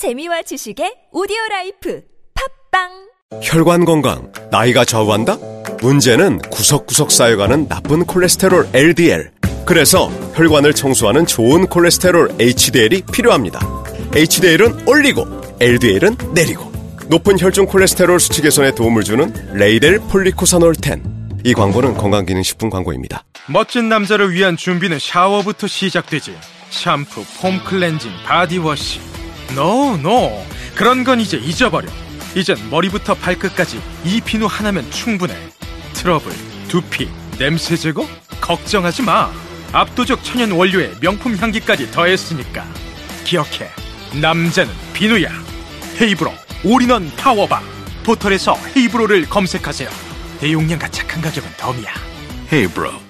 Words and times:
재미와 0.00 0.40
지식의 0.40 1.10
오디오 1.12 1.36
life 1.50 2.00
팟빵 2.70 3.42
혈관 3.42 3.84
건강, 3.84 4.32
나이가 4.50 4.82
좌우한다? 4.82 5.36
문제는 5.82 6.38
구석구석 6.38 7.10
쌓여가는 7.10 7.68
나쁜 7.68 8.06
콜레스테롤 8.06 8.70
LDL. 8.72 9.30
그래서 9.66 10.08
혈관을 10.34 10.72
청소하는 10.72 11.26
좋은 11.26 11.66
콜레스테롤 11.66 12.30
HDL이 12.40 13.02
필요합니다. 13.12 13.60
HDL은 14.14 14.88
올리고, 14.88 15.26
LDL은 15.60 16.16
내리고. 16.32 16.72
높은 17.08 17.38
혈중 17.38 17.66
콜레스테롤 17.66 18.20
수치 18.20 18.40
개선에 18.40 18.74
도움을 18.74 19.02
주는 19.02 19.30
레이델 19.52 19.98
폴리코사놀 19.98 20.76
10. 20.82 21.02
이 21.44 21.52
광고는 21.52 21.98
건강기능식품 21.98 22.70
광고입니다. 22.70 23.24
멋진 23.48 23.90
남자를 23.90 24.32
위한 24.32 24.56
준비는 24.56 24.98
샤워부터 24.98 25.66
시작되지. 25.66 26.34
샴푸, 26.70 27.22
foam 27.42 27.62
cleansing, 27.64 28.10
body 28.24 28.62
wash. 28.62 29.09
No, 29.54 29.96
no. 29.96 30.44
그런 30.74 31.04
건 31.04 31.20
이제 31.20 31.36
잊어버려. 31.36 31.88
이젠 32.34 32.56
머리부터 32.70 33.14
발끝까지 33.14 33.80
이 34.04 34.20
비누 34.20 34.46
하나면 34.46 34.90
충분해. 34.90 35.34
트러블, 35.94 36.32
두피, 36.68 37.08
냄새 37.38 37.76
제거? 37.76 38.06
걱정하지 38.40 39.02
마. 39.02 39.30
압도적 39.72 40.24
천연 40.24 40.52
원료에 40.52 40.92
명품 41.00 41.36
향기까지 41.36 41.90
더했으니까. 41.90 42.64
기억해. 43.24 43.70
남자는 44.20 44.72
비누야. 44.92 45.28
헤이브로 46.00 46.32
all-in-one 46.64 47.10
power 47.16 47.40
bar. 47.40 47.60
포털에서 48.04 48.56
헤이브로를 48.76 49.28
검색하세요. 49.28 49.88
대용량과 50.40 50.88
착한 50.88 51.20
가격은 51.20 51.50
덤이야. 51.58 51.92
헤이브로. 52.52 53.09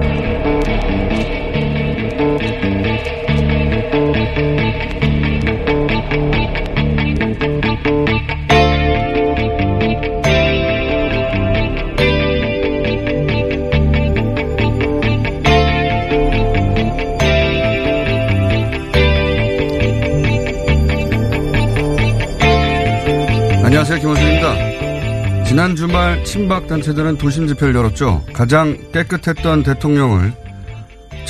안녕하세요. 23.63 23.99
김원준입니다. 23.99 25.43
지난 25.43 25.75
주말 25.75 26.23
친박 26.23 26.67
단체들은 26.67 27.17
도심 27.17 27.47
집회를 27.47 27.73
열었죠. 27.75 28.23
가장 28.31 28.77
깨끗했던 28.91 29.63
대통령을 29.63 30.33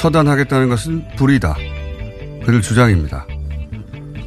처단하겠다는 0.01 0.67
것은 0.69 1.05
불이다. 1.15 1.55
그들 2.43 2.61
주장입니다. 2.63 3.27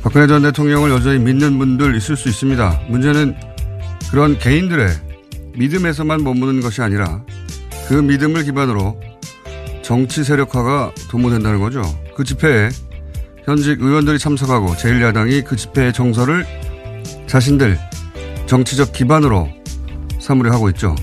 박근혜 0.03 0.29
전 0.29 0.43
대통령을 0.43 0.91
여전히 0.91 1.19
믿는 1.19 1.59
분들 1.59 1.97
있을 1.97 2.17
수 2.17 2.29
있습니다. 2.29 2.83
문제는 2.89 3.35
그런 4.12 4.39
개인들의 4.39 4.89
믿음에서만 5.57 6.23
머무는 6.23 6.61
것이 6.61 6.81
아니라 6.81 7.25
그 7.89 7.95
믿음을 7.95 8.45
기반으로 8.45 9.01
정치 9.83 10.23
세력화가 10.23 10.93
도모된다는 11.11 11.59
거죠. 11.59 11.83
그 12.15 12.23
집회에 12.23 12.69
현직 13.45 13.83
의원들이 13.83 14.21
참석하고 14.21 14.75
제1야당이 14.75 15.45
그 15.45 15.56
집회의 15.56 15.93
정서를 15.93 16.47
자신들 17.27 17.79
정치적 18.47 18.93
기반으로 18.93 19.49
삼으려 20.21 20.53
하고 20.53 20.69
있죠. 20.71 20.95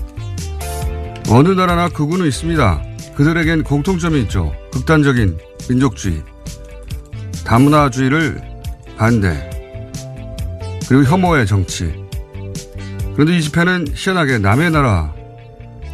어느 1.28 1.50
나라나 1.50 1.90
극우는 1.90 2.26
있습니다. 2.26 2.91
그들에겐 3.16 3.64
공통점이 3.64 4.20
있죠. 4.22 4.52
극단적인 4.72 5.38
민족주의, 5.68 6.22
다문화주의를 7.44 8.40
반대, 8.96 9.50
그리고 10.88 11.04
혐오의 11.04 11.46
정치. 11.46 11.92
그런데 13.14 13.36
이 13.36 13.42
집회는 13.42 13.88
희한하게 13.94 14.38
남의 14.38 14.70
나라 14.70 15.14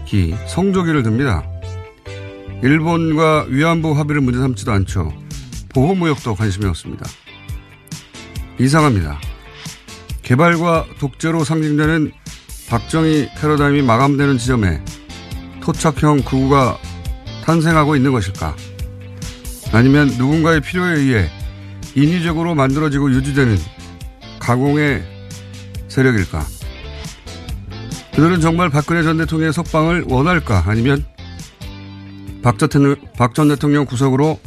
기 0.07 0.35
성조기를 0.47 1.03
듭니다. 1.03 1.45
일본과 2.63 3.47
위안부 3.49 3.97
합의를 3.97 4.21
문제 4.21 4.39
삼지도 4.41 4.73
않죠. 4.73 5.13
보호무역도 5.75 6.35
관심이 6.35 6.67
없습니다. 6.67 7.07
이상합니다. 8.59 9.21
개발과 10.23 10.87
독재로 10.99 11.45
상징되는 11.45 12.13
박정희 12.69 13.31
패러다임이 13.39 13.83
마감되는 13.83 14.39
지점에 14.39 14.83
토착형 15.61 16.23
구구가 16.25 16.79
탄생하고 17.49 17.97
있는 17.97 18.13
것일까? 18.13 18.55
아니면 19.73 20.09
누군가의 20.19 20.61
필요에 20.61 20.99
의해 20.99 21.31
인위적으로 21.95 22.55
만들어지고 22.55 23.11
유지되는 23.11 23.57
가공의 24.39 25.03
세력일까? 25.89 26.45
그들은 28.15 28.43
정말 28.43 28.69
박근혜 28.69 29.03
전 29.03 29.17
대통령의 29.17 29.55
석방을 29.55 30.05
원할까? 30.09 30.65
아니면 30.67 31.07
박 32.43 32.59
전 33.35 33.49
대통령 33.49 33.87
구속으로 33.87 34.39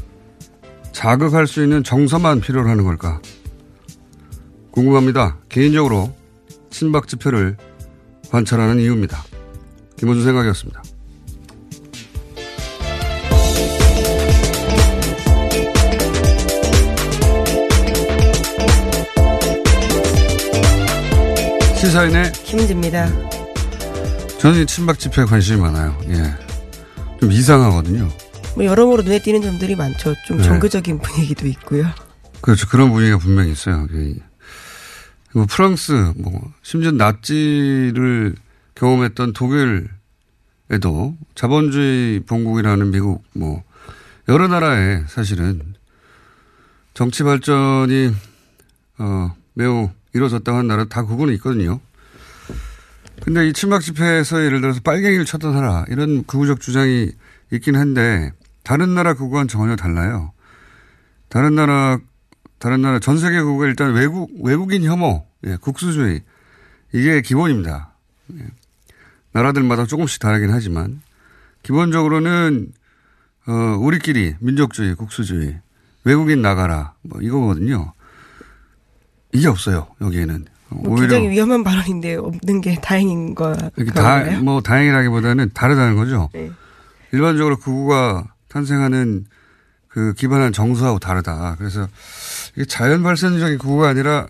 자극할 0.91 1.47
수 1.47 1.63
있는 1.63 1.83
정서만 1.83 2.39
필요로 2.39 2.69
하는 2.69 2.83
걸까? 2.83 3.19
궁금합니다. 4.69 5.39
개인적으로 5.49 6.15
친박 6.69 7.07
집회를 7.07 7.57
관찰하는 8.29 8.79
이유입니다. 8.79 9.23
김원준 9.97 10.23
생각이었습니다. 10.23 10.83
시사인의 21.91 22.31
김은지입니다. 22.31 23.09
저는 24.39 24.65
친박 24.65 24.97
집회에 24.97 25.25
관심이 25.25 25.59
많아요. 25.59 25.99
예. 26.07 26.23
좀 27.19 27.29
이상하거든요. 27.29 28.09
뭐 28.55 28.63
여러모로 28.63 29.03
눈에 29.03 29.21
띄는 29.21 29.41
점들이 29.41 29.75
많죠. 29.75 30.15
좀 30.25 30.37
네. 30.37 30.43
종교적인 30.43 30.99
분위기도 30.99 31.47
있고요. 31.47 31.85
그렇죠. 32.39 32.69
그런 32.69 32.91
분위기가 32.91 33.17
분명히 33.17 33.51
있어요. 33.51 33.89
예. 33.93 34.15
뭐 35.33 35.45
프랑스, 35.49 36.13
뭐, 36.15 36.53
심지어 36.61 36.91
나치를 36.91 38.35
경험했던 38.75 39.33
독일에도 39.33 41.17
자본주의 41.35 42.21
본국이라는 42.21 42.89
미국, 42.91 43.25
뭐, 43.33 43.63
여러 44.29 44.47
나라에 44.47 45.03
사실은 45.09 45.61
정치 46.93 47.23
발전이, 47.23 48.13
어, 48.97 49.35
매우 49.55 49.89
이루어졌다고 50.13 50.57
하는 50.57 50.67
나라 50.67 50.85
다 50.85 51.05
그거는 51.05 51.33
있거든요. 51.35 51.79
근데 53.23 53.47
이 53.47 53.53
친박 53.53 53.81
집회에서 53.81 54.43
예를 54.43 54.61
들어서 54.61 54.79
빨갱이를 54.81 55.25
처단하라 55.25 55.85
이런 55.89 56.23
극우적 56.25 56.59
주장이 56.59 57.11
있긴 57.51 57.75
한데 57.75 58.31
다른 58.63 58.95
나라 58.95 59.13
그거와는 59.13 59.47
전혀 59.47 59.75
달라요. 59.75 60.33
다른 61.29 61.55
나라 61.55 61.99
다른 62.57 62.81
나라 62.81 62.99
전 62.99 63.17
세계 63.17 63.41
국가 63.41 63.65
일단 63.65 63.93
외국 63.93 64.31
외국인 64.41 64.83
혐오, 64.83 65.25
예, 65.45 65.55
국수주의 65.57 66.21
이게 66.93 67.21
기본입니다. 67.21 67.93
예. 68.39 68.45
나라들마다 69.33 69.85
조금씩 69.85 70.19
다르긴 70.19 70.51
하지만 70.51 71.01
기본적으로는 71.63 72.71
어 73.47 73.51
우리끼리 73.79 74.35
민족주의, 74.39 74.93
국수주의, 74.95 75.59
외국인 76.03 76.41
나가라 76.41 76.93
뭐 77.01 77.21
이거거든요. 77.21 77.93
이게 79.33 79.47
없어요 79.47 79.87
여기에는 80.01 80.45
뭐 80.69 80.95
굉장히 80.95 81.29
위험한 81.29 81.63
발언인데 81.63 82.15
없는 82.15 82.61
게 82.61 82.75
다행인 82.81 83.35
거 83.35 83.53
다, 83.93 84.23
뭐 84.41 84.61
다행이라기보다는 84.61 85.51
다르다는 85.53 85.97
거죠. 85.97 86.29
네. 86.33 86.49
일반적으로 87.11 87.57
극우가 87.57 88.23
탄생하는 88.47 89.25
그 89.89 90.13
기반한 90.13 90.53
정서하고 90.53 90.99
다르다. 90.99 91.55
그래서 91.57 91.87
이게 92.55 92.63
자연 92.65 93.03
발생적인 93.03 93.57
극우가 93.57 93.89
아니라 93.89 94.27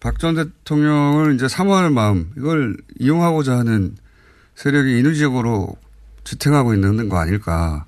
박 0.00 0.18
전 0.18 0.34
대통령을 0.34 1.34
이제 1.34 1.48
사모하는 1.48 1.94
마음 1.94 2.30
이걸 2.36 2.76
이용하고자 2.98 3.56
하는 3.56 3.96
세력이 4.56 4.98
인위적으로 4.98 5.74
지탱하고 6.24 6.74
있는 6.74 7.08
거 7.08 7.16
아닐까. 7.18 7.86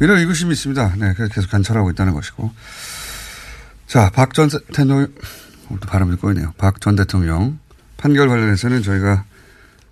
이런 0.00 0.16
의구심이 0.18 0.52
있습니다. 0.52 0.94
네, 0.96 1.12
그래서 1.14 1.32
계속 1.34 1.50
관찰하고 1.50 1.90
있다는 1.90 2.14
것이고. 2.14 2.50
자, 3.92 4.08
박 4.08 4.32
전 4.32 4.48
대통령, 4.48 5.06
또 5.68 5.86
발음이 5.86 6.16
꼬이네요. 6.16 6.54
박 6.56 6.80
전 6.80 6.96
대통령 6.96 7.58
판결 7.98 8.26
관련해서는 8.26 8.82
저희가 8.82 9.26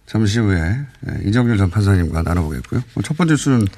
잠시 0.06 0.38
후에 0.38 0.56
예, 0.56 1.28
이정렬 1.28 1.58
전 1.58 1.68
판사님과 1.68 2.22
나눠보겠고요. 2.22 2.82
첫 3.04 3.14
번째 3.18 3.36
수는 3.36 3.68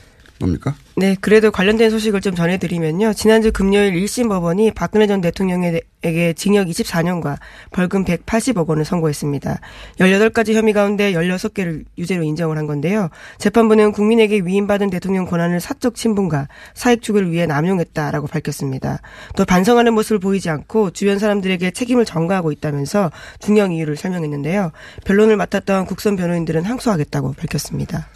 뭡니까? 0.43 0.75
네, 0.97 1.17
그래도 1.21 1.51
관련된 1.51 1.91
소식을 1.91 2.21
좀 2.21 2.35
전해드리면요. 2.35 3.15
지난주 3.15 3.53
금요일 3.53 3.95
1심 3.95 4.29
법원이 4.29 4.73
박근혜 4.73 5.07
전 5.07 5.21
대통령에게 5.21 6.35
징역 6.35 6.67
24년과 6.67 7.39
벌금 7.71 8.05
180억 8.05 8.67
원을 8.67 8.85
선고했습니다. 8.85 9.61
18가지 9.99 10.55
혐의 10.55 10.73
가운데 10.73 11.13
16개를 11.13 11.85
유죄로 11.97 12.25
인정을 12.25 12.59
한 12.59 12.67
건데요. 12.67 13.09
재판부는 13.39 13.93
국민에게 13.93 14.41
위임받은 14.45 14.91
대통령 14.91 15.27
권한을 15.27 15.61
사적 15.61 15.95
친분과 15.95 16.49
사익 16.75 17.03
추구를 17.03 17.31
위해 17.31 17.47
남용했다라고 17.47 18.27
밝혔습니다. 18.27 19.01
또 19.37 19.45
반성하는 19.45 19.95
모습을 19.95 20.19
보이지 20.19 20.51
않고 20.51 20.91
주변 20.91 21.19
사람들에게 21.19 21.71
책임을 21.71 22.05
전가하고 22.05 22.53
있다면서 22.53 23.13
중형 23.39 23.73
이유를 23.73 23.97
설명했는데요. 23.97 24.73
변론을 25.05 25.37
맡았던 25.37 25.87
국선 25.87 26.17
변호인들은 26.17 26.65
항소하겠다고 26.65 27.35
밝혔습니다. 27.35 28.09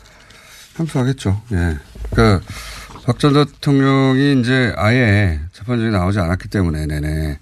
항소하겠죠. 0.77 1.41
예. 1.53 1.79
그러니까 2.11 2.45
박 3.05 3.19
전 3.19 3.33
대통령이 3.35 4.41
이제 4.41 4.73
아예 4.77 5.41
재판정에 5.53 5.91
나오지 5.91 6.19
않았기 6.19 6.49
때문에 6.49 6.87
내내 6.87 7.39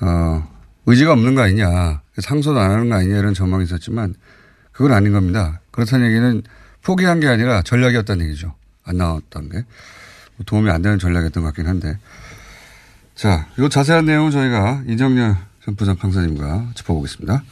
어 0.00 0.48
의지가 0.86 1.12
없는 1.12 1.34
거 1.34 1.42
아니냐, 1.42 2.00
상소도 2.18 2.58
안 2.58 2.70
하는 2.70 2.88
거 2.88 2.96
아니냐 2.96 3.18
이런 3.18 3.34
전망이 3.34 3.64
있었지만 3.64 4.14
그건 4.72 4.92
아닌 4.92 5.12
겁니다. 5.12 5.60
그렇다는 5.70 6.06
얘기는 6.06 6.42
포기한 6.82 7.20
게 7.20 7.28
아니라 7.28 7.60
전략이었다는 7.62 8.24
얘기죠. 8.26 8.54
안 8.84 8.96
나왔던 8.96 9.50
게 9.50 9.64
도움이 10.46 10.70
안 10.70 10.80
되는 10.80 10.98
전략이었던 10.98 11.42
것 11.42 11.48
같긴 11.50 11.66
한데 11.66 11.98
자, 13.14 13.46
이 13.58 13.68
자세한 13.68 14.06
내용은 14.06 14.30
저희가 14.30 14.84
이정렬 14.88 15.36
전 15.62 15.76
부장판사님과 15.76 16.70
짚어보겠습니다. 16.74 17.42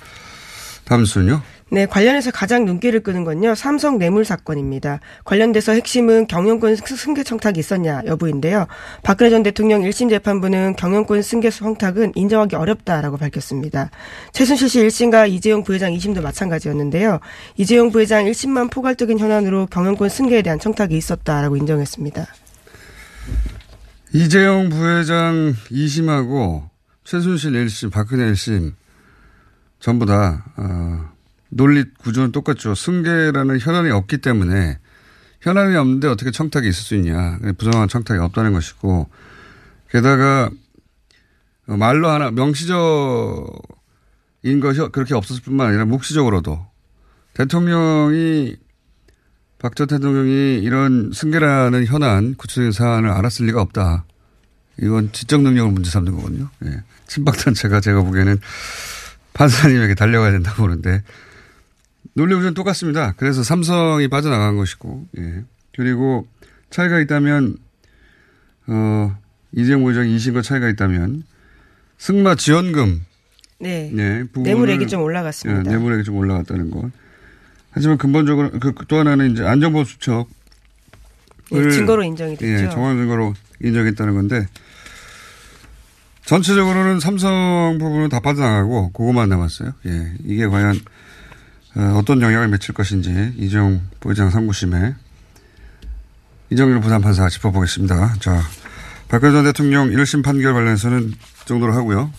다음 0.87 1.05
순요. 1.05 1.43
네, 1.71 1.85
관련해서 1.87 2.31
가장 2.31 2.65
눈길을 2.65 3.01
끄는 3.01 3.25
건요. 3.25 3.55
삼성 3.55 3.99
뇌물 3.99 4.25
사건입니다. 4.25 5.01
관련돼서 5.25 5.73
핵심은 5.73 6.27
경영권 6.27 6.77
승계 6.77 7.23
청탁이 7.23 7.59
있었냐 7.59 8.03
여부인데요. 8.07 8.67
박근혜 9.03 9.31
전 9.31 9.43
대통령 9.43 9.83
1심 9.83 10.09
재판부는 10.09 10.77
경영권 10.77 11.21
승계 11.23 11.51
청탁은 11.51 12.13
인정하기 12.15 12.57
어렵다라고 12.57 13.19
밝혔습니다. 13.19 13.91
최순실 14.33 14.69
씨 14.69 14.81
1심과 14.81 15.31
이재용 15.31 15.63
부회장 15.63 15.93
2심도 15.93 16.23
마찬가지였는데요. 16.23 17.21
이재용 17.57 17.91
부회장 17.91 18.25
1심만 18.25 18.71
포괄적인 18.71 19.19
현안으로 19.19 19.67
경영권 19.67 20.09
승계에 20.09 20.41
대한 20.43 20.59
청탁이 20.59 20.97
있었다라고 20.97 21.57
인정했습니다. 21.57 22.27
이재용 24.15 24.71
부회장 24.71 25.55
2심하고 25.71 26.69
최순실 27.05 27.53
1심, 27.53 27.93
박근혜 27.93 28.33
1심 28.33 28.73
전부 29.81 30.07
다 30.07 30.45
어, 30.57 31.18
논리 31.51 31.85
구조는 31.99 32.33
똑같죠. 32.33 32.75
승계라는 32.75 33.59
현안이 33.59 33.91
없기 33.91 34.19
때문에 34.19 34.79
현안이 35.41 35.77
없는데 35.77 36.09
어떻게 36.09 36.31
청탁이 36.31 36.69
있을 36.69 36.83
수 36.83 36.95
있냐. 36.97 37.39
부정한 37.59 37.89
청탁이 37.89 38.21
없다는 38.21 38.53
것이고 38.53 39.09
게다가 39.91 40.51
말로 41.67 42.09
하나 42.09 42.31
명시적인 42.31 43.51
것이 44.61 44.81
그렇게 44.93 45.15
없었을 45.15 45.43
뿐만 45.43 45.69
아니라 45.69 45.85
묵시적으로도 45.85 46.67
대통령이 47.35 48.57
박 49.59 49.75
전 49.75 49.87
대통령이 49.89 50.59
이런 50.59 51.11
승계라는 51.13 51.85
현안 51.87 52.35
구체적인 52.37 52.73
사안을 52.73 53.11
알았을 53.11 53.47
리가 53.47 53.61
없다. 53.61 54.05
이건 54.81 55.11
지적 55.13 55.43
능력을 55.43 55.73
문제 55.73 55.91
삼는 55.91 56.15
거거든요. 56.15 56.49
예. 56.65 56.83
친박단체가 57.09 57.81
제가 57.81 58.03
보기에는 58.03 58.39
판사님에게 59.35 59.97
달려가야 59.97 60.31
된다고 60.31 60.63
보는데 60.63 61.03
논리 62.15 62.35
구조는 62.35 62.55
똑같습니다. 62.55 63.15
그래서 63.17 63.43
삼성이 63.43 64.09
빠져나간 64.09 64.57
것이고, 64.57 65.07
예. 65.19 65.45
그리고 65.77 66.27
차이가 66.71 66.99
있다면, 67.01 67.57
어, 68.67 69.17
이재용 69.53 69.85
부회장 69.85 70.07
2심과 70.07 70.43
차이가 70.43 70.69
있다면, 70.69 71.25
승마 71.99 72.35
지원금. 72.37 73.05
네. 73.61 73.91
네 73.93 74.25
뇌물액이 74.35 74.87
좀 74.87 75.03
올라갔습니다. 75.03 75.63
네, 75.63 75.71
뇌물액이 75.71 76.05
좀 76.05 76.17
올라갔다는 76.17 76.71
것. 76.71 76.91
하지만 77.71 77.99
근본적으로, 77.99 78.51
그, 78.51 78.73
또 78.87 78.99
하나는 78.99 79.33
이제 79.33 79.45
안정보호 79.45 79.85
수첩. 79.85 80.29
네, 81.51 81.71
증거로 81.71 82.03
인정이 82.03 82.37
됐죠. 82.37 82.65
예, 82.65 82.69
정황 82.69 82.97
증거로 82.99 83.35
인정했다는 83.63 84.15
건데, 84.15 84.47
전체적으로는 86.25 87.01
삼성 87.01 87.79
부분은 87.79 88.11
다 88.11 88.21
빠져나가고, 88.21 88.93
그것만 88.93 89.29
남았어요. 89.29 89.73
예. 89.87 90.13
이게 90.25 90.47
과연 90.47 90.79
어, 91.77 91.99
어떤 91.99 92.21
영향을 92.23 92.49
미칠 92.49 92.75
것인지 92.75 93.35
이종 93.37 93.83
부회장 94.01 94.31
상부심에 94.31 94.95
이정일 96.51 96.81
부산판사 96.81 97.29
짚어보겠습니다. 97.29 98.17
자, 98.21 98.43
박근혜 99.09 99.33
전 99.33 99.45
대통령 99.45 99.89
1심 99.91 100.25
판결 100.25 100.55
관련해서는 100.55 101.13
정도로 101.45 101.75
하고요. 101.75 102.11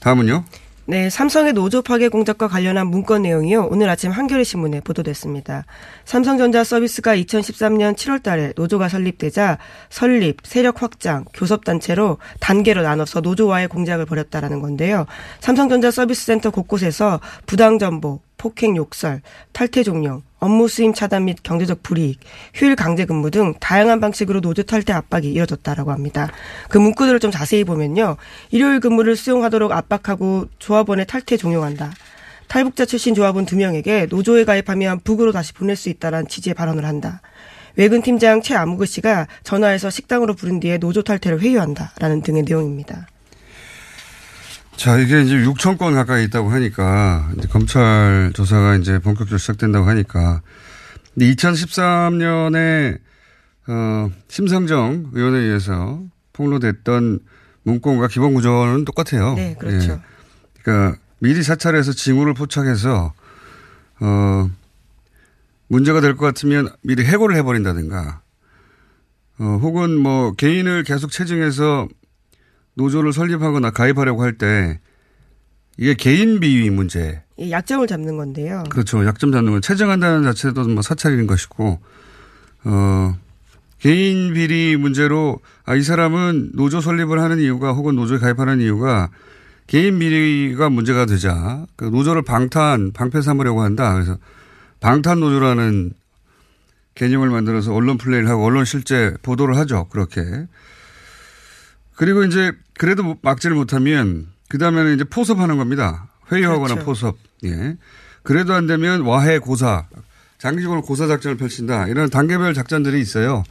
다음은요. 0.00 0.44
네, 0.86 1.08
삼성의 1.08 1.54
노조 1.54 1.80
파괴 1.80 2.08
공작과 2.08 2.46
관련한 2.46 2.88
문건 2.88 3.22
내용이요. 3.22 3.68
오늘 3.70 3.88
아침 3.88 4.10
한겨레 4.10 4.44
신문에 4.44 4.80
보도됐습니다. 4.80 5.64
삼성전자 6.04 6.62
서비스가 6.62 7.16
2013년 7.16 7.96
7월 7.96 8.22
달에 8.22 8.52
노조가 8.54 8.90
설립되자 8.90 9.56
설립, 9.88 10.40
세력 10.44 10.82
확장, 10.82 11.24
교섭 11.32 11.64
단체로 11.64 12.18
단계로 12.38 12.82
나눠서 12.82 13.20
노조와의 13.20 13.68
공작을 13.68 14.04
벌였다라는 14.04 14.60
건데요. 14.60 15.06
삼성전자 15.40 15.90
서비스 15.90 16.26
센터 16.26 16.50
곳곳에서 16.50 17.18
부당 17.46 17.78
정보, 17.78 18.20
폭행 18.36 18.76
욕설, 18.76 19.22
탈퇴 19.52 19.84
종용, 19.84 20.20
업무 20.44 20.68
수임 20.68 20.92
차단 20.92 21.24
및 21.24 21.38
경제적 21.42 21.82
불이익, 21.82 22.20
휴일 22.52 22.76
강제 22.76 23.06
근무 23.06 23.30
등 23.30 23.54
다양한 23.60 23.98
방식으로 23.98 24.42
노조 24.42 24.62
탈퇴 24.62 24.92
압박이 24.92 25.32
이어졌다라고 25.32 25.90
합니다. 25.90 26.30
그 26.68 26.76
문구들을 26.76 27.18
좀 27.18 27.30
자세히 27.30 27.64
보면요. 27.64 28.18
일요일 28.50 28.80
근무를 28.80 29.16
수용하도록 29.16 29.72
압박하고 29.72 30.48
조합원의 30.58 31.06
탈퇴 31.06 31.38
종용한다. 31.38 31.92
탈북자 32.46 32.84
출신 32.84 33.14
조합원 33.14 33.46
두 33.46 33.56
명에게 33.56 34.06
노조에 34.10 34.44
가입하면 34.44 35.00
북으로 35.00 35.32
다시 35.32 35.54
보낼 35.54 35.76
수 35.76 35.88
있다라는 35.88 36.28
취지의 36.28 36.52
발언을 36.52 36.84
한다. 36.84 37.22
외근 37.76 38.02
팀장 38.02 38.42
최아무그 38.42 38.84
씨가 38.84 39.28
전화해서 39.44 39.88
식당으로 39.88 40.34
부른 40.34 40.60
뒤에 40.60 40.76
노조 40.76 41.00
탈퇴를 41.00 41.40
회유한다라는 41.40 42.20
등의 42.20 42.42
내용입니다. 42.42 43.06
자, 44.76 44.98
이게 44.98 45.22
이제 45.22 45.36
6천 45.36 45.78
건 45.78 45.94
가까이 45.94 46.24
있다고 46.24 46.50
하니까, 46.50 47.30
이제 47.38 47.48
검찰 47.48 48.32
조사가 48.34 48.76
이제 48.76 48.98
본격적으로 48.98 49.38
시작된다고 49.38 49.86
하니까, 49.88 50.42
2013년에, 51.18 52.98
어, 53.68 54.10
심상정 54.28 55.10
의원에 55.12 55.38
의해서 55.38 56.02
폭로됐던 56.32 57.20
문건과 57.62 58.08
기본 58.08 58.34
구조는 58.34 58.84
똑같아요. 58.84 59.34
네, 59.34 59.56
그렇죠. 59.58 59.92
예. 59.92 60.00
그러니까 60.62 60.98
미리 61.20 61.42
사찰해서 61.42 61.92
징후를 61.92 62.34
포착해서, 62.34 63.14
어, 64.00 64.50
문제가 65.68 66.00
될 66.02 66.16
것 66.16 66.26
같으면 66.26 66.68
미리 66.82 67.04
해고를 67.04 67.36
해버린다든가, 67.36 68.20
어, 69.38 69.44
혹은 69.62 69.96
뭐 69.98 70.32
개인을 70.34 70.82
계속 70.84 71.10
체증해서 71.10 71.88
노조를 72.74 73.12
설립하거나 73.12 73.70
가입하려고 73.70 74.22
할 74.22 74.36
때 74.36 74.80
이게 75.76 75.94
개인 75.94 76.38
비위 76.40 76.70
문제. 76.70 77.22
약점을 77.38 77.86
잡는 77.88 78.16
건데요. 78.16 78.62
그렇죠. 78.70 79.04
약점 79.06 79.32
잡는 79.32 79.52
건 79.52 79.60
체증한다는 79.60 80.22
자체도 80.22 80.68
뭐 80.68 80.82
사찰인 80.82 81.26
것이고, 81.26 81.80
어, 82.64 83.16
개인 83.80 84.32
비리 84.34 84.76
문제로 84.76 85.40
아, 85.64 85.74
이 85.74 85.82
사람은 85.82 86.52
노조 86.54 86.80
설립을 86.80 87.20
하는 87.20 87.40
이유가 87.40 87.72
혹은 87.72 87.96
노조에 87.96 88.18
가입하는 88.18 88.60
이유가 88.60 89.10
개인 89.66 89.98
비리가 89.98 90.70
문제가 90.70 91.06
되자 91.06 91.66
그 91.76 91.86
노조를 91.86 92.22
방탄, 92.22 92.92
방패 92.92 93.20
삼으려고 93.20 93.62
한다. 93.62 93.94
그래서 93.94 94.16
방탄 94.80 95.18
노조라는 95.20 95.92
개념을 96.94 97.30
만들어서 97.30 97.74
언론 97.74 97.98
플레이를 97.98 98.28
하고 98.28 98.44
언론 98.44 98.64
실제 98.64 99.12
보도를 99.22 99.56
하죠. 99.58 99.88
그렇게. 99.90 100.22
그리고 101.96 102.24
이제 102.24 102.52
그래도 102.78 103.16
막지를 103.22 103.56
못하면 103.56 104.26
그 104.48 104.58
다음에는 104.58 104.94
이제 104.94 105.04
포섭하는 105.04 105.56
겁니다. 105.56 106.08
회유하거나 106.32 106.74
그렇죠. 106.74 106.84
포섭. 106.84 107.18
예. 107.44 107.76
그래도 108.22 108.54
안 108.54 108.66
되면 108.66 109.02
와해 109.02 109.38
고사. 109.38 109.86
장기적으로 110.38 110.82
고사 110.82 111.06
작전을 111.06 111.36
펼친다. 111.36 111.86
이런 111.88 112.10
단계별 112.10 112.54
작전들이 112.54 113.00
있어요. 113.00 113.44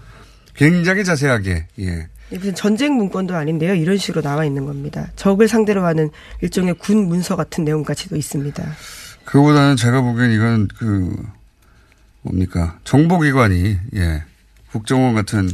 굉장히 0.55 1.03
자세하게. 1.03 1.67
예. 1.79 2.07
무슨 2.31 2.55
전쟁 2.55 2.95
문건도 2.95 3.35
아닌데요. 3.35 3.75
이런 3.75 3.97
식으로 3.97 4.21
나와 4.21 4.45
있는 4.45 4.65
겁니다. 4.65 5.11
적을 5.15 5.47
상대로 5.47 5.85
하는 5.85 6.09
일종의 6.41 6.75
군 6.75 7.07
문서 7.07 7.35
같은 7.35 7.63
내용까지도 7.63 8.15
있습니다. 8.15 8.63
그거보다는 9.25 9.75
제가 9.75 10.01
보기엔 10.01 10.31
이건 10.31 10.67
그 10.77 11.15
뭡니까 12.21 12.79
정보기관이 12.83 13.77
예 13.95 14.23
국정원 14.71 15.13
같은 15.13 15.49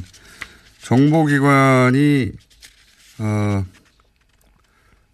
정보기관이 0.82 2.32
어 3.20 3.66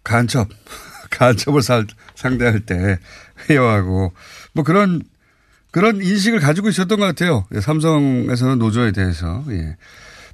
간첩 0.04 0.48
간첩을 1.10 1.62
살, 1.62 1.86
상대할 2.14 2.60
때 2.60 2.98
회유하고 3.48 4.12
뭐 4.52 4.64
그런 4.64 5.02
그런 5.70 6.00
인식을 6.00 6.40
가지고 6.40 6.68
있었던 6.68 6.98
것 6.98 7.04
같아요. 7.04 7.46
예, 7.54 7.60
삼성에서는 7.60 8.58
노조에 8.58 8.92
대해서 8.92 9.44
예 9.50 9.76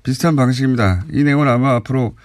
비슷한 0.03 0.37
방식입니다. 0.37 1.05
이 1.13 1.25
내용은 1.25 1.49
아마 1.49 1.75
앞으로 1.77 2.17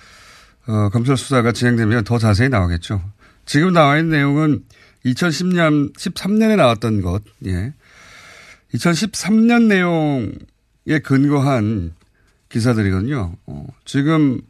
어, 0.68 0.90
검찰 0.90 1.16
수사가 1.16 1.52
진행되면 1.52 2.04
더 2.04 2.18
자세히 2.18 2.50
나오겠죠. 2.50 3.02
지금 3.46 3.72
나와 3.72 3.98
있는 3.98 4.12
내용은 4.12 4.66
2010년, 5.06 5.96
13년에 5.96 6.58
나왔던 6.58 7.02
것, 7.02 7.24
예. 7.46 7.74
2013년 8.74 9.68
내용에 9.68 11.00
근거한 11.04 11.94
기사들이거든요. 12.50 13.36
어, 13.46 13.68
지금, 13.86 14.42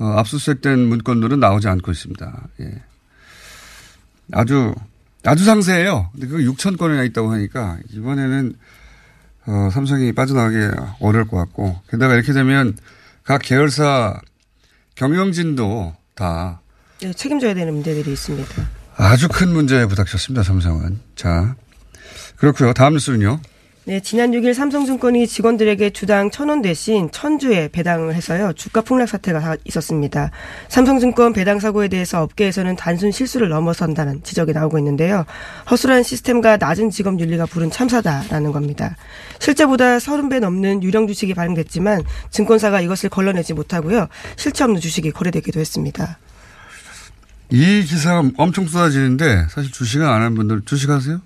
어, 0.00 0.06
압수수색된 0.18 0.78
문건들은 0.78 1.38
나오지 1.38 1.68
않고 1.68 1.92
있습니다. 1.92 2.48
예. 2.60 2.82
아주, 4.32 4.74
아주 5.24 5.44
상세해요. 5.44 6.08
근데 6.12 6.26
그거 6.26 6.38
6천 6.52 6.78
건이나 6.78 7.04
있다고 7.04 7.30
하니까 7.32 7.78
이번에는 7.90 8.54
어, 9.46 9.68
삼성이 9.72 10.12
빠져나가기 10.12 10.56
어려울 11.00 11.26
것 11.26 11.36
같고 11.36 11.78
게다가 11.90 12.14
이렇게 12.14 12.32
되면 12.32 12.76
각 13.24 13.42
계열사 13.42 14.20
경영진도 14.94 15.94
다 16.14 16.60
네, 17.00 17.12
책임져야 17.12 17.54
되는 17.54 17.72
문제들이 17.74 18.12
있습니다. 18.12 18.68
아주 18.96 19.28
큰 19.28 19.52
문제에 19.52 19.86
부닥쳤습니다. 19.86 20.42
삼성은. 20.42 21.00
자 21.16 21.56
그렇고요. 22.36 22.72
다음 22.74 22.94
뉴스는요. 22.94 23.40
네, 23.86 23.98
지난 24.00 24.30
6일 24.30 24.52
삼성증권이 24.52 25.26
직원들에게 25.26 25.90
주당 25.90 26.30
천 26.30 26.50
원 26.50 26.60
대신 26.62 27.10
천주에 27.10 27.68
배당을 27.68 28.14
해서요. 28.14 28.52
주가 28.52 28.82
폭락 28.82 29.08
사태가 29.08 29.56
있었습니다. 29.64 30.30
삼성증권 30.68 31.32
배당 31.32 31.58
사고에 31.58 31.88
대해서 31.88 32.22
업계에서는 32.22 32.76
단순 32.76 33.10
실수를 33.10 33.48
넘어선다는 33.48 34.22
지적이 34.22 34.52
나오고 34.52 34.78
있는데요. 34.78 35.24
허술한 35.70 36.02
시스템과 36.02 36.58
낮은 36.58 36.90
직업 36.90 37.18
윤리가 37.18 37.46
부른 37.46 37.70
참사다라는 37.70 38.52
겁니다. 38.52 38.96
실제보다 39.40 39.96
30배 39.96 40.40
넘는 40.40 40.82
유령 40.82 41.06
주식이 41.06 41.34
발행됐지만 41.34 42.04
증권사가 42.30 42.82
이것을 42.82 43.08
걸러내지 43.08 43.54
못하고요. 43.54 44.08
실체 44.36 44.62
없는 44.62 44.80
주식이 44.80 45.10
거래되기도 45.10 45.58
했습니다. 45.58 46.18
이 47.48 47.82
기사가 47.82 48.30
엄청 48.36 48.66
쏟아지는데 48.68 49.46
사실 49.48 49.72
주식은 49.72 50.06
안한 50.06 50.34
분들 50.36 50.62
주식하세요? 50.66 51.20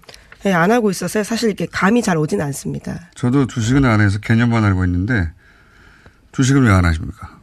네, 0.44 0.52
안 0.52 0.70
하고 0.70 0.90
있어서 0.90 1.24
사실 1.24 1.48
이렇게 1.48 1.66
감이 1.66 2.02
잘 2.02 2.18
오진 2.18 2.40
않습니다. 2.42 3.10
저도 3.14 3.46
주식은 3.46 3.84
안 3.86 4.00
해서 4.02 4.18
개념만 4.18 4.62
알고 4.64 4.84
있는데 4.84 5.30
주식은 6.32 6.62
왜안 6.64 6.84
하십니까? 6.84 7.38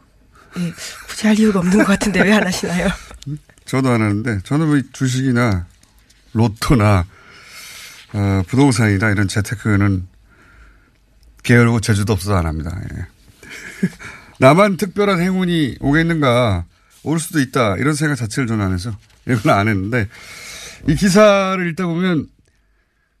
네, 0.56 0.72
굳이 1.08 1.26
할 1.26 1.38
이유가 1.38 1.58
없는 1.60 1.78
것 1.78 1.84
같은데 1.86 2.22
왜 2.22 2.32
안 2.32 2.46
하시나요? 2.46 2.88
저도 3.64 3.90
안 3.90 4.02
하는데 4.02 4.38
저는 4.44 4.66
뭐 4.68 4.80
주식이나 4.92 5.66
로또나 6.32 7.04
어, 8.12 8.42
부동산이나 8.46 9.10
이런 9.10 9.26
재테크는 9.26 10.06
게으르고 11.42 11.80
재주도 11.80 12.12
없어서 12.12 12.36
안 12.36 12.46
합니다. 12.46 12.78
예. 12.94 13.06
나만 14.38 14.76
특별한 14.76 15.20
행운이 15.20 15.78
오겠는가 15.80 16.66
올 17.02 17.18
수도 17.18 17.40
있다 17.40 17.76
이런 17.78 17.94
생각 17.94 18.14
자체를 18.14 18.46
저는 18.46 18.64
안 18.64 18.72
해서 18.72 18.96
이건 19.26 19.52
안 19.52 19.66
했는데 19.66 20.08
이 20.86 20.94
기사를 20.94 21.66
읽다 21.70 21.86
보면 21.86 22.28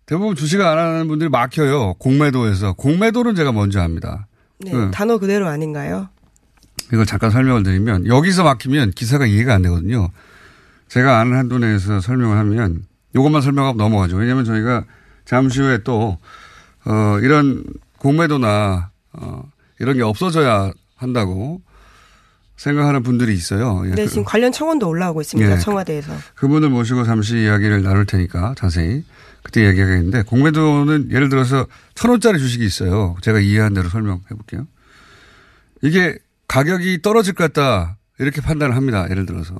대부분 0.06 0.34
주식을 0.34 0.64
안 0.64 0.78
하는 0.78 1.08
분들이 1.08 1.28
막혀요. 1.28 1.94
공매도에서. 1.94 2.74
공매도는 2.74 3.34
제가 3.34 3.52
먼저 3.52 3.80
합니다. 3.80 4.26
네, 4.58 4.72
응. 4.74 4.90
단어 4.90 5.18
그대로 5.18 5.48
아닌가요? 5.48 6.08
이걸 6.92 7.06
잠깐 7.06 7.30
설명을 7.30 7.62
드리면 7.62 8.06
여기서 8.06 8.44
막히면 8.44 8.90
기사가 8.90 9.26
이해가 9.26 9.54
안 9.54 9.62
되거든요. 9.62 10.10
제가 10.88 11.20
아는 11.20 11.36
한도 11.36 11.58
내에서 11.58 12.00
설명을 12.00 12.36
하면 12.36 12.84
이것만 13.14 13.40
설명하고 13.40 13.78
넘어가죠. 13.78 14.16
왜냐하면 14.16 14.44
저희가 14.44 14.84
잠시 15.24 15.60
후에 15.60 15.78
또 15.84 16.18
어, 16.84 17.18
이런 17.22 17.64
공매도나 17.98 18.90
어, 19.14 19.50
이런 19.78 19.96
게 19.96 20.02
없어져야 20.02 20.72
한다고 20.96 21.62
생각하는 22.56 23.02
분들이 23.02 23.34
있어요. 23.34 23.82
예, 23.86 23.90
네, 23.94 24.04
그- 24.04 24.08
지금 24.10 24.24
관련 24.24 24.52
청원도 24.52 24.86
올라오고 24.88 25.20
있습니다. 25.20 25.52
예. 25.52 25.58
청와대에서. 25.58 26.12
그분을 26.34 26.68
모시고 26.70 27.04
잠시 27.04 27.38
이야기를 27.42 27.82
나눌 27.82 28.04
테니까 28.06 28.54
자세히 28.56 29.04
그때 29.42 29.62
이야기하겠는데 29.64 30.22
공매도는 30.22 31.10
예를 31.10 31.28
들어서 31.28 31.66
천 31.94 32.10
원짜리 32.10 32.38
주식이 32.38 32.64
있어요. 32.64 33.16
제가 33.22 33.40
이해한 33.40 33.74
대로 33.74 33.88
설명해 33.88 34.20
볼게요. 34.28 34.66
이게 35.82 36.16
가격이 36.46 37.02
떨어질 37.02 37.34
것 37.34 37.52
같다 37.52 37.96
이렇게 38.20 38.40
판단을 38.40 38.76
합니다. 38.76 39.06
예를 39.10 39.26
들어서 39.26 39.56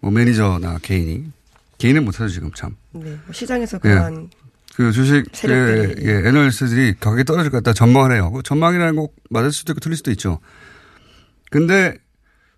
뭐 0.00 0.10
매니저나 0.10 0.78
개인이 0.82 1.24
개인은 1.78 2.04
못하죠 2.04 2.28
지금 2.28 2.50
참. 2.54 2.76
네, 2.92 3.10
뭐 3.24 3.32
시장에서 3.32 3.78
예. 3.84 3.88
그러한 3.88 4.28
그 4.76 4.92
주식 4.92 5.24
세력들이. 5.32 6.06
예, 6.08 6.28
애널리스트들이 6.28 6.94
가격이 7.00 7.24
떨어질 7.24 7.50
것 7.50 7.62
같다 7.62 7.72
전망을 7.72 8.12
해요. 8.14 8.30
그 8.32 8.42
전망이라는 8.42 8.96
거 8.96 9.08
맞을 9.30 9.52
수도 9.52 9.72
있고 9.72 9.80
틀릴 9.80 9.96
수도 9.96 10.10
있죠. 10.10 10.38
근데 11.52 11.94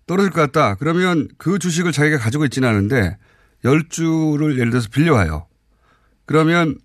떨어질 0.07 0.31
것 0.31 0.39
같다. 0.39 0.75
그러면 0.75 1.27
그 1.37 1.59
주식을 1.59 1.91
자기가 1.91 2.17
가지고 2.17 2.45
있지는 2.45 2.69
않은데 2.69 3.17
열 3.65 3.89
주를 3.89 4.57
예를 4.57 4.71
들어서 4.71 4.87
빌려와요. 4.89 5.47
그러면 6.25 6.79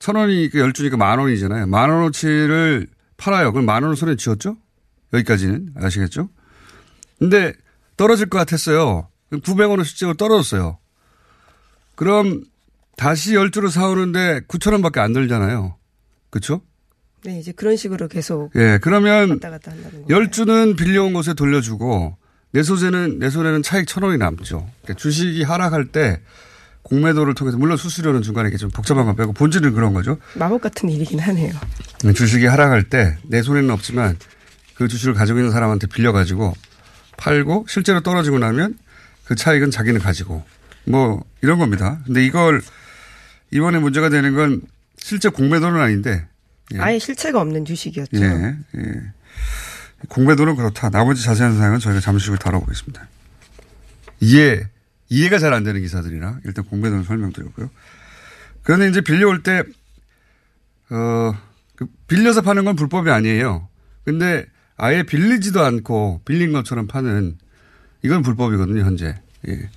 천 0.00 0.16
원이 0.16 0.50
그열 0.50 0.72
주니까 0.72 0.96
만 0.96 1.20
원이잖아요. 1.20 1.66
만 1.68 1.90
원어치를 1.90 2.88
팔아요. 3.18 3.52
그럼 3.52 3.66
만 3.66 3.84
원을 3.84 3.94
손에 3.94 4.16
쥐었죠? 4.16 4.56
여기까지는 5.12 5.74
아시겠죠? 5.76 6.28
근데 7.20 7.52
떨어질 7.96 8.28
것 8.28 8.38
같았어요. 8.38 9.08
900원을 9.30 9.84
실제로 9.84 10.14
떨어졌어요. 10.14 10.78
그럼 11.94 12.42
다시 12.96 13.36
열 13.36 13.52
주를 13.52 13.70
사오는데 13.70 14.40
9천 14.48 14.72
원밖에 14.72 14.98
안 14.98 15.12
들잖아요. 15.12 15.76
그렇죠? 16.30 16.62
네, 17.24 17.38
이제 17.38 17.52
그런 17.52 17.76
식으로 17.76 18.08
계속 18.08 18.50
예, 18.56 18.78
그러면 18.82 19.30
왔다 19.30 19.50
갔다 19.50 19.70
한다는 19.70 20.02
거. 20.02 20.14
열 20.14 20.30
주는 20.30 20.74
빌려온 20.76 21.12
곳에 21.12 21.34
돌려주고 21.34 22.16
내 22.52 22.62
소재는 22.62 23.18
내 23.20 23.30
손에는 23.30 23.62
차익 23.62 23.86
천 23.86 24.02
원이 24.02 24.18
남죠. 24.18 24.68
그러니까 24.82 25.00
주식이 25.00 25.42
하락할 25.44 25.86
때 25.86 26.20
공매도를 26.82 27.34
통해서 27.34 27.56
물론 27.56 27.76
수수료는 27.76 28.22
중간에 28.22 28.50
좀 28.56 28.70
복잡한 28.70 29.06
거 29.06 29.14
빼고 29.14 29.32
본질은 29.34 29.72
그런 29.72 29.94
거죠. 29.94 30.18
마법 30.34 30.60
같은 30.60 30.88
일이긴 30.90 31.20
하네요. 31.20 31.52
주식이 32.14 32.44
하락할 32.46 32.84
때 32.84 33.16
내 33.24 33.40
손에는 33.40 33.70
없지만 33.70 34.18
그 34.74 34.88
주식을 34.88 35.14
가지고 35.14 35.38
있는 35.38 35.52
사람한테 35.52 35.86
빌려가지고 35.86 36.52
팔고 37.18 37.66
실제로 37.68 38.00
떨어지고 38.00 38.40
나면 38.40 38.76
그 39.24 39.36
차익은 39.36 39.70
자기는 39.70 40.00
가지고 40.00 40.42
뭐 40.84 41.24
이런 41.40 41.60
겁니다. 41.60 42.00
근데 42.04 42.24
이걸 42.26 42.60
이번에 43.52 43.78
문제가 43.78 44.08
되는 44.08 44.34
건 44.34 44.60
실제 44.96 45.28
공매도는 45.28 45.80
아닌데 45.80 46.26
예. 46.74 46.78
아예 46.78 46.98
실체가 46.98 47.40
없는 47.40 47.64
주식이었죠. 47.64 48.16
예, 48.22 48.56
예. 48.76 48.82
공매도는 50.08 50.56
그렇다. 50.56 50.90
나머지 50.90 51.22
자세한 51.22 51.56
사항은 51.56 51.78
저희가 51.78 52.00
잠시 52.00 52.28
후에 52.28 52.36
다뤄보겠습니다. 52.38 53.06
이해, 54.20 54.66
이해가 55.08 55.38
잘 55.38 55.52
안 55.52 55.64
되는 55.64 55.80
기사들이라 55.80 56.38
일단 56.44 56.64
공매도는 56.64 57.04
설명드렸고요. 57.04 57.70
그런데 58.62 58.88
이제 58.88 59.00
빌려올 59.00 59.42
때, 59.42 59.62
어, 60.90 61.34
그 61.76 61.86
빌려서 62.06 62.42
파는 62.42 62.64
건 62.64 62.76
불법이 62.76 63.10
아니에요. 63.10 63.68
근데 64.04 64.46
아예 64.76 65.02
빌리지도 65.02 65.62
않고 65.62 66.22
빌린 66.24 66.52
것처럼 66.52 66.86
파는 66.86 67.36
이건 68.02 68.22
불법이거든요, 68.22 68.82
현재. 68.84 69.16
예. 69.48 69.70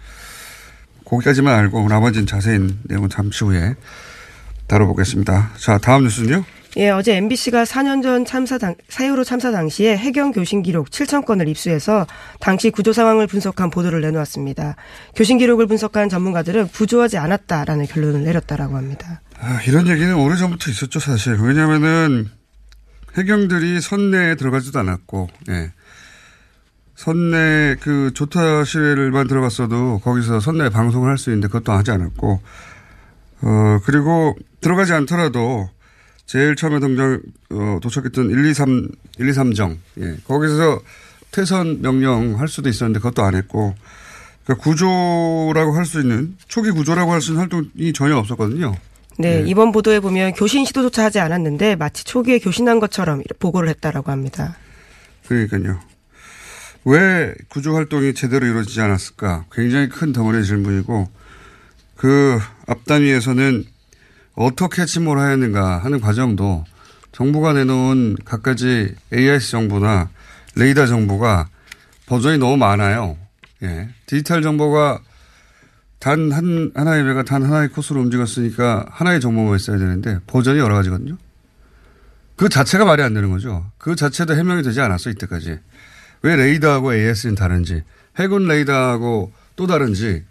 거기까지만 1.06 1.54
알고 1.54 1.88
나머지는 1.88 2.26
자세한 2.26 2.80
내용은 2.84 3.10
잠시 3.10 3.44
후에 3.44 3.76
다뤄보겠습니다. 4.68 5.52
자, 5.58 5.78
다음 5.78 6.04
뉴스는요? 6.04 6.44
예, 6.78 6.90
어제 6.90 7.16
MBC가 7.16 7.64
4년 7.64 8.04
전 8.04 8.26
참사 8.26 8.58
당, 8.58 8.76
사유로 8.90 9.24
참사 9.24 9.52
당시에 9.52 9.96
해경 9.96 10.34
교신 10.34 10.62
기록 10.62 10.90
7천 10.90 11.26
건을 11.26 11.48
입수해서 11.48 12.06
당시 12.42 12.70
구조 12.70 12.92
상황을 12.92 13.28
분석한 13.28 13.70
보도를 13.70 14.02
내놓았습니다. 14.02 14.76
교신 15.16 15.38
기록을 15.38 15.68
분석한 15.68 16.10
전문가들은 16.10 16.68
구조하지 16.70 17.18
않았다라는 17.18 17.86
결론을 17.86 18.24
내렸다라고 18.24 18.76
합니다. 18.76 19.22
아, 19.40 19.62
이런 19.66 19.88
얘기는 19.88 20.14
오래전부터 20.14 20.70
있었죠, 20.70 21.00
사실. 21.00 21.38
왜냐면은 21.40 22.30
해경들이 23.18 23.80
선내에 23.80 24.36
들어가지도 24.36 24.78
않았고, 24.80 25.30
예. 25.50 25.72
선내 26.96 27.76
그 27.82 28.12
조타실만 28.14 29.28
들어갔어도 29.28 30.00
거기서 30.00 30.40
선내 30.40 30.70
방송을 30.70 31.10
할 31.10 31.18
수 31.18 31.30
있는데 31.30 31.48
그것도 31.50 31.74
하지 31.74 31.92
않았고 31.92 32.42
어 33.42 33.80
그리고 33.84 34.34
들어가지 34.62 34.94
않더라도 34.94 35.70
제일 36.26 36.56
처음에 36.56 36.80
등장 36.80 37.22
어, 37.52 37.80
도착했던 37.82 38.30
1, 38.32 38.46
2, 38.46 38.54
3 38.54 38.88
1, 39.20 39.30
2, 39.30 39.32
3정 39.32 39.78
예 40.00 40.18
거기서 40.26 40.82
퇴선 41.32 41.82
명령 41.82 42.40
할 42.40 42.48
수도 42.48 42.70
있었는데 42.70 43.00
그것도 43.00 43.24
안 43.24 43.36
했고 43.36 43.76
그러니까 44.46 44.64
구조라고 44.64 45.74
할 45.76 45.86
수 45.86 46.00
있는 46.02 46.36
초기 46.48 46.72
구조라고 46.72 47.12
할 47.12 47.22
수 47.22 47.32
있는 47.32 47.42
활동이 47.42 47.94
전혀 47.94 48.16
없었거든요. 48.18 48.76
네, 49.18 49.44
이번 49.48 49.72
보도에 49.72 50.00
보면 50.02 50.34
교신 50.34 50.66
시도조차 50.66 51.06
하지 51.06 51.20
않았는데 51.20 51.78
마치 51.78 52.04
초기에 52.04 52.40
교신한 52.40 52.80
것처럼 52.80 53.22
보고를 53.40 53.70
했다라고 53.70 54.12
합니다. 54.12 54.58
그러니까요. 55.28 55.80
왜 56.84 57.34
구조 57.50 57.76
활동이 57.76 58.14
제대로 58.14 58.46
이루어지지 58.46 58.80
않았을까? 58.82 59.46
굉장히 59.52 59.90
큰 59.90 60.12
덩어리의 60.12 60.44
질문이고 60.46 61.10
그 61.96 62.38
앞단 62.68 63.02
위에서는 63.04 63.66
어떻게 64.36 64.86
침몰 64.86 65.20
하였는가 65.20 65.80
하는 65.80 66.00
과정도 66.00 66.66
정부가 67.12 67.54
내놓은 67.54 68.18
각가지 68.26 68.94
AIS 69.14 69.52
정보나 69.52 70.10
레이더 70.56 70.88
정보가 70.88 71.48
버전이 72.06 72.38
너무 72.38 72.58
많아요. 72.58 73.18
예. 73.64 73.90
디지털 74.06 74.42
정보가 74.42 75.00
단 76.00 76.32
한, 76.32 76.72
하나의 76.76 77.04
배가 77.04 77.24
단 77.24 77.44
하나의 77.44 77.70
코스로 77.70 78.02
움직였으니까 78.02 78.86
하나의 78.90 79.22
정보만 79.22 79.56
있어야 79.56 79.78
되는데 79.78 80.20
버전이 80.28 80.60
여러 80.60 80.76
가지거든요. 80.76 81.18
그 82.36 82.50
자체가 82.50 82.84
말이 82.86 83.02
안 83.02 83.14
되는 83.14 83.32
거죠. 83.32 83.66
그 83.78 83.96
자체도 83.96 84.36
해명이 84.36 84.62
되지 84.64 84.82
않았어, 84.82 85.10
이때까지. 85.12 85.58
왜 86.22 86.36
레이더하고 86.36 86.94
AS는 86.94 87.36
다른지, 87.36 87.84
해군 88.20 88.48
레이더하고 88.48 89.32
또 89.56 89.68
다른지, 89.68 90.24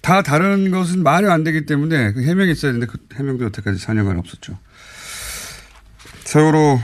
다 0.00 0.22
다른 0.22 0.70
것은 0.70 1.02
말이 1.02 1.26
안 1.26 1.44
되기 1.44 1.66
때문에 1.66 2.12
그 2.12 2.22
해명이 2.22 2.52
있어야 2.52 2.72
되는데 2.72 2.90
그 2.90 2.98
해명도 3.14 3.44
여태까지 3.46 3.84
4년간 3.84 4.18
없었죠. 4.18 4.58
세월호 6.24 6.80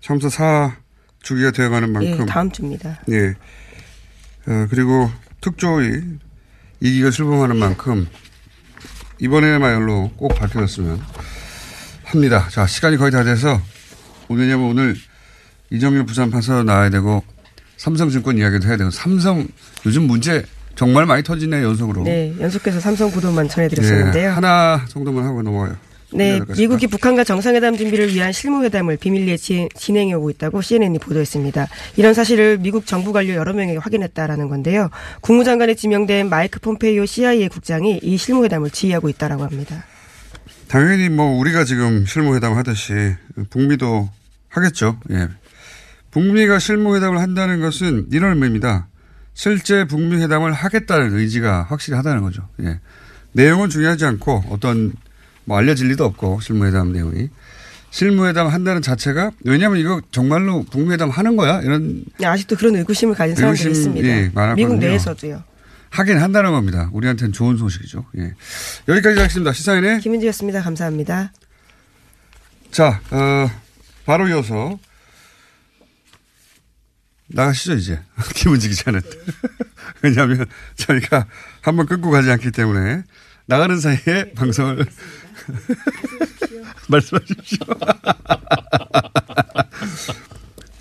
참사 0.00 0.28
4주기가 0.28 1.54
되어가는 1.54 1.92
만큼. 1.92 2.20
예, 2.20 2.26
다음 2.26 2.50
주입니다. 2.50 3.00
예. 3.10 3.34
어, 4.46 4.66
그리고 4.70 5.10
특조위 5.40 6.02
이기가 6.80 7.10
출범하는 7.10 7.56
만큼 7.56 8.06
이번에야말로 9.18 10.12
꼭 10.16 10.34
밝혀졌으면 10.34 11.00
합니다. 12.04 12.48
자, 12.50 12.66
시간이 12.66 12.96
거의 12.96 13.10
다 13.10 13.24
돼서 13.24 13.60
오늘냐면 14.28 14.66
오늘 14.66 14.94
이정일 15.70 16.04
부산 16.04 16.30
판사 16.30 16.62
나와야 16.62 16.90
되고 16.90 17.24
삼성증권 17.78 18.38
이야기도 18.38 18.68
해야 18.68 18.76
되고 18.76 18.90
삼성 18.90 19.48
요즘 19.86 20.06
문제 20.06 20.44
정말 20.74 21.06
많이 21.06 21.22
터지네 21.22 21.62
연속으로. 21.62 22.02
네, 22.02 22.34
연속해서 22.40 22.80
삼성 22.80 23.10
보도만 23.10 23.48
전해드렸었는데요. 23.48 24.12
네, 24.12 24.26
하나 24.26 24.84
정도만 24.88 25.24
하고 25.24 25.42
넘어가요. 25.42 25.76
네, 26.12 26.40
미국이 26.56 26.86
북한과 26.86 27.24
정상회담 27.24 27.76
준비를 27.76 28.14
위한 28.14 28.32
실무회담을 28.32 28.96
비밀리에 28.98 29.36
진행해 29.36 30.12
오고 30.14 30.30
있다고 30.30 30.62
CNN이 30.62 31.00
보도했습니다. 31.00 31.66
이런 31.96 32.14
사실을 32.14 32.58
미국 32.58 32.86
정부 32.86 33.12
관료 33.12 33.34
여러 33.34 33.52
명에게 33.52 33.78
확인했다라는 33.78 34.48
건데요. 34.48 34.90
국무장관에 35.22 35.74
지명된 35.74 36.28
마이크 36.28 36.60
폼페이오 36.60 37.06
CIA 37.06 37.48
국장이 37.48 37.98
이 38.00 38.16
실무회담을 38.16 38.70
지휘하고 38.70 39.08
있다라고 39.08 39.42
합니다. 39.42 39.84
당연히 40.68 41.08
뭐 41.08 41.36
우리가 41.38 41.64
지금 41.64 42.06
실무회담 42.06 42.56
하듯이 42.56 42.92
북미도 43.50 44.08
하겠죠. 44.48 44.98
예. 45.10 45.28
북미가 46.12 46.60
실무회담을 46.60 47.18
한다는 47.18 47.60
것은 47.60 48.06
이런 48.12 48.34
의미입니다. 48.34 48.86
실제 49.34 49.84
북미 49.84 50.16
회담을 50.22 50.52
하겠다는 50.52 51.16
의지가 51.16 51.64
확실하다는 51.68 52.22
거죠. 52.22 52.48
예. 52.62 52.80
내용은 53.32 53.68
중요하지 53.68 54.04
않고 54.04 54.44
어떤 54.48 54.92
뭐 55.44 55.58
알려질 55.58 55.88
리도 55.88 56.04
없고 56.04 56.40
실무회담 56.40 56.92
내용이 56.92 57.28
실무회담 57.90 58.46
한다는 58.46 58.80
자체가 58.80 59.32
왜냐하면 59.44 59.78
이거 59.78 60.00
정말로 60.10 60.64
북미회담 60.64 61.10
하는 61.10 61.36
거야 61.36 61.60
이런 61.62 62.04
아직도 62.22 62.56
그런 62.56 62.76
의구심을 62.76 63.14
가진 63.14 63.36
사람들이 63.36 63.70
있습니다. 63.70 64.08
예, 64.08 64.32
미국 64.54 64.78
내에서도요. 64.78 65.42
하긴 65.90 66.18
한다는 66.18 66.50
겁니다. 66.52 66.90
우리한테는 66.92 67.32
좋은 67.32 67.56
소식이죠. 67.56 68.04
예. 68.18 68.34
여기까지 68.88 69.18
하겠습니다. 69.18 69.52
시사인의 69.52 70.00
김은지였습니다. 70.00 70.62
감사합니다. 70.62 71.32
자, 72.72 73.00
어, 73.12 73.48
바로 74.04 74.26
이어서 74.28 74.76
나가시죠, 77.28 77.74
이제. 77.74 78.00
김은지 78.34 78.68
기자는. 78.68 79.00
왜냐하면 80.02 80.46
저희가 80.76 81.26
한번 81.62 81.86
끊고 81.86 82.10
가지 82.10 82.30
않기 82.30 82.50
때문에 82.50 83.04
나가는 83.46 83.78
사이에 83.78 84.32
방송을 84.34 84.84
말씀하십시오. 86.88 87.58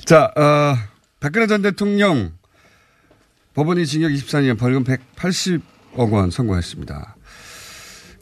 자, 0.06 0.32
어, 0.36 0.77
박근혜 1.19 1.47
전 1.47 1.62
대통령 1.62 2.34
법원이 3.53 3.86
징역 3.86 4.10
24년 4.10 4.58
벌금 4.58 4.84
180억 4.84 6.12
원 6.12 6.32
선고했습니다. 6.32 7.15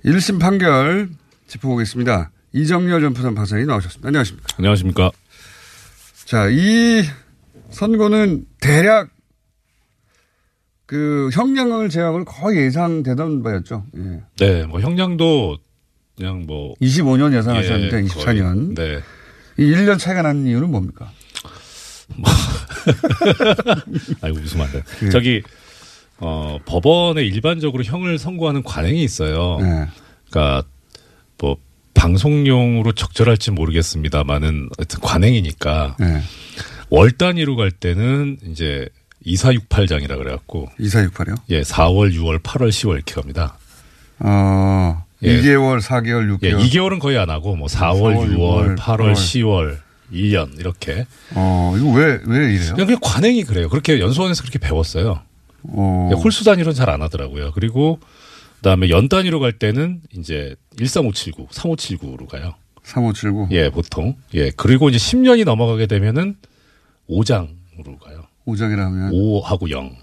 1심 0.06 0.40
판결 0.40 1.10
짚어보겠습니다. 1.48 2.32
이정열 2.54 3.02
전 3.02 3.14
부산 3.14 3.34
판사님 3.34 3.68
나오셨습니다. 3.68 4.08
안녕하십니까. 4.08 4.48
안녕하십니까. 4.58 5.12
자, 6.26 6.48
이 6.50 7.04
선고는 7.72 8.46
대략 8.60 9.10
그 10.86 11.30
형량을 11.32 11.90
제약을 11.90 12.26
거의 12.26 12.66
예상되던 12.66 13.44
바였죠. 13.44 13.86
예. 13.96 14.22
네, 14.40 14.66
뭐 14.66 14.82
형량도 14.82 15.58
그냥 16.18 16.44
뭐 16.46 16.74
25년 16.82 17.34
예상하셨는데 17.34 17.98
예, 17.98 18.02
24년. 18.04 18.76
네. 18.76 19.00
이 19.58 19.64
1년 19.64 19.98
차이가 19.98 20.22
나는 20.22 20.46
이유는 20.48 20.70
뭡니까? 20.70 21.10
뭐 22.18 22.30
아이고 24.22 24.40
웃으면 24.40 24.66
안 24.66 24.72
돼. 24.74 24.84
예. 25.04 25.10
저기 25.10 25.42
어 26.18 26.58
법원에 26.66 27.24
일반적으로 27.24 27.84
형을 27.84 28.18
선고하는 28.18 28.64
관행이 28.64 29.02
있어요. 29.02 29.60
예. 29.62 29.88
그러니까 30.30 30.68
뭐 31.38 31.56
방송용으로 31.94 32.92
적절할지 32.92 33.52
모르겠습니다만은 33.52 34.70
하여튼 34.78 35.00
관행이니까 35.00 35.96
예. 36.02 36.22
월 36.92 37.12
단위로 37.12 37.56
갈 37.56 37.72
때는 37.72 38.38
이제 38.48 38.88
2468장이라 39.26 40.18
그래갖고. 40.18 40.70
2468이요? 40.80 41.38
예, 41.50 41.62
4월, 41.62 42.14
6월, 42.14 42.40
8월, 42.42 42.70
10월 42.70 42.96
이렇게 42.96 43.14
갑니다. 43.16 43.58
어, 44.20 45.04
예. 45.24 45.42
2개월, 45.42 45.82
4개월, 45.82 46.38
6개월. 46.38 46.44
예, 46.44 46.52
2개월은 46.54 47.00
거의 47.00 47.18
안 47.18 47.30
하고, 47.30 47.56
뭐 47.56 47.68
4월, 47.68 48.16
4월 48.18 48.36
6월, 48.36 48.78
8월, 48.78 48.98
8월, 48.98 49.14
10월, 49.14 49.78
1년, 50.12 50.60
이렇게. 50.60 51.06
어, 51.34 51.74
이거 51.78 51.90
왜, 51.92 52.20
왜 52.26 52.54
이래요? 52.56 52.74
그냥, 52.74 52.88
그냥 52.88 53.00
관행이 53.02 53.44
그래요. 53.46 53.70
그렇게 53.70 54.00
연수원에서 54.00 54.42
그렇게 54.44 54.60
배웠어요. 54.60 55.22
어. 55.64 56.10
예, 56.12 56.16
홀수 56.16 56.44
단위로는 56.44 56.74
잘 56.76 56.90
안 56.90 57.02
하더라고요. 57.02 57.52
그리고, 57.54 58.00
그 58.58 58.62
다음에 58.64 58.90
연 58.90 59.08
단위로 59.08 59.40
갈 59.40 59.54
때는 59.54 60.02
이제 60.18 60.56
13579, 60.78 61.48
3579로 61.52 62.28
가요. 62.28 62.56
3579? 62.84 63.48
예, 63.52 63.70
보통. 63.70 64.16
예, 64.34 64.52
그리고 64.58 64.90
이제 64.90 64.98
10년이 64.98 65.46
넘어가게 65.46 65.86
되면은 65.86 66.36
5장으로 67.12 68.00
가요. 68.04 68.24
5장이라면 68.48 69.12
5하고 69.12 69.70
0. 69.70 69.96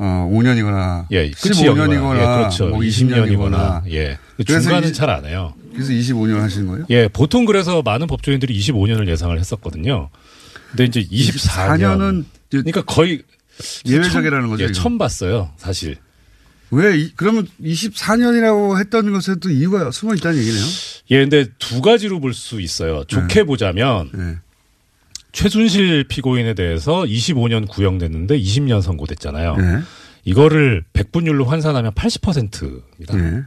어, 0.00 0.30
5년이거나 0.32 1.06
예, 1.10 1.30
15년이거나 1.30 2.14
예, 2.20 2.24
그렇죠. 2.36 2.68
뭐 2.68 2.80
20년이거나 2.80 3.82
예. 3.90 4.18
중간은 4.46 4.92
잘 4.92 5.10
안 5.10 5.24
해요. 5.24 5.54
그래서 5.72 5.90
25년 5.92 6.38
하시는 6.38 6.66
거예요? 6.68 6.86
예, 6.90 7.08
보통 7.08 7.44
그래서 7.44 7.82
많은 7.82 8.06
법조인들이 8.06 8.56
25년을 8.58 9.08
예상을 9.08 9.36
했었거든요. 9.38 10.10
근데 10.70 10.84
이제 10.84 11.02
24년 11.02 12.00
은 12.02 12.24
그러니까 12.50 12.82
거의 12.82 13.22
예외적이라는 13.86 14.48
거죠. 14.48 14.64
예, 14.64 14.72
처음 14.72 14.98
봤어요, 14.98 15.50
사실. 15.56 15.96
왜 16.70 16.98
이, 16.98 17.12
그러면 17.16 17.48
24년이라고 17.62 18.78
했던 18.78 19.10
것에 19.12 19.36
또 19.36 19.50
이유가 19.50 19.90
숨어 19.90 20.14
있다는 20.14 20.38
얘기네요. 20.38 20.64
예, 21.10 21.18
근데 21.20 21.46
두 21.58 21.80
가지로 21.80 22.20
볼 22.20 22.34
수 22.34 22.60
있어요. 22.60 23.04
좋게 23.04 23.40
네. 23.40 23.44
보자면 23.44 24.10
네. 24.12 24.36
최순실 25.32 26.04
피고인에 26.04 26.54
대해서 26.54 27.02
25년 27.02 27.68
구형됐는데 27.68 28.38
20년 28.38 28.82
선고됐잖아요. 28.82 29.56
네. 29.56 29.80
이거를 30.24 30.84
백분율로 30.92 31.44
환산하면 31.44 31.92
80%입니다. 31.92 33.16
네. 33.16 33.42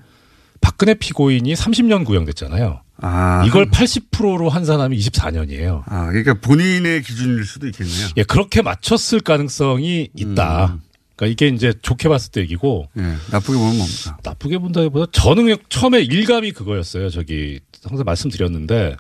박근혜 0.62 0.94
피고인이 0.94 1.54
30년 1.54 2.06
구형됐잖아요. 2.06 2.82
아, 3.04 3.44
이걸 3.48 3.70
80%로 3.70 4.50
환산하면 4.50 4.98
24년이에요. 4.98 5.84
아, 5.88 6.08
그러니까 6.08 6.36
본인의 6.36 7.02
기준일 7.02 7.46
수도 7.46 7.68
있겠네요. 7.68 8.10
예, 8.18 8.24
그렇게 8.24 8.62
맞췄을 8.62 9.22
가능성이 9.22 10.10
있다. 10.16 10.66
음. 10.74 10.82
그러니까 11.16 11.34
이게 11.34 11.48
이제 11.54 11.74
좋게 11.82 12.10
봤을 12.10 12.32
때 12.32 12.42
얘기고. 12.42 12.90
예, 12.98 13.02
나쁘게 13.32 13.58
보면 13.58 13.78
뭡니까? 13.78 14.18
나쁘게 14.24 14.60
본다기보다 14.60 15.12
저는 15.12 15.56
처음에 15.70 16.02
일감이 16.02 16.52
그거였어요. 16.52 17.10
저기 17.10 17.60
항상 17.84 18.06
말씀드렸는데 18.06 18.98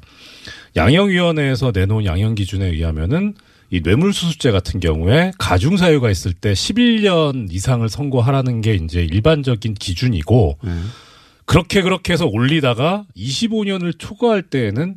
양형위원회에서 0.75 1.71
내놓은 1.73 2.05
양형 2.05 2.35
기준에 2.35 2.67
의하면은 2.67 3.33
이 3.69 3.81
뇌물수수죄 3.81 4.51
같은 4.51 4.79
경우에 4.79 5.31
가중 5.37 5.77
사유가 5.77 6.11
있을 6.11 6.33
때 6.33 6.51
11년 6.51 7.47
이상을 7.51 7.87
선고하라는 7.87 8.61
게 8.61 8.75
이제 8.75 9.01
일반적인 9.01 9.75
기준이고 9.75 10.57
그렇게 11.45 11.81
그렇게 11.81 12.13
해서 12.13 12.25
올리다가 12.25 13.05
25년을 13.15 13.97
초과할 13.97 14.43
때에는 14.43 14.95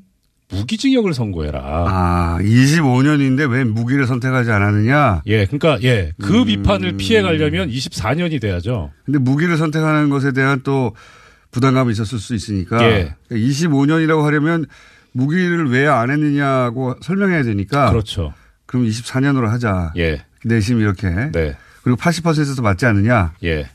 무기징역을 0.51 1.15
선고해라. 1.15 1.61
아, 1.63 2.39
25년인데 2.41 3.51
왜 3.51 3.65
무기를 3.65 4.07
선택하지 4.07 4.51
않았느냐? 4.51 5.23
예, 5.27 5.47
그러니까 5.47 5.79
예, 5.83 6.13
그 6.21 6.41
음. 6.41 6.45
비판을 6.47 6.97
피해 6.97 7.23
가려면 7.23 7.71
24년이 7.71 8.41
돼야죠. 8.41 8.91
근데 9.05 9.19
무기를 9.19 9.57
선택하는 9.57 10.11
것에 10.11 10.33
대한 10.33 10.61
또 10.63 10.95
부담감이 11.51 11.93
있었을 11.93 12.19
수 12.19 12.35
있으니까 12.35 12.85
예. 12.85 13.15
25년이라고 13.31 14.23
하려면 14.23 14.67
무기를 15.25 15.71
왜 15.71 15.87
안 15.87 16.11
했느냐고 16.11 16.97
설명해야 17.01 17.43
되니까 17.45 17.91
그렇죠. 17.91 18.35
그럼 18.67 18.85
24년으로 18.87 19.47
하자. 19.47 19.93
예. 19.97 20.25
내심 20.45 20.81
이렇게. 20.81 21.09
네. 21.33 21.57
그리고 21.83 21.97
80%도 21.99 22.61
맞지 22.63 22.85
않느냐? 22.87 23.33
예. 23.45 23.69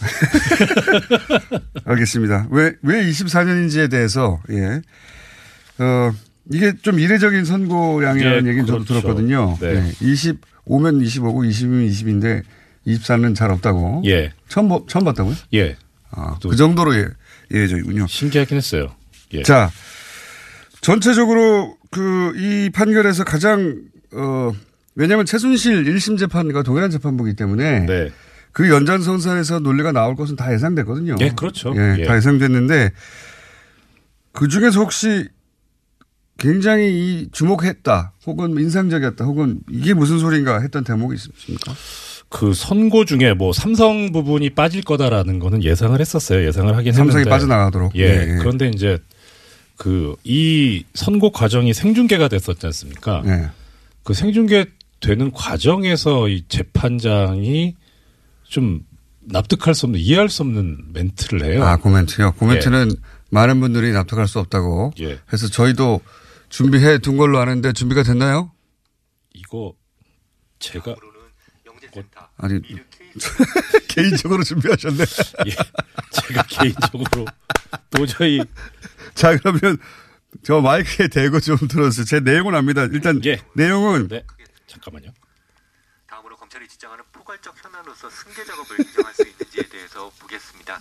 알겠습니다. 1.84 2.46
왜, 2.50 2.72
왜 2.82 3.04
24년인지에 3.06 3.90
대해서, 3.90 4.40
예. 4.50 4.80
어, 5.82 6.12
이게 6.52 6.72
좀 6.82 6.98
이례적인 7.00 7.44
선고량이라는 7.44 8.46
예, 8.46 8.48
얘기는 8.50 8.66
저도 8.66 8.84
그렇죠. 8.84 9.00
들었거든요. 9.00 9.58
네. 9.60 9.68
예. 9.74 9.92
25면 10.04 11.02
25고 11.04 11.48
20이면 11.48 11.90
20인데 11.90 12.42
24는 12.86 13.34
잘 13.34 13.50
없다고. 13.50 14.02
예. 14.06 14.32
처음, 14.48 14.68
보- 14.68 14.86
처음 14.88 15.04
봤다고요? 15.04 15.34
예. 15.54 15.76
아, 16.10 16.38
그 16.40 16.54
정도로 16.56 16.94
예, 16.96 17.06
예외적이군요. 17.52 18.06
신기하긴 18.06 18.56
했어요. 18.56 18.94
예. 19.34 19.42
자, 19.42 19.70
전체적으로 20.86 21.76
그 21.90 22.32
이 22.36 22.70
판결에서 22.70 23.24
가장 23.24 23.82
어 24.12 24.52
왜냐하면 24.94 25.26
최순실 25.26 25.84
1심 25.84 26.18
재판과 26.18 26.62
동일한 26.62 26.90
재판부기 26.90 27.34
때문에 27.34 27.86
네. 27.86 28.10
그 28.52 28.70
연장선상에서 28.70 29.58
논리가 29.60 29.92
나올 29.92 30.14
것은 30.16 30.36
다 30.36 30.52
예상됐거든요. 30.52 31.16
예, 31.20 31.30
그렇죠. 31.30 31.74
예, 31.76 31.96
예. 31.98 32.04
다 32.04 32.16
예상됐는데 32.16 32.92
그 34.32 34.48
중에서 34.48 34.80
혹시 34.80 35.28
굉장히 36.38 36.92
이 36.92 37.28
주목했다, 37.32 38.12
혹은 38.26 38.58
인상적이었다, 38.58 39.24
혹은 39.24 39.60
이게 39.70 39.92
무슨 39.92 40.18
소리인가 40.18 40.60
했던 40.60 40.84
대목이 40.84 41.14
있습니까? 41.14 41.72
그 42.28 42.52
선고 42.52 43.04
중에 43.06 43.32
뭐 43.32 43.52
삼성 43.52 44.12
부분이 44.12 44.50
빠질 44.50 44.82
거다라는 44.82 45.38
거는 45.38 45.64
예상을 45.64 45.98
했었어요. 45.98 46.46
예상을 46.46 46.76
하긴 46.76 46.92
삼성이 46.92 47.20
했는데. 47.20 47.30
빠져나가도록. 47.30 47.96
예. 47.96 48.02
예, 48.02 48.34
예. 48.34 48.36
그런데 48.38 48.68
이제 48.68 48.98
그 49.76 50.16
이 50.24 50.84
선고 50.94 51.30
과정이 51.30 51.72
생중계가 51.74 52.28
됐었지 52.28 52.64
않습니까? 52.66 53.22
예. 53.26 53.50
그 54.02 54.14
생중계 54.14 54.66
되는 55.00 55.30
과정에서 55.32 56.28
이 56.28 56.44
재판장이 56.48 57.74
좀 58.44 58.84
납득할 59.20 59.74
수 59.74 59.86
없는 59.86 60.00
이해할 60.00 60.28
수 60.28 60.42
없는 60.42 60.92
멘트를 60.92 61.44
해요. 61.44 61.64
아, 61.64 61.76
코멘트요. 61.76 62.32
코멘트는 62.32 62.90
많은 63.30 63.60
분들이 63.60 63.92
납득할 63.92 64.26
수 64.28 64.38
없다고. 64.38 64.92
예. 65.00 65.18
해서 65.32 65.48
저희도 65.48 66.00
준비해 66.48 66.98
둔 66.98 67.16
걸로 67.16 67.38
아는데 67.38 67.72
준비가 67.72 68.02
됐나요? 68.02 68.52
이거 69.34 69.74
제가 70.58 70.94
아니 72.38 72.60
개인적으로 73.88 74.42
준비하셨네. 74.44 74.98
예, 75.46 75.50
제가 76.12 76.42
개인적으로 76.48 77.24
도저히 77.90 78.40
자 79.16 79.36
그러면 79.38 79.78
저 80.44 80.60
마이크에 80.60 81.08
대고 81.08 81.40
좀 81.40 81.56
들어주세요. 81.56 82.04
제 82.04 82.20
내용은 82.20 82.54
압니다. 82.54 82.82
일단 82.84 83.20
내용은 83.54 84.08
네. 84.08 84.22
잠깐만요. 84.66 85.10
다음으로 86.06 86.36
검찰이 86.36 86.68
지정하는 86.68 87.02
포괄적 87.12 87.54
현안으로서 87.64 88.10
승계 88.10 88.44
작업을 88.44 88.78
인정할 88.78 89.14
수 89.14 89.22
있는지에 89.22 89.62
대해서 89.64 90.12
보겠습니다. 90.20 90.78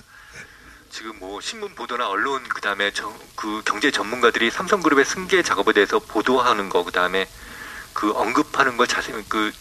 지금 0.90 1.18
뭐 1.20 1.40
신문 1.40 1.74
보도나 1.76 2.10
언론 2.10 2.44
그다음에 2.44 2.92
저, 2.92 3.12
그 3.36 3.62
경제 3.66 3.90
전문가들이 3.90 4.52
삼성그룹의 4.52 5.06
승계 5.06 5.42
작업에 5.42 5.74
대해서 5.74 6.00
보도하는 6.00 6.70
거 6.70 6.84
그다음에 6.84 7.28
그 7.94 8.12
언급하는 8.12 8.76
거 8.76 8.86
자세히 8.86 9.24
그 9.30 9.52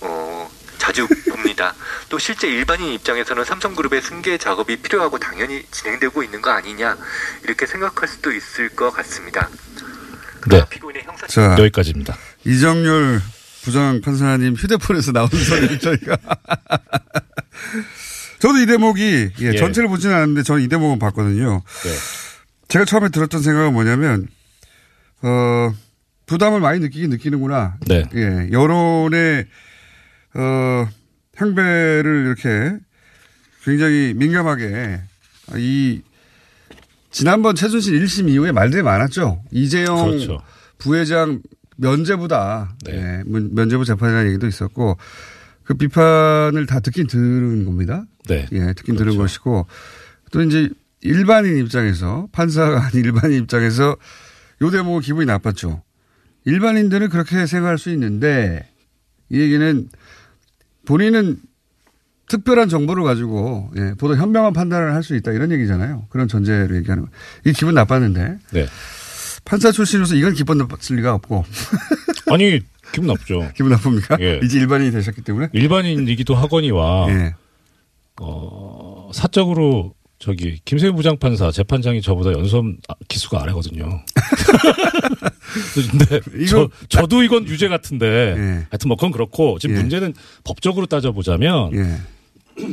어, 0.00 0.50
자주 0.78 1.06
봅니다. 1.30 1.74
또 2.08 2.18
실제 2.18 2.48
일반인 2.48 2.92
입장에서는 2.92 3.44
삼성그룹의 3.44 4.02
승계 4.02 4.38
작업이 4.38 4.76
필요하고 4.76 5.18
당연히 5.18 5.64
진행되고 5.70 6.22
있는 6.22 6.42
거 6.42 6.50
아니냐 6.50 6.96
이렇게 7.44 7.66
생각할 7.66 8.08
수도 8.08 8.32
있을 8.32 8.68
것 8.70 8.90
같습니다. 8.90 9.48
네. 10.48 10.62
피고인의 10.68 11.04
형사 11.04 11.26
자 11.26 11.56
여기까지입니다. 11.58 12.16
이정률 12.44 13.20
부장 13.62 14.00
판사님 14.02 14.54
휴대폰에서 14.54 15.12
나온 15.12 15.28
소리를 15.28 15.78
저희가 15.78 16.18
저도 18.40 18.58
이 18.58 18.66
대목이 18.66 19.30
예, 19.40 19.52
예. 19.54 19.56
전체를 19.56 19.88
보지는 19.88 20.14
않았는데 20.14 20.42
저는 20.42 20.62
이 20.62 20.68
대목은 20.68 20.98
봤거든요. 20.98 21.62
네. 21.84 21.90
제가 22.68 22.84
처음에 22.84 23.08
들었던 23.08 23.40
생각은 23.40 23.72
뭐냐면 23.72 24.28
어 25.22 25.72
부담을 26.26 26.60
많이 26.60 26.80
느끼긴 26.80 27.10
느끼는구나. 27.10 27.76
네. 27.86 28.04
예, 28.14 28.48
여론의 28.52 29.46
어 30.34 30.88
향배를 31.36 32.26
이렇게 32.26 32.76
굉장히 33.64 34.14
민감하게 34.14 35.00
이 35.56 36.02
지난번 37.10 37.54
최순실 37.54 38.02
1심 38.04 38.28
이후에 38.28 38.52
말들이 38.52 38.82
많았죠. 38.82 39.42
이재용 39.50 40.10
그렇죠. 40.10 40.40
부회장 40.78 41.40
면제부다. 41.76 42.76
네. 42.84 42.92
예, 42.94 43.22
면- 43.26 43.54
면제부 43.54 43.84
재판이라는 43.84 44.28
얘기도 44.30 44.46
있었고 44.46 44.96
그 45.64 45.74
비판을 45.74 46.66
다 46.66 46.80
듣긴 46.80 47.06
들은 47.06 47.64
겁니다. 47.64 48.04
네. 48.28 48.46
예, 48.52 48.72
듣긴 48.74 48.96
들은 48.96 49.16
것이고 49.16 49.66
또 50.32 50.42
이제 50.42 50.68
일반인 51.02 51.56
입장에서 51.58 52.28
판사가 52.32 52.86
아닌 52.86 53.04
일반인 53.04 53.42
입장에서 53.42 53.96
요 54.62 54.70
대목은 54.70 55.00
기분이 55.00 55.26
나빴죠. 55.26 55.82
일반인들은 56.44 57.08
그렇게 57.08 57.46
생각할 57.46 57.78
수 57.78 57.90
있는데 57.90 58.68
이 59.30 59.40
얘기는 59.40 59.88
본인은 60.86 61.38
특별한 62.28 62.68
정보를 62.68 63.04
가지고 63.04 63.70
예, 63.76 63.94
보다 63.98 64.14
현명한 64.14 64.52
판단을 64.54 64.94
할 64.94 65.02
수 65.02 65.14
있다 65.14 65.32
이런 65.32 65.52
얘기잖아요. 65.52 66.06
그런 66.08 66.26
전제로 66.28 66.74
얘기하는 66.76 67.04
거. 67.04 67.10
이게 67.42 67.52
기분 67.52 67.74
나빴는데 67.74 68.38
네. 68.52 68.66
판사 69.44 69.70
출신으로서 69.70 70.14
이건 70.14 70.32
기분 70.32 70.56
나빴을 70.58 70.96
리가 70.96 71.12
없고 71.14 71.44
아니 72.32 72.60
기분 72.92 73.08
나쁘죠. 73.08 73.50
기분 73.54 73.72
나쁩니까? 73.72 74.16
예. 74.20 74.40
이제 74.44 74.58
일반인이 74.58 74.90
되셨기 74.92 75.20
때문에 75.22 75.48
일반인이기도 75.52 76.34
하거니와 76.34 77.06
예. 77.10 77.34
어, 78.20 79.10
사적으로 79.12 79.94
저기 80.24 80.58
김세윤 80.64 80.96
부장판사 80.96 81.50
재판장이 81.50 82.00
저보다 82.00 82.32
연수험 82.32 82.78
아, 82.88 82.94
기수가 83.08 83.42
아래거든요. 83.42 84.00
근데 85.74 86.20
이거- 86.42 86.70
저, 86.88 87.00
저도 87.00 87.22
이건 87.22 87.46
유죄 87.46 87.68
같은데 87.68 88.06
예. 88.06 88.66
하여튼 88.70 88.88
뭐 88.88 88.96
그건 88.96 89.10
그렇고 89.12 89.58
지금 89.58 89.76
예. 89.76 89.80
문제는 89.80 90.14
법적으로 90.42 90.86
따져보자면 90.86 91.72
예. 91.74 92.64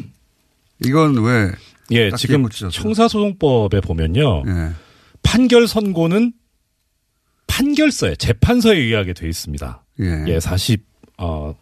이건 0.85 1.21
왜 1.25 1.51
예, 1.91 2.09
지금? 2.15 2.47
형사소송법에 2.71 3.81
보면요. 3.81 4.43
예. 4.47 4.69
판결 5.21 5.67
선고는 5.67 6.31
판결서에 7.47 8.15
재판서에 8.15 8.77
의하게 8.77 9.11
돼 9.11 9.27
있습니다. 9.27 9.83
예. 9.99 10.23
예, 10.29 10.39
40, 10.39 10.85
어, 11.17 11.53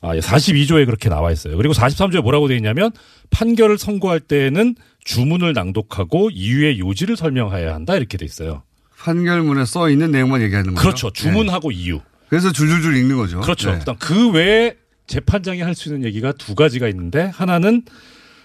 아, 0.00 0.14
예, 0.14 0.20
42조에 0.20 0.86
그렇게 0.86 1.08
나와 1.08 1.32
있어요. 1.32 1.56
그리고 1.56 1.74
43조에 1.74 2.22
뭐라고 2.22 2.48
돼 2.48 2.56
있냐면 2.56 2.92
판결을 3.30 3.78
선고할 3.78 4.20
때에는 4.20 4.76
주문을 5.04 5.52
낭독하고 5.54 6.30
이유의 6.30 6.78
요지를 6.78 7.16
설명해야 7.16 7.74
한다 7.74 7.96
이렇게 7.96 8.16
돼 8.18 8.24
있어요. 8.24 8.62
판결문에 8.98 9.64
써 9.64 9.90
있는 9.90 10.10
내용만 10.10 10.42
얘기하는 10.42 10.74
거죠. 10.74 10.80
그렇죠. 10.82 11.10
주문하고 11.10 11.72
이유. 11.72 12.00
그래서 12.28 12.52
줄줄줄 12.52 12.96
읽는 12.96 13.16
거죠. 13.16 13.40
그렇죠. 13.40 13.72
네. 13.72 13.78
그다음 13.78 13.96
그 13.98 14.30
외에 14.30 14.74
재판장이 15.06 15.62
할 15.62 15.74
수 15.74 15.88
있는 15.88 16.04
얘기가 16.04 16.32
두 16.32 16.54
가지가 16.54 16.86
있는데 16.88 17.22
하나는 17.34 17.82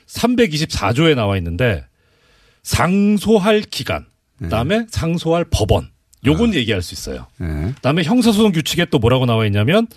324조에 0.08 1.16
나와 1.16 1.38
있는데 1.38 1.86
상소할 2.64 3.62
기간, 3.62 4.06
그다음에 4.40 4.86
상소할 4.90 5.46
법원. 5.50 5.90
요건 6.26 6.54
얘기할 6.54 6.82
수 6.82 6.94
있어요. 6.94 7.28
네. 7.38 7.74
그다음에 7.76 8.04
형사소송 8.04 8.54
규칙에 8.54 8.86
또 8.86 8.98
뭐라고 9.00 9.26
나와 9.26 9.46
있냐면 9.46 9.88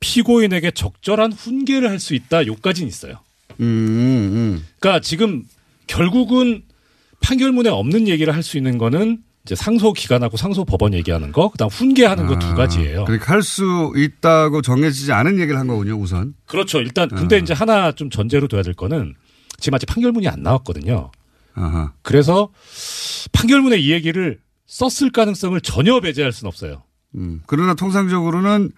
피고인에게 0.00 0.70
적절한 0.72 1.32
훈계를 1.32 1.88
할 1.90 1.98
수 2.00 2.14
있다. 2.14 2.46
요까지는 2.46 2.88
있어요. 2.88 3.14
음, 3.60 3.64
음, 3.66 4.66
그러니까 4.78 5.00
지금 5.00 5.44
결국은 5.86 6.62
판결문에 7.20 7.68
없는 7.68 8.08
얘기를 8.08 8.34
할 8.34 8.42
수 8.42 8.56
있는 8.56 8.78
거는 8.78 9.18
이제 9.44 9.54
상소 9.54 9.92
기간하고 9.92 10.36
상소 10.36 10.64
법원 10.64 10.94
얘기하는 10.94 11.32
거, 11.32 11.50
그다음 11.50 11.68
훈계하는 11.70 12.26
거두 12.26 12.54
가지예요. 12.54 13.04
그러니까 13.04 13.32
할 13.32 13.42
수 13.42 13.92
있다고 13.96 14.62
정해지지 14.62 15.12
않은 15.12 15.38
얘기를 15.38 15.58
한 15.58 15.66
거군요, 15.66 15.96
우선. 15.96 16.34
그렇죠. 16.46 16.80
일단 16.80 17.08
근데 17.08 17.38
이제 17.38 17.52
하나 17.54 17.92
좀 17.92 18.08
전제로 18.10 18.48
둬야 18.48 18.62
될 18.62 18.74
거는 18.74 19.14
지금 19.58 19.74
아직 19.76 19.86
판결문이 19.86 20.28
안 20.28 20.42
나왔거든요. 20.42 21.10
아하. 21.54 21.92
그래서 22.02 22.50
판결문에 23.32 23.76
이 23.78 23.90
얘기를 23.92 24.38
썼을 24.66 25.10
가능성을 25.10 25.60
전혀 25.62 26.00
배제할 26.00 26.32
수는 26.32 26.48
없어요. 26.48 26.82
음. 27.16 27.42
그러나 27.46 27.74
통상적으로는 27.74 28.70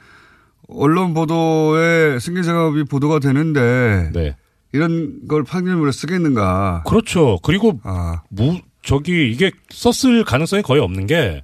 언론 0.74 1.14
보도에 1.14 2.18
승계 2.18 2.42
작업이 2.42 2.85
보도가 2.85 3.18
되는데 3.18 4.11
네. 4.12 4.37
이런 4.72 5.26
걸 5.28 5.44
판결문에 5.44 5.92
쓰겠는가? 5.92 6.85
그렇죠. 6.87 7.38
그리고 7.42 7.80
아. 7.85 8.22
무 8.30 8.58
저기 8.82 9.30
이게 9.30 9.50
썼을 9.70 10.24
가능성이 10.24 10.62
거의 10.62 10.80
없는 10.80 11.06
게 11.06 11.42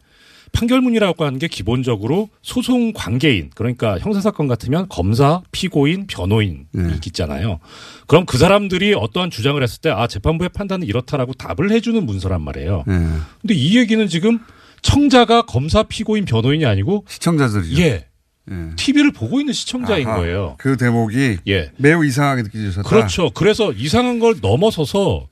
판결문이라고 0.52 1.24
하는 1.26 1.38
게 1.38 1.46
기본적으로 1.46 2.30
소송 2.42 2.92
관계인 2.94 3.50
그러니까 3.54 3.98
형사 3.98 4.20
사건 4.22 4.48
같으면 4.48 4.86
검사, 4.88 5.42
피고인, 5.52 6.06
변호인이 6.06 6.64
네. 6.72 7.00
있잖아요. 7.06 7.58
그럼 8.06 8.24
그 8.24 8.38
사람들이 8.38 8.94
어떠한 8.94 9.30
주장을 9.30 9.62
했을 9.62 9.80
때 9.80 9.90
아 9.90 10.06
재판부의 10.06 10.48
판단은 10.50 10.86
이렇다라고 10.86 11.34
답을 11.34 11.70
해주는 11.70 12.04
문서란 12.04 12.40
말이에요. 12.40 12.84
네. 12.86 12.94
근데 13.42 13.54
이 13.54 13.76
얘기는 13.76 14.06
지금 14.08 14.38
청자가 14.82 15.42
검사, 15.42 15.82
피고인, 15.82 16.24
변호인이 16.24 16.64
아니고 16.64 17.04
시청자들이죠. 17.08 17.82
예. 17.82 18.06
예. 18.50 18.76
TV를 18.76 19.12
보고 19.12 19.40
있는 19.40 19.52
시청자인 19.52 20.06
아하. 20.06 20.16
거예요. 20.18 20.56
그 20.58 20.76
대목이 20.76 21.38
예. 21.48 21.70
매우 21.76 22.04
이상하게 22.04 22.42
느껴지셨다. 22.42 22.88
그렇죠. 22.88 23.30
그래서 23.30 23.72
이상한 23.72 24.18
걸 24.18 24.36
넘어서서 24.40 25.28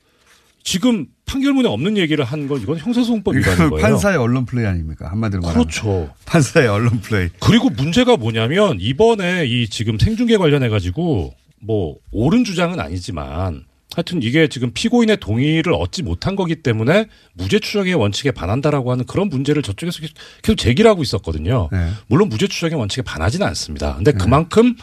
지금 0.62 1.06
판결문에 1.26 1.68
없는 1.68 1.96
얘기를 1.96 2.24
한 2.24 2.48
건 2.48 2.60
이건 2.60 2.78
형사소송법 2.78 3.34
위반인 3.36 3.70
거예요. 3.70 3.82
판사의 3.82 4.16
언론 4.16 4.44
플레이 4.46 4.66
아닙니까? 4.66 5.08
한마디로 5.10 5.42
말하면. 5.42 5.64
그렇죠. 5.64 6.12
판사의 6.26 6.68
언론 6.68 7.00
플레이. 7.00 7.28
그리고 7.40 7.70
문제가 7.70 8.16
뭐냐면 8.16 8.78
이번에 8.80 9.46
이 9.46 9.68
지금 9.68 9.98
생중계 9.98 10.36
관련해 10.36 10.68
가지고 10.68 11.34
뭐 11.60 11.96
옳은 12.12 12.44
주장은 12.44 12.78
아니지만 12.80 13.64
하여튼 13.94 14.22
이게 14.22 14.48
지금 14.48 14.72
피고인의 14.74 15.18
동의를 15.18 15.72
얻지 15.72 16.02
못한 16.02 16.36
거기 16.36 16.56
때문에 16.56 17.06
무죄 17.34 17.58
추정의 17.58 17.94
원칙에 17.94 18.30
반한다라고 18.30 18.90
하는 18.92 19.06
그런 19.06 19.28
문제를 19.28 19.62
저쪽에서 19.62 20.00
계속- 20.42 20.56
제기를 20.58 20.90
하고 20.90 21.02
있었거든요. 21.02 21.68
네. 21.72 21.90
물론 22.08 22.28
무죄 22.28 22.46
추정의 22.46 22.76
원칙에 22.76 23.02
반하지는 23.02 23.46
않습니다. 23.46 23.94
근데 23.96 24.12
그만큼 24.12 24.74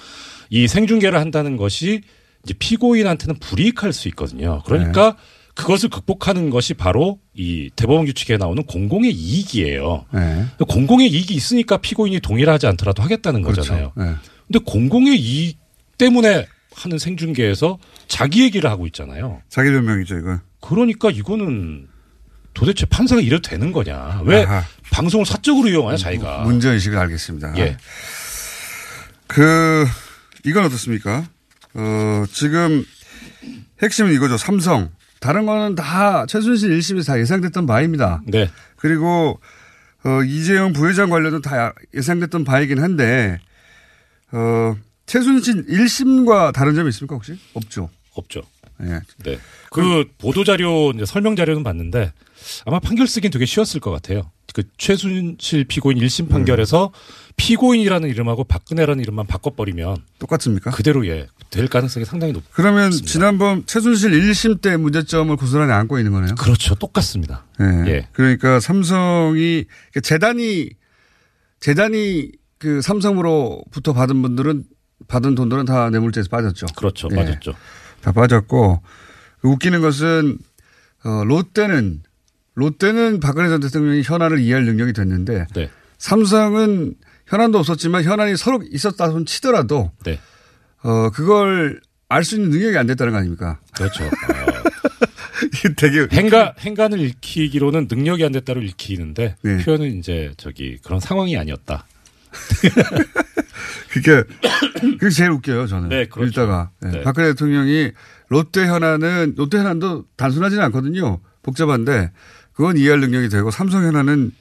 이 0.50 0.68
생중계를 0.68 1.20
한다는 1.20 1.58
것이 1.58 2.02
이제 2.44 2.54
피고인한테는 2.58 3.40
불이익할 3.40 3.94
수 3.94 4.08
있거든요. 4.10 4.62
그러니까 4.66 5.12
네. 5.12 5.18
그것을 5.56 5.90
극복하는 5.90 6.50
것이 6.50 6.74
바로 6.74 7.20
이 7.36 7.70
대법원 7.76 8.06
규칙에 8.06 8.38
나오는 8.38 8.64
공공의 8.64 9.12
이익이에요. 9.12 10.06
네. 10.12 10.46
공공의 10.68 11.10
이익이 11.12 11.36
있으니까 11.36 11.78
피고인이 11.78 12.20
동의를 12.22 12.52
하지 12.52 12.66
않더라도 12.66 13.04
하겠다는 13.04 13.44
그렇죠. 13.44 13.62
거잖아요. 13.62 13.92
네. 13.96 14.06
근데 14.48 14.60
공공의 14.66 15.20
이익 15.20 15.60
때문에 16.00 16.48
하는 16.76 16.98
생중계에서 16.98 17.78
자기 18.08 18.44
얘기를 18.44 18.70
하고 18.70 18.86
있잖아요. 18.88 19.42
자기 19.50 19.72
변명이죠, 19.72 20.18
이건. 20.18 20.42
그러니까 20.62 21.10
이거는 21.10 21.88
도대체 22.54 22.86
판사가 22.86 23.22
이래도 23.22 23.42
되는 23.42 23.72
거냐? 23.72 24.22
왜 24.26 24.44
아하. 24.46 24.64
방송을 24.92 25.26
사적으로 25.26 25.70
이용하냐, 25.70 25.98
자기가. 25.98 26.40
문제의식을 26.44 26.98
알겠습니다. 26.98 27.58
예. 27.58 27.78
그, 29.28 29.86
이건 30.46 30.66
어떻습니까? 30.66 31.26
어, 31.74 32.24
지금 32.32 32.86
핵심은 33.82 34.14
이거죠. 34.14 34.38
삼성. 34.38 34.92
다른 35.20 35.46
거는 35.46 35.76
다 35.76 36.26
최순실 36.28 36.78
1심에서 36.78 37.08
다 37.08 37.20
예상됐던 37.20 37.66
바입니다. 37.66 38.22
네. 38.28 38.50
그리고, 38.76 39.40
어, 40.04 40.22
이재용 40.24 40.74
부회장 40.74 41.10
관련도 41.10 41.42
다 41.42 41.74
예상됐던 41.94 42.44
바이긴 42.44 42.82
한데, 42.84 43.40
어, 44.32 44.76
최순실 45.06 45.68
1심과 45.68 46.54
다른 46.54 46.76
점이 46.76 46.90
있습니까, 46.90 47.16
혹시? 47.16 47.38
없죠. 47.54 47.90
없죠. 48.16 48.42
예. 48.82 49.00
네. 49.24 49.40
그 49.72 50.06
보도 50.18 50.44
자료 50.44 50.92
이제 50.92 51.06
설명 51.06 51.36
자료는 51.36 51.64
봤는데 51.64 52.12
아마 52.66 52.80
판결 52.80 53.08
쓰긴 53.08 53.32
되게 53.32 53.46
쉬웠을 53.46 53.80
것 53.80 53.92
같아요. 53.92 54.32
그 54.54 54.64
최순실 54.78 55.66
피고인 55.66 55.98
1심 55.98 56.30
판결에서 56.30 56.92
피고인이라는 57.38 58.08
이름하고 58.10 58.44
박근혜라는 58.44 59.02
이름만 59.02 59.26
바꿔버리면 59.26 59.98
똑같습니까? 60.20 60.70
그대로 60.72 61.08
예, 61.08 61.28
될 61.50 61.68
가능성이 61.68 62.06
상당히 62.06 62.34
높. 62.34 62.44
그러면 62.52 62.92
지난번 62.92 63.66
최순실 63.66 64.12
1심 64.12 64.62
때 64.62 64.78
문제점을 64.78 65.36
고스란히 65.38 65.72
안고 65.72 65.98
있는 65.98 66.12
거네요. 66.12 66.36
그렇죠. 66.36 66.76
똑같습니다. 66.76 67.46
예. 67.62 67.92
예. 67.92 68.08
그러니까 68.12 68.60
삼성이 68.60 69.66
그러니까 69.92 70.02
재단이 70.04 70.70
재단이 71.60 72.32
그 72.60 72.82
삼성으로부터 72.82 73.94
받은 73.94 74.22
분들은 74.22 74.66
받은 75.08 75.36
돈들은 75.36 75.66
다 75.66 75.90
뇌물죄에서 75.90 76.30
빠졌죠. 76.30 76.68
그렇죠. 76.76 77.08
예. 77.12 77.16
빠졌죠. 77.16 77.54
다 78.02 78.12
빠졌고 78.12 78.82
그 79.42 79.48
웃기는 79.48 79.82
것은 79.82 80.38
어, 81.04 81.24
롯데는 81.26 82.04
롯데는 82.56 83.20
박근혜 83.20 83.50
전 83.50 83.60
대통령이 83.60 84.04
현안을 84.04 84.40
이해할 84.40 84.66
능력이 84.66 84.94
됐는데 84.94 85.48
네. 85.56 85.70
삼성은 85.98 86.96
현안도 87.28 87.58
없었지만 87.60 88.04
현안이 88.04 88.38
서로 88.38 88.62
있었다 88.70 89.10
손 89.10 89.26
치더라도 89.26 89.92
네. 90.06 90.20
어 90.84 91.10
그걸 91.10 91.82
알 92.10 92.24
수 92.24 92.36
있는 92.36 92.52
능력이 92.52 92.78
안 92.78 92.86
됐다는 92.86 93.12
거 93.12 93.20
아닙니까? 93.20 93.60
그렇죠. 93.76 94.04
되게 95.78 96.08
행가 96.16 96.54
행간을 96.60 97.00
읽히기로는 97.00 97.88
능력이 97.90 98.24
안 98.24 98.32
됐다로 98.34 98.62
읽히는데 98.62 99.36
네. 99.42 99.58
표현은 99.64 99.98
이제 99.98 100.32
저기 100.38 100.78
그런 100.84 101.00
상황이 101.00 101.36
아니었다. 101.38 101.86
그게 103.90 104.24
그게 105.00 105.10
제일 105.10 105.32
웃겨요 105.32 105.68
저는. 105.68 105.90
네, 105.90 106.06
그렇죠. 106.06 106.30
읽다가 106.30 106.72
네. 106.82 106.90
네. 106.92 107.02
박근혜 107.04 107.30
대통령이 107.30 107.92
롯데 108.30 108.66
현안은 108.66 109.34
롯데 109.38 109.58
현안도 109.58 110.06
단순하지는 110.18 110.64
않거든요. 110.66 111.20
복잡한데 111.44 112.12
그건 112.54 112.78
이해할 112.78 113.00
능력이 113.02 113.30
되고 113.30 113.52
삼성 113.52 113.84
현안은 113.86 114.32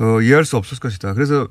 어, 0.00 0.20
이해할 0.22 0.44
수 0.44 0.56
없을 0.56 0.78
것이다. 0.78 1.14
그래서 1.14 1.48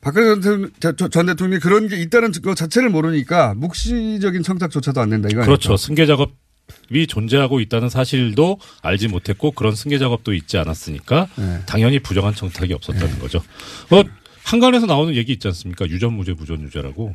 박근혜 0.00 0.40
전, 0.40 0.70
대통령- 0.80 1.10
전 1.10 1.26
대통령이 1.26 1.60
그런 1.60 1.88
게 1.88 1.96
있다는 1.96 2.32
것 2.32 2.54
자체를 2.56 2.90
모르니까 2.90 3.54
묵시적인 3.54 4.42
청탁조차도 4.42 5.00
안 5.00 5.10
된다 5.10 5.28
이거 5.30 5.42
그렇죠. 5.42 5.76
승계 5.76 6.06
작업 6.06 6.32
이 6.90 7.06
존재하고 7.06 7.60
있다는 7.60 7.88
사실도 7.88 8.58
알지 8.82 9.08
못했고 9.08 9.52
그런 9.52 9.74
승계 9.74 9.98
작업도 9.98 10.32
있지 10.34 10.58
않았으니까 10.58 11.28
네. 11.36 11.60
당연히 11.66 11.98
부정한 12.00 12.34
청탁이 12.34 12.72
없었다는 12.72 13.18
거죠. 13.18 13.42
어, 13.90 14.02
한간에서 14.44 14.86
나오는 14.86 15.14
얘기 15.14 15.32
있지 15.32 15.48
않습니까? 15.48 15.86
유전무죄, 15.88 16.32
무전유죄라고. 16.32 17.14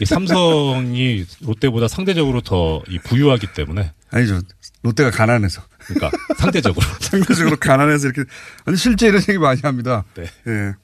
이 0.00 0.04
삼성이 0.04 1.24
롯데보다 1.40 1.88
상대적으로 1.88 2.40
더이 2.42 2.98
부유하기 3.04 3.48
때문에. 3.54 3.92
아니죠. 4.10 4.40
롯데가 4.82 5.10
가난해서. 5.10 5.62
그러니까 5.78 6.10
상대적으로. 6.38 6.84
상대적으로 7.00 7.56
가난해서 7.56 8.08
이렇게 8.08 8.30
아니 8.64 8.76
실제 8.76 9.08
이런 9.08 9.20
얘기 9.22 9.38
많이 9.38 9.60
합니다. 9.62 10.04
네. 10.14 10.24
예. 10.46 10.74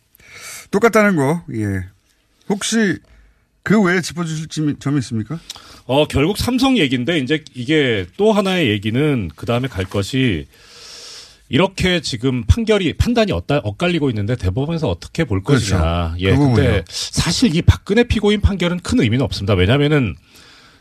똑같다는 0.70 1.16
거. 1.16 1.42
예. 1.54 1.84
혹시 2.48 2.98
그 3.62 3.80
외에 3.82 4.00
짚어주실 4.00 4.78
점이 4.78 4.98
있습니까? 4.98 5.38
어, 5.86 6.06
결국 6.06 6.38
삼성 6.38 6.78
얘기인데 6.78 7.18
이제 7.18 7.42
이게 7.54 8.06
또 8.16 8.32
하나의 8.32 8.68
얘기는 8.68 9.30
그 9.34 9.46
다음에 9.46 9.68
갈 9.68 9.84
것이 9.84 10.46
이렇게 11.48 12.00
지금 12.00 12.44
판결이 12.44 12.94
판단이 12.94 13.32
엇갈리고 13.32 14.10
있는데 14.10 14.36
대법원에서 14.36 14.88
어떻게 14.88 15.24
볼 15.24 15.42
그렇죠. 15.42 15.76
것이냐. 15.76 16.16
예. 16.18 16.30
그. 16.32 16.38
근데 16.38 16.84
사실 16.88 17.54
이 17.54 17.62
박근혜 17.62 18.04
피고인 18.04 18.40
판결은 18.40 18.80
큰 18.80 19.00
의미는 19.00 19.24
없습니다. 19.24 19.54
왜냐면은 19.54 20.16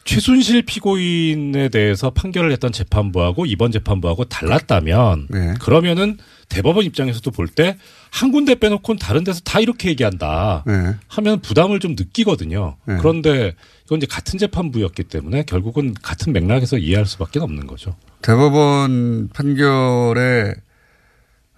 최순실 0.05 0.61
피고인에 0.61 1.69
대해서 1.69 2.11
판결을 2.11 2.51
했던 2.51 2.71
재판부하고 2.71 3.45
이번 3.47 3.71
재판부하고 3.71 4.25
달랐다면 4.25 5.27
네. 5.29 5.53
그러면은 5.59 6.17
대법원 6.47 6.85
입장에서도 6.85 7.29
볼 7.31 7.47
때 7.47 7.75
한 8.11 8.31
군데 8.31 8.55
빼놓고는 8.55 8.97
다른 8.97 9.25
데서 9.25 9.41
다 9.41 9.59
이렇게 9.59 9.89
얘기한다 9.89 10.63
네. 10.65 10.95
하면 11.09 11.41
부담을 11.41 11.81
좀 11.81 11.95
느끼거든요. 11.97 12.77
네. 12.85 12.95
그런데 12.97 13.53
이건 13.85 13.97
이제 13.97 14.07
같은 14.09 14.39
재판부였기 14.39 15.03
때문에 15.03 15.43
결국은 15.43 15.93
같은 16.01 16.31
맥락에서 16.31 16.77
이해할 16.77 17.05
수밖에 17.05 17.39
없는 17.39 17.67
거죠. 17.67 17.97
대법원 18.21 19.31
판결에 19.33 20.53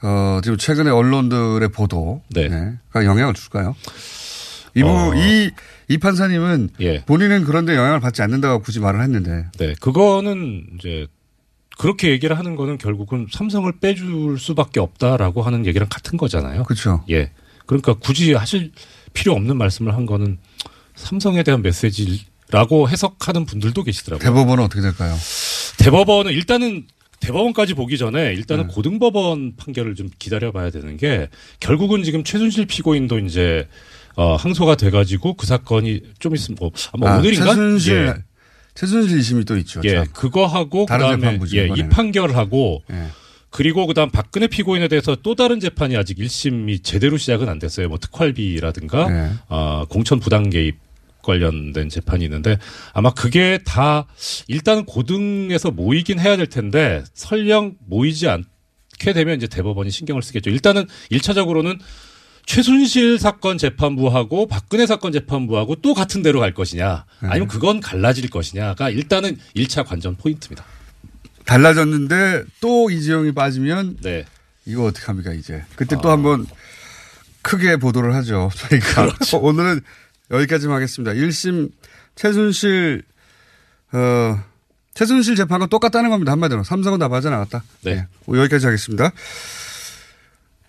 어, 0.01 0.39
지금 0.41 0.57
최근에 0.57 0.89
언론들의 0.89 1.69
보도 1.69 2.23
네. 2.29 2.49
가 2.91 3.05
영향을 3.05 3.35
줄까요? 3.35 3.75
이부 4.73 4.87
어. 4.89 5.13
이, 5.15 5.51
이 5.89 5.97
판사님은 5.97 6.71
예. 6.81 7.03
본인은 7.05 7.45
그런데 7.45 7.75
영향을 7.75 7.99
받지 7.99 8.21
않는다고 8.21 8.61
굳이 8.61 8.79
말을 8.79 9.01
했는데 9.01 9.45
네, 9.57 9.73
그거는 9.79 10.65
이제 10.77 11.07
그렇게 11.77 12.09
얘기를 12.09 12.37
하는 12.37 12.55
거는 12.55 12.77
결국은 12.77 13.27
삼성을 13.31 13.71
빼줄 13.79 14.37
수밖에 14.39 14.79
없다라고 14.79 15.43
하는 15.43 15.65
얘기랑 15.65 15.87
같은 15.89 16.17
거잖아요. 16.17 16.63
그렇죠. 16.63 17.03
예. 17.09 17.31
그러니까 17.65 17.93
굳이 17.93 18.33
하실 18.33 18.71
필요 19.13 19.33
없는 19.33 19.57
말씀을 19.57 19.93
한 19.93 20.05
거는 20.05 20.37
삼성에 20.95 21.43
대한 21.43 21.61
메시지라고 21.61 22.89
해석하는 22.89 23.45
분들도 23.45 23.83
계시더라고요. 23.83 24.27
대법원은 24.27 24.63
어떻게 24.63 24.81
될까요? 24.81 25.15
대법원은 25.77 26.31
일단은 26.33 26.87
대법원까지 27.19 27.73
보기 27.73 27.97
전에 27.97 28.33
일단은 28.33 28.67
네. 28.67 28.73
고등법원 28.73 29.55
판결을 29.57 29.95
좀 29.95 30.09
기다려봐야 30.19 30.69
되는 30.69 30.97
게 30.97 31.29
결국은 31.59 32.03
지금 32.03 32.23
최순실 32.23 32.65
피고인도 32.65 33.19
이제 33.19 33.67
어, 34.17 34.35
항소가 34.35 34.75
돼가지고 34.75 35.35
그 35.35 35.45
사건이 35.45 36.01
좀 36.19 36.35
있으면 36.35 36.57
뭐 36.59 36.71
아마 36.91 37.13
아, 37.13 37.17
오늘인가? 37.19 37.45
최순실 37.45 37.95
예. 37.95 38.23
최순실 38.73 39.19
이심이 39.19 39.45
또 39.45 39.55
있죠. 39.57 39.79
예, 39.85 39.95
참. 39.95 40.05
그거 40.11 40.45
하고 40.47 40.85
다른 40.87 41.15
그다음에 41.19 41.39
예, 41.53 41.61
이 41.61 41.65
이번에는. 41.65 41.89
판결을 41.89 42.35
하고 42.35 42.83
예. 42.91 43.07
그리고 43.51 43.85
그다음 43.87 44.09
박근혜 44.09 44.47
피고인에 44.47 44.87
대해서 44.87 45.15
또 45.15 45.35
다른 45.35 45.59
재판이 45.59 45.95
아직 45.95 46.17
1심이 46.17 46.83
제대로 46.83 47.17
시작은 47.17 47.47
안 47.47 47.59
됐어요. 47.59 47.89
뭐 47.89 47.97
특활비라든가 47.99 49.09
네. 49.09 49.31
어, 49.49 49.85
공천 49.87 50.19
부당 50.19 50.49
개입 50.49 50.77
관련된 51.21 51.89
재판이 51.89 52.23
있는데 52.25 52.57
아마 52.93 53.11
그게 53.13 53.59
다 53.65 54.07
일단은 54.47 54.85
고등에서 54.85 55.71
모이긴 55.71 56.19
해야 56.19 56.37
될 56.37 56.47
텐데 56.47 57.03
설령 57.13 57.75
모이지 57.85 58.27
않게 58.29 59.13
되면 59.13 59.37
이제 59.37 59.45
대법원이 59.47 59.91
신경을 59.91 60.23
쓰겠죠. 60.23 60.49
일단은 60.49 60.85
1차적으로는 61.11 61.79
최순실 62.47 63.19
사건 63.19 63.57
재판부하고 63.57 64.47
박근혜 64.47 64.87
사건 64.87 65.11
재판부하고 65.11 65.75
또 65.75 65.93
같은 65.93 66.23
데로 66.23 66.39
갈 66.39 66.53
것이냐 66.53 67.05
아니면 67.19 67.49
그건 67.49 67.81
갈라질 67.81 68.29
것이냐가 68.29 68.89
일단은 68.89 69.37
1차 69.55 69.85
관전 69.85 70.15
포인트입니다. 70.15 70.63
달라졌는데 71.45 72.45
또 72.61 72.89
이재용이 72.89 73.33
빠지면 73.33 73.97
네. 74.01 74.25
이거 74.65 74.85
어떻게 74.85 75.05
합니까 75.05 75.33
이제 75.33 75.63
그때 75.75 75.97
아. 75.97 76.01
또 76.01 76.09
한번 76.09 76.47
크게 77.41 77.75
보도를 77.77 78.15
하죠. 78.15 78.49
저희가 78.55 79.07
그렇죠. 79.07 79.37
오늘은 79.43 79.81
여기까지만 80.31 80.77
하겠습니다. 80.77 81.11
1심 81.11 81.69
최순실 82.15 83.03
어 83.91 84.39
최순실 84.93 85.35
재판과 85.35 85.67
똑같다는 85.67 86.09
겁니다. 86.09 86.31
한마디로 86.31 86.63
삼성은 86.63 86.97
다 86.99 87.09
빠져나갔다. 87.09 87.63
네. 87.81 87.95
네. 87.95 88.07
여기까지 88.39 88.65
하겠습니다. 88.65 89.11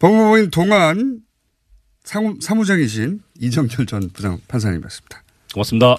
법무부인 0.00 0.50
동안 0.50 1.22
사무, 2.08 2.38
사무장이신 2.40 3.20
이정철 3.38 3.84
전 3.84 4.08
부장 4.08 4.40
판사님이었습니다. 4.48 5.22
고맙습니다. 5.52 5.98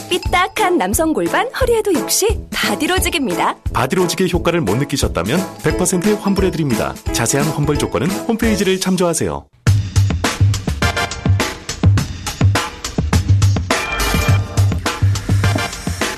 딱한 0.31 0.77
남성 0.77 1.13
골반 1.13 1.47
허리에도 1.53 1.93
역시 1.93 2.39
바디로직입니다. 2.51 3.55
바디로직의 3.73 4.31
효과를 4.31 4.61
못 4.61 4.77
느끼셨다면 4.77 5.39
100% 5.57 6.19
환불해드립니다. 6.19 6.95
자세한 7.11 7.47
환불 7.49 7.77
조건은 7.77 8.09
홈페이지를 8.09 8.79
참조하세요. 8.79 9.45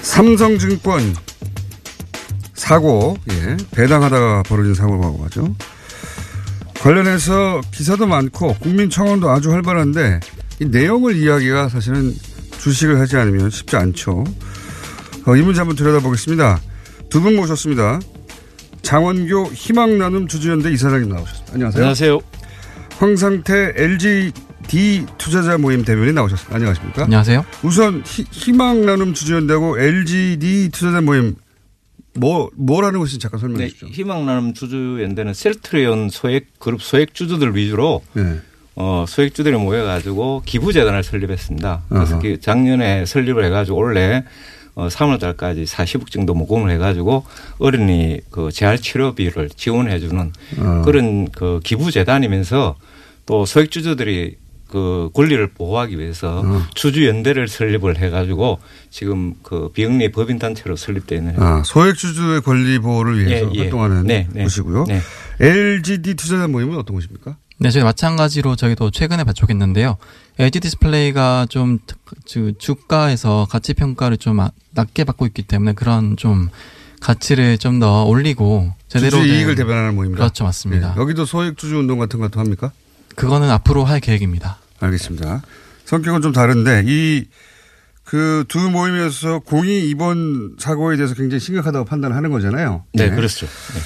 삼성증권 0.03 1.15
사고, 2.53 3.17
예, 3.31 3.57
배당하다가 3.71 4.43
벌어진 4.43 4.75
사고라고 4.75 5.25
하죠. 5.25 5.55
관련해서 6.79 7.61
기사도 7.71 8.05
많고 8.05 8.53
국민청원도 8.59 9.29
아주 9.29 9.51
활발한데 9.51 10.19
이 10.59 10.65
내용을 10.65 11.15
이야기가 11.15 11.69
사실은 11.69 12.13
주식을 12.63 12.97
하지 12.99 13.17
않으면 13.17 13.49
쉽지 13.49 13.75
않죠. 13.75 14.23
어, 15.25 15.35
이 15.35 15.41
문제 15.41 15.59
한번 15.59 15.75
들여다보겠습니다. 15.75 16.61
두 17.09 17.21
분 17.21 17.35
모셨습니다. 17.35 17.99
장원교 18.81 19.47
희망나눔 19.53 20.27
주주연대 20.27 20.71
이사장님 20.71 21.09
나오셨습니다. 21.09 21.53
안녕하세요. 21.53 21.81
안녕하세요. 21.81 22.19
황상태 22.97 23.73
LGD 23.75 25.05
투자자 25.17 25.57
모임 25.57 25.83
대변인 25.83 26.15
나오셨습니다. 26.15 26.55
안녕하십니까? 26.55 27.03
안녕하세요. 27.03 27.45
우선 27.63 28.01
희, 28.05 28.23
희망나눔 28.31 29.13
주주연대하고 29.13 29.79
LGD 29.79 30.69
투자자 30.71 31.01
모임 31.01 31.35
뭐, 32.15 32.49
뭐라는 32.55 32.99
것인지 32.99 33.19
잠깐 33.19 33.39
설명해 33.41 33.67
주시죠. 33.69 33.87
네, 33.87 33.91
희망나눔 33.91 34.53
주주연대는 34.53 35.33
셀트리온 35.33 36.09
소액, 36.09 36.59
그룹 36.59 36.81
소액 36.81 37.13
주주들 37.13 37.55
위주로 37.55 38.03
네. 38.13 38.39
어, 38.75 39.05
소액주들이 39.07 39.55
모여가지고 39.57 40.43
기부재단을 40.45 41.03
설립했습니다. 41.03 41.83
그래서 41.89 42.17
어허. 42.17 42.37
작년에 42.41 43.05
설립을 43.05 43.45
해가지고 43.45 43.77
올해 43.77 44.23
어, 44.75 44.87
3월 44.87 45.19
달까지 45.19 45.65
40억 45.65 46.09
정도 46.09 46.33
모금을 46.33 46.71
해가지고 46.71 47.25
어린이 47.59 48.19
그 48.31 48.51
재활 48.51 48.79
치료비를 48.79 49.49
지원해주는 49.55 50.31
어. 50.59 50.81
그런 50.83 51.29
그 51.29 51.59
기부재단이면서 51.63 52.75
또 53.25 53.45
소액주주들이 53.45 54.37
그 54.67 55.11
권리를 55.13 55.45
보호하기 55.49 55.99
위해서 55.99 56.41
어. 56.43 56.61
주주연대를 56.73 57.47
설립을 57.47 57.99
해가지고 57.99 58.57
지금 58.89 59.35
그 59.43 59.69
비영리 59.71 60.11
법인단체로 60.11 60.75
설립되어 60.75 61.19
있는. 61.19 61.39
아, 61.39 61.61
소액주주의 61.63 62.41
권리 62.41 62.79
보호를 62.79 63.19
위해서 63.19 63.45
예, 63.49 63.51
예. 63.53 63.59
활동하는 63.61 64.07
네, 64.07 64.27
네, 64.31 64.41
곳이고요. 64.41 64.85
네. 64.87 64.99
LGD 65.39 66.15
투자자 66.15 66.47
모임은 66.47 66.75
어떤 66.75 66.95
곳입니까? 66.95 67.37
네, 67.59 67.69
저희 67.71 67.83
마찬가지로 67.83 68.55
저희도 68.55 68.91
최근에 68.91 69.23
발족했는데요. 69.23 69.97
LG 70.39 70.59
디스플레이가 70.59 71.47
좀 71.49 71.79
주가에서 72.57 73.47
가치 73.49 73.73
평가를 73.73 74.17
좀 74.17 74.39
아, 74.39 74.51
낮게 74.71 75.03
받고 75.03 75.25
있기 75.27 75.43
때문에 75.43 75.73
그런 75.73 76.17
좀 76.17 76.49
가치를 76.99 77.57
좀 77.57 77.79
더 77.79 78.03
올리고 78.05 78.73
제대로 78.87 79.17
주주 79.17 79.33
이익을 79.33 79.55
대변하는 79.55 79.95
모임이다. 79.95 80.17
그렇죠, 80.17 80.43
맞습니다. 80.45 80.93
네. 80.95 81.01
여기도 81.01 81.25
소액 81.25 81.57
주주 81.57 81.77
운동 81.77 81.99
같은 81.99 82.19
것도 82.19 82.39
합니까? 82.39 82.71
그거는 83.15 83.49
앞으로 83.49 83.83
할 83.83 83.99
계획입니다. 83.99 84.57
알겠습니다. 84.79 85.41
성격은 85.85 86.21
좀 86.21 86.31
다른데 86.31 86.83
이 86.87 87.25
그 88.05 88.43
두 88.49 88.69
모임에서 88.69 89.39
공이 89.39 89.87
이번 89.89 90.55
사고에 90.59 90.97
대해서 90.97 91.15
굉장히 91.15 91.39
심각하다고 91.39 91.85
판단하는 91.85 92.31
거잖아요. 92.31 92.83
네, 92.93 93.09
네. 93.09 93.15
그렇죠. 93.15 93.45
네. 93.47 93.81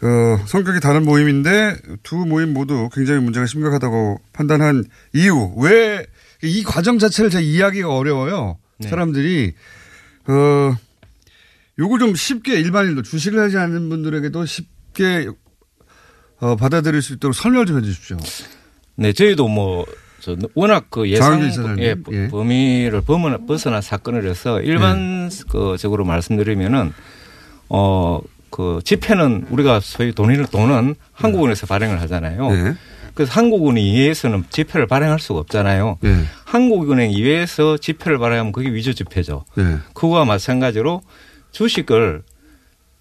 그 0.00 0.38
성격이 0.46 0.80
다른 0.80 1.04
모임인데 1.04 1.76
두 2.02 2.16
모임 2.16 2.52
모두 2.54 2.88
굉장히 2.92 3.20
문제가 3.20 3.46
심각하다고 3.46 4.20
판단한 4.32 4.84
이유 5.14 5.52
왜 5.56 6.04
이 6.42 6.62
과정 6.62 6.98
자체를 6.98 7.30
제 7.30 7.42
이해하기가 7.42 7.94
어려워요. 7.94 8.58
네. 8.78 8.88
사람들이 8.88 9.54
그 10.24 10.74
요걸 11.78 11.98
좀 11.98 12.14
쉽게 12.14 12.58
일반인도 12.58 13.02
주식을 13.02 13.38
하지 13.38 13.58
않는 13.58 13.88
분들에게도 13.88 14.46
쉽게 14.46 15.28
어, 16.40 16.56
받아들일 16.56 17.02
수 17.02 17.14
있도록 17.14 17.34
설명을 17.34 17.66
좀 17.66 17.78
해주십시오. 17.78 18.16
네, 18.96 19.12
저희도 19.12 19.48
뭐저 19.48 20.36
워낙 20.54 20.86
그 20.88 21.08
예상. 21.10 21.40
예, 21.78 21.94
예. 22.12 22.28
범위를 22.28 23.02
벗어나, 23.02 23.38
벗어난 23.46 23.82
사건을 23.82 24.26
해서 24.26 24.60
일반적으로 24.62 26.06
말씀드리면은 26.06 26.92
어 27.68 28.20
그 28.50 28.80
집회는 28.84 29.46
우리가 29.50 29.80
소위 29.80 30.12
돈을 30.12 30.46
돈은 30.46 30.96
한국은에서 31.12 31.66
발행을 31.66 32.00
하잖아요. 32.02 32.50
예. 32.52 32.74
그래서 33.14 33.32
한국은 33.32 33.76
이외에서는 33.76 34.44
집회를 34.50 34.86
발행할 34.86 35.18
수가 35.18 35.40
없잖아요. 35.40 35.98
예. 36.04 36.24
한국은행 36.44 37.10
이외에서 37.10 37.76
집회를 37.76 38.18
발행하면 38.18 38.52
그게 38.52 38.72
위조 38.72 38.92
집회죠. 38.92 39.44
예. 39.58 39.78
그거와 39.94 40.24
마찬가지로 40.24 41.02
주식을 41.52 42.22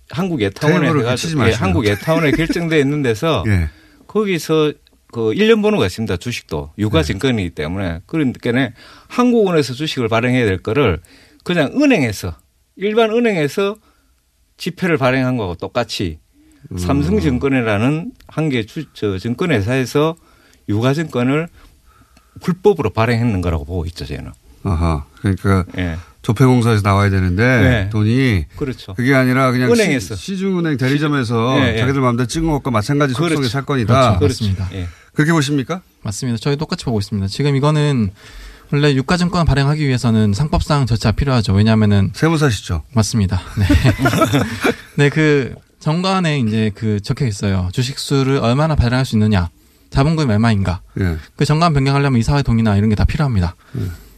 한국 0.09 0.41
예타운에 0.41 0.87
겹치지 0.91 1.35
예. 1.39 1.51
한국 1.53 1.85
예타운에 1.85 2.31
결정돼 2.31 2.79
있는 2.79 3.01
데서 3.01 3.43
예. 3.47 3.69
거기서 4.07 4.73
그 5.11 5.33
일련 5.33 5.61
번호가 5.61 5.85
있습니다. 5.85 6.17
주식도 6.17 6.71
네. 6.75 6.83
유가 6.83 7.01
증권이기 7.01 7.51
때문에 7.51 8.01
그러니까 8.05 8.51
한국은에서 9.07 9.73
주식을 9.73 10.07
발행해야 10.07 10.45
될 10.45 10.57
거를 10.59 10.99
그냥 11.43 11.71
은행에서 11.75 12.35
일반 12.75 13.11
은행에서 13.11 13.75
지폐를 14.59 14.97
발행한 14.97 15.37
거하고 15.37 15.55
똑같이 15.55 16.19
음. 16.71 16.77
삼성증권이라는 16.77 18.11
한개저 18.27 19.17
증권회사에서 19.19 20.15
유가증권을 20.67 21.47
불법으로 22.41 22.91
발행했는 22.91 23.41
거라고 23.41 23.65
보고 23.65 23.85
있죠 23.87 24.05
저는. 24.05 24.31
아하. 24.63 25.05
그러니까 25.21 25.65
예. 25.77 25.95
조폐공사에서 26.21 26.81
나와야 26.83 27.09
되는데 27.09 27.43
네. 27.43 27.89
돈이 27.89 28.45
그렇죠. 28.57 28.93
그게 28.93 29.15
아니라 29.15 29.51
그냥 29.51 29.71
은행에서. 29.71 30.15
시, 30.15 30.37
중은행 30.37 30.77
대리점에서 30.77 31.59
예, 31.61 31.75
예. 31.75 31.79
자기들 31.79 32.01
마음대로 32.01 32.27
찍은 32.27 32.49
것과 32.51 32.71
마찬가지 32.71 33.13
속성의 33.13 33.35
그렇죠. 33.37 33.49
사건이다. 33.49 34.19
그렇죠. 34.19 34.43
맞습니다. 34.43 34.69
예. 34.73 34.87
그렇게 35.13 35.31
보십니까? 35.31 35.81
맞습니다. 36.03 36.37
저희 36.41 36.57
똑같이 36.57 36.83
보고 36.85 36.99
있습니다. 36.99 37.27
지금 37.27 37.55
이거는 37.55 38.11
원래 38.71 38.93
유가증권 38.93 39.45
발행하기 39.45 39.85
위해서는 39.87 40.33
상법상 40.33 40.85
절차 40.85 41.11
필요하죠. 41.11 41.53
왜냐하면은 41.53 42.11
세무사시죠. 42.13 42.83
맞습니다. 42.93 43.41
네. 43.57 43.65
네, 44.95 45.09
그 45.09 45.55
정관에 45.79 46.39
이제 46.39 46.71
그 46.75 46.99
적혀 46.99 47.25
있어요. 47.25 47.69
주식 47.73 47.97
수를 47.97 48.37
얼마나 48.37 48.75
발행할 48.75 49.05
수 49.05 49.15
있느냐, 49.15 49.49
자본금이 49.89 50.31
얼마인가. 50.31 50.81
예. 50.99 51.17
그 51.35 51.45
정관 51.45 51.73
변경하려면 51.73 52.19
이사회 52.19 52.43
동의나 52.43 52.75
이런 52.75 52.89
게 52.89 52.95
다 52.95 53.05
필요합니다. 53.05 53.55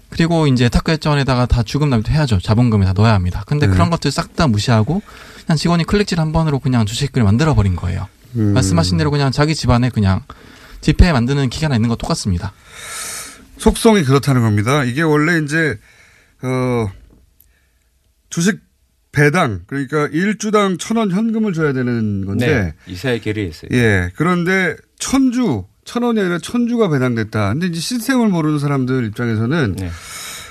그리고 0.10 0.48
이제 0.48 0.68
탁구일전에다가 0.68 1.46
다 1.46 1.64
주금 1.64 1.90
납입도 1.90 2.12
해야죠. 2.12 2.40
자본금에 2.42 2.86
다 2.86 2.92
넣어야 2.94 3.14
합니다. 3.14 3.44
근데 3.48 3.68
네. 3.68 3.74
그런 3.74 3.90
것들 3.90 4.12
싹 4.12 4.36
다 4.36 4.48
무시하고 4.48 5.02
그냥 5.46 5.56
직원이 5.58 5.86
클릭질 5.86 6.20
한 6.20 6.34
번으로 6.34 6.60
그냥 6.60 6.86
주식을 6.86 7.24
만들어 7.24 7.54
버린 7.54 7.78
거예요. 7.78 8.08
음. 8.36 8.54
말씀하신 8.54 8.98
대로 8.98 9.12
그냥 9.12 9.32
자기 9.32 9.56
집안에 9.56 9.90
그냥 9.90 10.24
지폐 10.82 11.14
만드는 11.14 11.50
기계나 11.50 11.76
있는 11.76 11.88
거 11.90 11.96
똑같습니다. 11.96 12.52
속성이 13.62 14.04
그렇다는 14.04 14.42
겁니다. 14.42 14.84
이게 14.84 15.02
원래 15.04 15.40
이제 15.44 15.78
어 16.42 16.92
주식 18.30 18.60
배당 19.12 19.62
그러니까 19.68 20.08
일주당 20.12 20.78
천 20.78 20.98
원 20.98 21.12
현금을 21.12 21.54
줘야 21.54 21.74
되는 21.74 22.26
건데 22.26 22.48
네. 22.48 22.74
이사회 22.92 23.20
결의했어요. 23.20 23.70
예 23.74 24.10
그런데 24.16 24.76
천주 25.00 25.66
천 25.86 26.04
원이 26.04 26.20
아니라 26.20 26.40
천주가 26.40 26.90
배당됐다. 26.90 27.54
근데 27.54 27.68
이제 27.68 27.80
시스템을 27.80 28.30
모르는 28.30 28.58
사람들 28.60 29.06
입장에서는 29.06 29.76
네. 29.78 29.92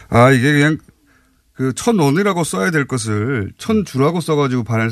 아 0.08 0.30
이게 0.30 0.52
그냥 0.52 0.78
그 1.54 1.72
천 1.74 1.98
원이라고 1.98 2.42
써야 2.44 2.70
될 2.70 2.86
것을 2.86 3.52
천 3.58 3.84
주라고 3.84 4.20
써가지고 4.20 4.64
발 4.64 4.90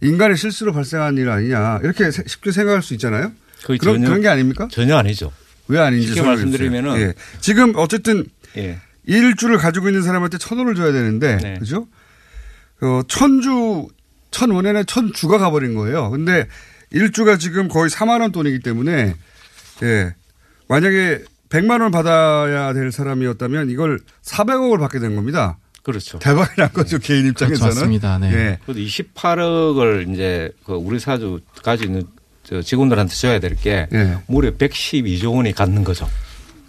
인간의 0.00 0.36
실수로 0.36 0.72
발생한 0.72 1.16
일 1.16 1.28
아니냐 1.28 1.80
이렇게 1.84 2.10
세- 2.10 2.24
쉽게 2.26 2.50
생각할 2.50 2.82
수 2.82 2.92
있잖아요. 2.94 3.30
그런 3.64 3.78
전혀- 3.78 4.06
그런 4.08 4.20
게 4.22 4.28
아닙니까? 4.28 4.66
전혀 4.70 4.96
아니죠. 4.96 5.30
왜 5.72 5.80
아닌지 5.80 6.08
쉽게 6.08 6.22
말씀드리면은 6.22 6.90
주세요. 6.92 7.08
예. 7.08 7.14
지금 7.40 7.72
어쨌든 7.76 8.24
예. 8.58 8.78
일주를 9.06 9.56
가지고 9.56 9.88
있는 9.88 10.02
사람한테 10.02 10.36
천 10.38 10.58
원을 10.58 10.74
줘야 10.74 10.92
되는데, 10.92 11.38
네. 11.38 11.58
그죠? 11.58 11.88
어, 12.82 13.00
천주, 13.08 13.88
천 14.30 14.50
원에는 14.50 14.84
천 14.86 15.12
주가 15.12 15.38
가버린 15.38 15.74
거예요. 15.74 16.10
근데 16.10 16.46
일주가 16.90 17.38
지금 17.38 17.68
거의 17.68 17.88
4만 17.90 18.20
원 18.20 18.32
돈이기 18.32 18.60
때문에, 18.60 19.14
예. 19.82 20.14
만약에 20.68 21.24
100만 21.48 21.80
원 21.80 21.90
받아야 21.90 22.72
될 22.74 22.92
사람이었다면 22.92 23.70
이걸 23.70 23.98
400억을 24.22 24.78
받게 24.78 24.98
된 24.98 25.16
겁니다. 25.16 25.58
그렇죠. 25.82 26.18
대박이 26.18 26.52
난 26.56 26.72
거죠, 26.72 26.98
개인 26.98 27.26
입장에서는. 27.26 27.58
그렇죠, 27.58 27.80
맞습니다. 27.80 28.18
네. 28.18 28.32
예. 28.32 28.58
그래도 28.64 28.80
28억을 28.80 30.12
이제 30.12 30.52
그 30.64 30.74
우리 30.74 31.00
사주 31.00 31.40
가지고 31.62 31.92
있는 31.92 32.02
저 32.02 32.21
직원들한테 32.44 33.14
줘야 33.14 33.38
될게 33.38 33.86
예. 33.92 34.18
무려 34.26 34.50
112조 34.52 35.34
원이 35.36 35.52
갖는 35.52 35.84
거죠. 35.84 36.08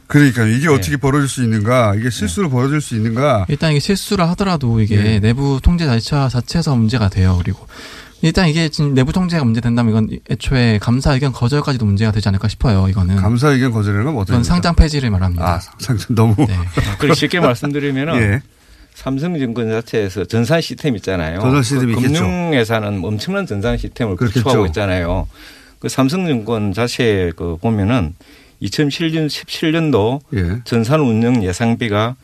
그러니까 0.07 0.45
이게 0.45 0.67
네. 0.67 0.74
어떻게 0.74 0.97
벌어질 0.97 1.28
수 1.28 1.43
있는가, 1.43 1.95
이게 1.95 2.09
실수로 2.09 2.49
벌어질 2.49 2.82
수 2.82 2.95
있는가. 2.95 3.45
일단 3.49 3.71
이게 3.71 3.80
실수를 3.80 4.28
하더라도 4.30 4.80
이게 4.80 4.95
예. 4.97 5.19
내부 5.19 5.59
통제 5.63 5.86
절차 5.86 6.30
자체에서 6.30 6.76
문제가 6.76 7.09
돼요. 7.09 7.39
그리고 7.41 7.65
일단 8.21 8.47
이게 8.47 8.69
지금 8.69 8.93
내부 8.93 9.11
통제가 9.11 9.43
문제된다면 9.43 9.91
이건 9.91 10.19
애초에 10.30 10.78
감사 10.80 11.13
의견 11.13 11.32
거절까지도 11.34 11.86
문제가 11.86 12.11
되지 12.11 12.30
않을까 12.30 12.47
싶어요. 12.47 12.88
이거는 12.88 13.15
감사 13.17 13.49
의견 13.49 13.71
거절이라는 13.71 14.13
건 14.13 14.21
어떤 14.21 14.36
이건 14.36 14.43
상장 14.43 14.76
폐지를 14.76 15.09
말합니다. 15.09 15.55
아, 15.55 15.59
상장 15.80 16.15
너무. 16.15 16.36
그리고 16.99 17.15
쉽게 17.15 17.39
말씀드리면은 17.39 18.15
예. 18.21 18.41
삼성증권 18.93 19.69
자체에서 19.71 20.26
전산 20.26 20.61
시스템 20.61 20.95
있잖아요. 20.97 21.39
전산 21.41 21.63
시스템이 21.63 21.95
그 21.95 22.01
있겠죠. 22.01 22.24
금융회사는 22.24 23.01
엄청난 23.03 23.45
전산 23.45 23.78
시스템을 23.78 24.15
그렇겠죠. 24.15 24.43
구축하고 24.43 24.67
있잖아요. 24.67 25.28
그 25.84 25.89
삼성증권 25.89 26.71
자체 26.71 27.34
그 27.36 27.57
보면은 27.59 28.13
2017년 28.61 29.27
17년도 29.27 30.21
예. 30.34 30.61
전산 30.63 31.01
운영 31.01 31.43
예상비가 31.43 32.15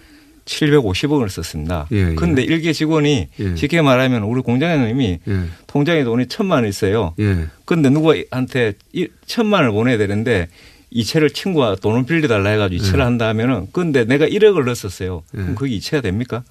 750억을 0.46 1.28
썼습니다. 1.28 1.86
예, 1.92 2.12
예. 2.12 2.16
그런데 2.16 2.42
일개 2.42 2.72
직원이 2.72 3.28
예. 3.38 3.56
쉽게 3.58 3.82
말하면 3.82 4.24
우리 4.24 4.42
공장장님이 4.42 5.20
예. 5.28 5.40
통장에 5.68 6.06
돈이 6.06 6.28
천만 6.28 6.60
원 6.60 6.68
있어요. 6.70 7.14
예. 7.20 7.48
그런데 7.66 7.90
누구한테 7.90 8.74
이 8.94 9.10
천만 9.26 9.64
원을 9.64 9.74
보내야 9.74 9.98
되는데 9.98 10.48
이체를 10.92 11.32
친구가 11.32 11.76
돈을 11.82 12.06
빌려달라 12.06 12.52
해가지고 12.52 12.82
이체를 12.82 13.00
예. 13.02 13.04
한다 13.04 13.28
하면은 13.28 13.68
근데 13.74 14.06
내가 14.06 14.26
1억을 14.26 14.64
넣었었어요. 14.64 15.24
예. 15.36 15.38
그럼 15.38 15.56
그게 15.56 15.76
이체가 15.76 16.00
됩니까? 16.00 16.44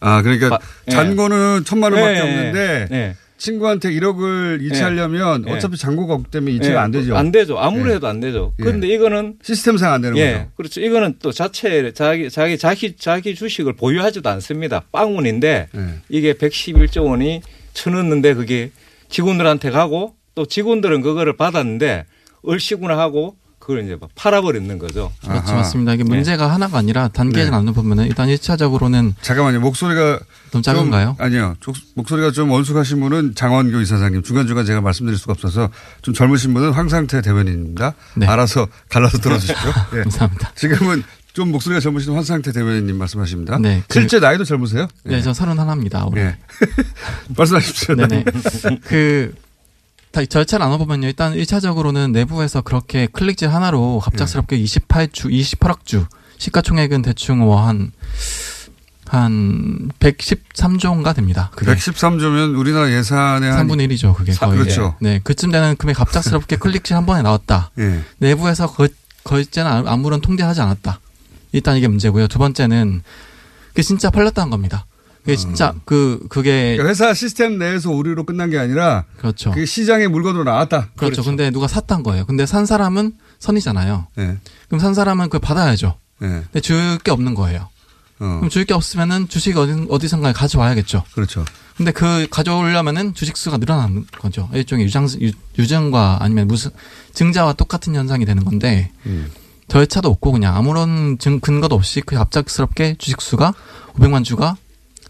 아, 0.00 0.22
그러니까 0.22 0.48
바- 0.48 0.58
예. 0.88 0.90
잔고는 0.92 1.64
천만 1.66 1.92
원밖에 1.92 2.16
예, 2.16 2.20
없는데 2.22 2.88
예. 2.92 3.14
친구한테 3.40 3.90
1억을 3.90 4.62
이체하려면 4.62 5.44
예. 5.48 5.52
어차피 5.52 5.76
잔고가 5.76 6.14
없기 6.14 6.30
때문에 6.30 6.52
이체가 6.52 6.74
예, 6.74 6.78
안 6.78 6.90
되죠. 6.90 7.16
안 7.16 7.32
되죠. 7.32 7.58
아무리 7.58 7.90
예. 7.90 7.94
해도 7.94 8.06
안 8.06 8.20
되죠. 8.20 8.52
예. 8.60 8.62
그런데 8.62 8.86
이거는 8.86 9.36
시스템상 9.42 9.92
안 9.92 10.02
되는 10.02 10.16
예, 10.18 10.32
거죠. 10.32 10.50
그렇죠. 10.56 10.80
이거는 10.82 11.14
또 11.20 11.32
자체 11.32 11.92
자기 11.92 12.30
자기 12.30 12.58
자기 12.58 12.96
자기 12.96 13.34
주식을 13.34 13.72
보유하지도 13.72 14.28
않습니다. 14.28 14.82
빵원인데 14.92 15.68
예. 15.74 15.80
이게 16.10 16.34
111조 16.34 17.06
원이 17.06 17.40
쳐넣는데 17.72 18.34
그게 18.34 18.70
직원들한테 19.08 19.70
가고 19.70 20.14
또 20.34 20.44
직원들은 20.44 21.00
그거를 21.00 21.36
받았는데 21.36 22.04
얼씨구나 22.42 22.96
하고 22.98 23.36
그걸 23.70 23.84
이제 23.84 23.96
막 24.00 24.10
팔아버리는 24.16 24.78
거죠. 24.78 25.12
그렇죠, 25.22 25.54
맞습니다. 25.54 25.94
이게 25.94 26.02
문제가 26.02 26.50
하나가 26.52 26.78
아니라 26.78 27.06
단계를 27.06 27.44
네. 27.44 27.50
나눠 27.52 27.72
보면은 27.72 28.06
일단 28.06 28.26
1차적으로는 28.28 29.14
잠깐만요. 29.22 29.60
목소리가 29.60 30.18
좀 30.50 30.60
작은가요? 30.60 31.14
좀- 31.16 31.24
아니요. 31.24 31.54
조- 31.60 31.72
목소리가 31.94 32.32
좀 32.32 32.50
원숙하신 32.50 32.98
분은 33.00 33.34
장원교 33.36 33.80
이사장님. 33.80 34.24
중간중간 34.24 34.66
제가 34.66 34.80
말씀드릴 34.80 35.16
수가 35.18 35.34
없어서 35.34 35.70
좀 36.02 36.12
젊으신 36.14 36.52
분은 36.52 36.72
황상태 36.72 37.22
대변인입니다. 37.22 37.94
알아서 38.26 38.66
갈라서 38.88 39.18
들어주십시오. 39.18 39.70
예. 39.94 40.02
감사합니다. 40.02 40.50
지금은 40.56 41.04
좀 41.32 41.52
목소리가 41.52 41.78
젊으신 41.78 42.12
황상태 42.12 42.50
대변인님 42.50 42.98
말씀하십니다. 42.98 43.58
네, 43.60 43.84
그- 43.86 44.00
실제 44.00 44.18
나이도 44.18 44.42
젊으세요? 44.42 44.88
네, 45.04 45.22
저 45.22 45.32
서른 45.32 45.56
하나입니다. 45.56 46.06
올해. 46.06 46.22
예. 46.22 46.36
말씀하십시오. 47.36 47.94
네네. 47.96 48.24
그, 48.82 49.32
다 50.12 50.24
절차를 50.24 50.64
나눠보면요. 50.64 51.06
일단 51.06 51.34
1차적으로는 51.34 52.10
내부에서 52.12 52.62
그렇게 52.62 53.06
클릭질 53.06 53.48
하나로 53.48 54.00
갑작스럽게 54.00 54.58
예. 54.58 54.64
28주, 54.64 55.30
28억 55.30 55.84
주, 55.84 56.06
시가총액은 56.38 57.02
대충 57.02 57.38
뭐 57.38 57.64
한, 57.64 57.92
한 59.06 59.88
113조인가 60.00 61.14
됩니다. 61.14 61.50
그게. 61.54 61.72
113조면 61.74 62.58
우리나라 62.58 62.90
예산의 62.90 63.52
한 63.52 63.68
3분의 63.68 63.88
1이죠. 63.92 64.14
그게 64.16 64.32
사- 64.32 64.46
거의. 64.46 64.58
그렇죠. 64.58 64.96
네. 65.00 65.20
그쯤 65.22 65.50
되는 65.52 65.76
금액 65.76 65.96
갑작스럽게 65.96 66.56
클릭질 66.58 66.96
한 66.96 67.06
번에 67.06 67.22
나왔다. 67.22 67.70
예. 67.78 68.00
내부에서 68.18 68.66
거, 68.72 68.88
거짓죄는 69.24 69.70
아- 69.70 69.84
아무런 69.86 70.20
통제하지 70.20 70.60
않았다. 70.60 70.98
일단 71.52 71.76
이게 71.76 71.86
문제고요. 71.88 72.26
두 72.28 72.38
번째는 72.38 73.02
그게 73.68 73.82
진짜 73.82 74.10
팔렸다는 74.10 74.50
겁니다. 74.50 74.86
그게 75.20 75.36
진짜 75.36 75.74
그 75.84 76.24
그게 76.28 76.76
그러니까 76.76 76.88
회사 76.88 77.12
시스템 77.14 77.58
내에서 77.58 77.90
오류로 77.90 78.24
끝난 78.24 78.50
게 78.50 78.58
아니라 78.58 79.04
그렇죠. 79.18 79.50
그게 79.50 79.66
시장의 79.66 80.08
물건으로 80.08 80.44
나왔다. 80.44 80.88
그렇죠. 80.96 81.22
근데 81.22 81.50
누가 81.50 81.68
샀단 81.68 82.02
거예요. 82.02 82.24
근데 82.26 82.46
산 82.46 82.64
사람은 82.66 83.12
선이잖아요. 83.38 84.06
예. 84.18 84.38
그럼 84.68 84.80
산 84.80 84.94
사람은 84.94 85.26
그걸 85.26 85.40
받아야죠. 85.40 85.96
예. 86.22 86.26
근데 86.26 86.60
줄 86.60 86.98
게 87.04 87.10
없는 87.10 87.34
거예요. 87.34 87.68
어. 88.18 88.24
그럼 88.36 88.48
줄 88.48 88.64
게 88.64 88.74
없으면은 88.74 89.28
주식 89.28 89.56
어디, 89.56 89.86
어디선가 89.88 90.32
가져와야겠죠. 90.32 91.04
그렇죠. 91.14 91.44
근데 91.76 91.92
그 91.92 92.26
가져오려면은 92.30 93.14
주식 93.14 93.36
수가 93.38 93.56
늘어나는 93.56 94.06
거죠. 94.18 94.48
일종의 94.52 94.84
유장, 94.84 95.08
유, 95.20 95.32
유증과 95.58 96.18
아니면 96.20 96.46
무슨 96.48 96.70
증자와 97.14 97.54
똑같은 97.54 97.94
현상이 97.94 98.24
되는 98.26 98.44
건데 98.44 98.92
음. 99.06 99.30
절차도 99.68 100.08
없고 100.10 100.32
그냥 100.32 100.56
아무런 100.56 101.16
증 101.18 101.40
근거도 101.40 101.74
없이 101.76 102.02
그 102.04 102.16
갑작스럽게 102.16 102.96
주식 102.98 103.20
수가 103.22 103.54
500만 103.94 104.24
주가 104.24 104.56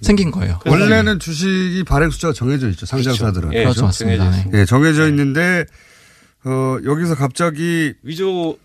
생긴 0.01 0.31
거예요. 0.31 0.59
원래는 0.67 1.19
주식이 1.19 1.85
발행 1.85 2.11
숫자가 2.11 2.33
정해져 2.33 2.69
있죠. 2.71 2.87
상장사들은. 2.87 3.53
예, 3.55 3.63
그렇죠. 3.65 3.85
맞습니다. 3.85 4.31
네. 4.31 4.61
예, 4.61 4.65
정해져 4.65 5.09
있는데 5.09 5.67
어, 6.45 6.79
여기서 6.85 7.15
갑자기 7.15 7.95
위조 8.03 8.57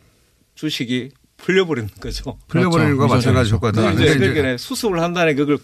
주식이 0.56 1.12
풀려버리는 1.38 1.90
거죠. 2.00 2.38
풀려버리는 2.48 2.98
거와 2.98 3.16
마찬가지 3.16 3.52
효과다. 3.52 3.92
이제 3.92 4.18
그러니까 4.18 4.58
수습을 4.58 5.02
한다는 5.02 5.36
그걸 5.36 5.58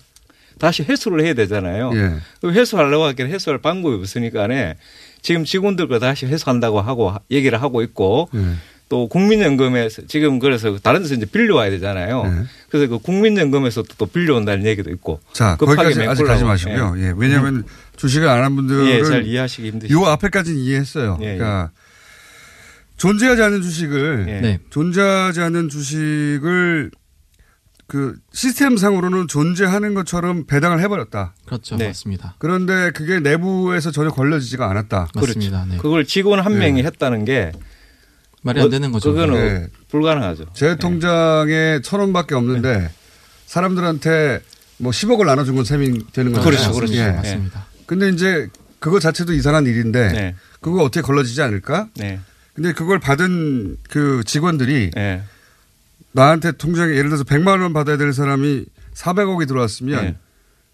다시 0.59 0.83
회수를 0.83 1.23
해야 1.23 1.33
되잖아요. 1.33 1.91
예. 1.95 2.17
그 2.41 2.51
회수하려고 2.51 3.05
하기엔 3.05 3.29
회수할 3.29 3.59
방법이 3.59 3.95
없으니까네 3.95 4.75
지금 5.21 5.45
직원들과 5.45 5.99
다시 5.99 6.25
회수한다고 6.25 6.81
하고 6.81 7.13
얘기를 7.31 7.61
하고 7.61 7.81
있고 7.81 8.29
예. 8.35 8.39
또 8.91 9.07
국민연금에서 9.07 10.01
지금 10.05 10.37
그래서 10.37 10.77
다른 10.79 11.01
데서 11.01 11.15
이제 11.15 11.25
빌려와야 11.25 11.69
되잖아요. 11.69 12.23
네. 12.25 12.43
그래서 12.69 12.89
그 12.89 12.99
국민연금에서 12.99 13.83
또 13.97 14.05
빌려온다는 14.05 14.65
얘기도 14.65 14.89
있고. 14.91 15.21
자, 15.31 15.55
급하게 15.55 15.93
거기까지 15.93 16.09
아직. 16.09 16.23
가지 16.25 16.43
마시고요. 16.43 16.95
예. 16.97 17.13
왜냐하면 17.15 17.63
주식을 17.95 18.27
안 18.27 18.43
한 18.43 18.53
분들은 18.57 18.87
예, 18.87 19.01
잘 19.01 19.25
이해하시기 19.25 19.65
힘드시죠. 19.69 19.97
요 19.97 20.05
앞에까지는 20.07 20.59
이해했어요. 20.59 21.19
예, 21.21 21.25
예. 21.25 21.37
그러니까 21.37 21.71
존재하지 22.97 23.41
않는 23.43 23.61
주식을 23.61 24.25
예. 24.27 24.41
네. 24.41 24.59
존재하지 24.69 25.39
않는 25.39 25.69
주식을 25.69 26.91
그 27.87 28.15
시스템상으로는 28.33 29.29
존재하는 29.29 29.93
것처럼 29.93 30.45
배당을 30.47 30.81
해버렸다. 30.81 31.33
그렇죠. 31.45 31.77
네. 31.77 31.87
맞습니다. 31.87 32.35
그런데 32.39 32.91
그게 32.91 33.21
내부에서 33.21 33.91
전혀 33.91 34.09
걸려지지가 34.09 34.69
않았다. 34.69 35.07
맞습니다. 35.15 35.65
네. 35.69 35.77
그걸 35.77 36.03
직원 36.03 36.41
한 36.41 36.57
명이 36.57 36.83
했다는 36.83 37.23
게 37.23 37.53
말이 38.41 38.61
안 38.61 38.69
되는 38.69 38.91
거죠. 38.91 39.13
그거는 39.13 39.35
네. 39.35 39.67
불가능하죠. 39.89 40.45
제 40.53 40.75
통장에 40.75 41.79
천 41.83 41.99
원밖에 41.99 42.35
없는데 42.35 42.89
사람들한테 43.45 44.41
뭐 44.77 44.91
10억을 44.91 45.25
나눠준 45.25 45.55
건 45.55 45.63
셈이 45.63 46.11
되는 46.11 46.31
거죠. 46.31 46.45
그렇죠, 46.45 46.73
그렇죠. 46.73 46.93
예. 46.95 47.11
맞습니다. 47.11 47.65
근데 47.85 48.09
이제 48.09 48.49
그거 48.79 48.99
자체도 48.99 49.33
이상한 49.33 49.65
일인데 49.65 50.07
네. 50.09 50.35
그거 50.59 50.83
어떻게 50.83 51.01
걸러지지 51.01 51.41
않을까? 51.41 51.87
네. 51.95 52.19
근데 52.53 52.73
그걸 52.73 52.99
받은 52.99 53.77
그 53.89 54.23
직원들이 54.25 54.91
네. 54.95 55.23
나한테 56.13 56.53
통장에 56.53 56.93
예를 56.93 57.05
들어서 57.09 57.23
100만 57.23 57.61
원 57.61 57.73
받아야 57.73 57.97
될 57.97 58.11
사람이 58.11 58.65
400억이 58.93 59.47
들어왔으면 59.47 60.03
네. 60.03 60.17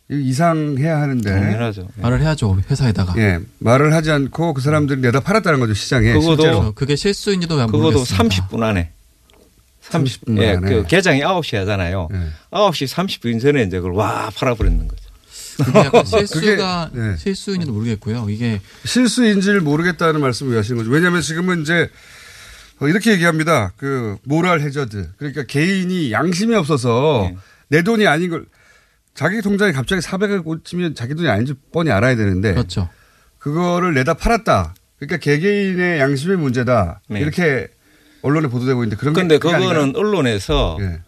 이상해야 0.10 1.01
하는데 1.01 1.30
당연하죠. 1.30 1.88
말을 1.97 2.22
해야죠. 2.22 2.58
회사에다가. 2.70 3.14
예, 3.18 3.39
말을 3.60 3.93
하지 3.93 4.12
않고 4.12 4.53
그 4.53 4.62
사람들이 4.62 5.01
내다 5.01 5.20
팔았다는 5.20 5.60
거죠 5.60 5.74
시장에. 5.74 6.14
그거도 6.14 6.36
실제로. 6.36 6.60
그렇죠. 6.60 6.76
그게 6.76 6.95
실수인지도 6.95 7.55
왜 7.55 7.66
그것도 7.66 7.84
모르겠습니다. 7.84 8.47
30분 8.47 8.64
안에. 8.64 8.91
30, 9.82 10.26
30분 10.26 10.41
예, 10.41 10.49
안에. 10.55 10.70
그 10.70 10.88
개장이 10.88 11.22
9시 11.22 11.58
하잖아요. 11.58 12.08
예. 12.14 12.18
9시 12.51 12.88
30분 12.88 13.41
전에 13.41 13.64
이제 13.64 13.78
그걸 13.78 13.93
와 13.93 14.30
팔아버리는 14.34 14.88
거죠. 14.88 15.03
그게 15.58 15.80
약간 15.80 16.03
그게, 16.05 16.26
실수가 16.26 16.91
네. 16.93 17.18
실수인지도 17.18 17.74
모르겠고요. 17.74 18.28
이게 18.30 18.62
실수인지를 18.86 19.60
모르겠다는 19.62 20.22
말씀을 20.22 20.53
왜 20.53 20.58
하시는 20.58 20.78
거죠? 20.78 20.89
왜냐하면 20.89 21.22
지금은 21.22 21.64
이제 21.64 21.89
어, 22.80 22.88
이렇게 22.88 23.12
얘기합니다. 23.12 23.74
그 23.76 24.18
모랄 24.24 24.62
해저드. 24.62 25.10
그러니까 25.18 25.43
개인이 25.43 26.12
양심이 26.12 26.55
없어서 26.55 27.30
네. 27.30 27.38
내 27.70 27.82
돈이 27.82 28.08
아닌 28.08 28.30
걸 28.30 28.45
자기 29.18 29.41
통장에 29.41 29.72
갑자기 29.72 29.99
400을 30.01 30.43
꽂히면 30.43 30.93
자기 30.93 31.15
돈이 31.15 31.28
아닌지 31.28 31.55
뻔히 31.74 31.89
알아야 31.89 32.15
되는데 32.15 32.53
그렇죠. 32.53 32.88
그거를 33.39 33.95
내다 33.95 34.13
팔았다. 34.13 34.76
그러니까 34.99 35.18
개개인의 35.18 35.99
양심의 35.99 36.38
문제다. 36.38 37.01
네. 37.09 37.22
이렇게 37.22 37.68
언론에 38.22 38.47
보도되고 38.47 38.84
있는데 38.84 38.95
그런 38.95 39.15
근데 39.15 39.39
그거는? 39.39 39.95
언론에서 39.95 40.78
예. 40.82 40.99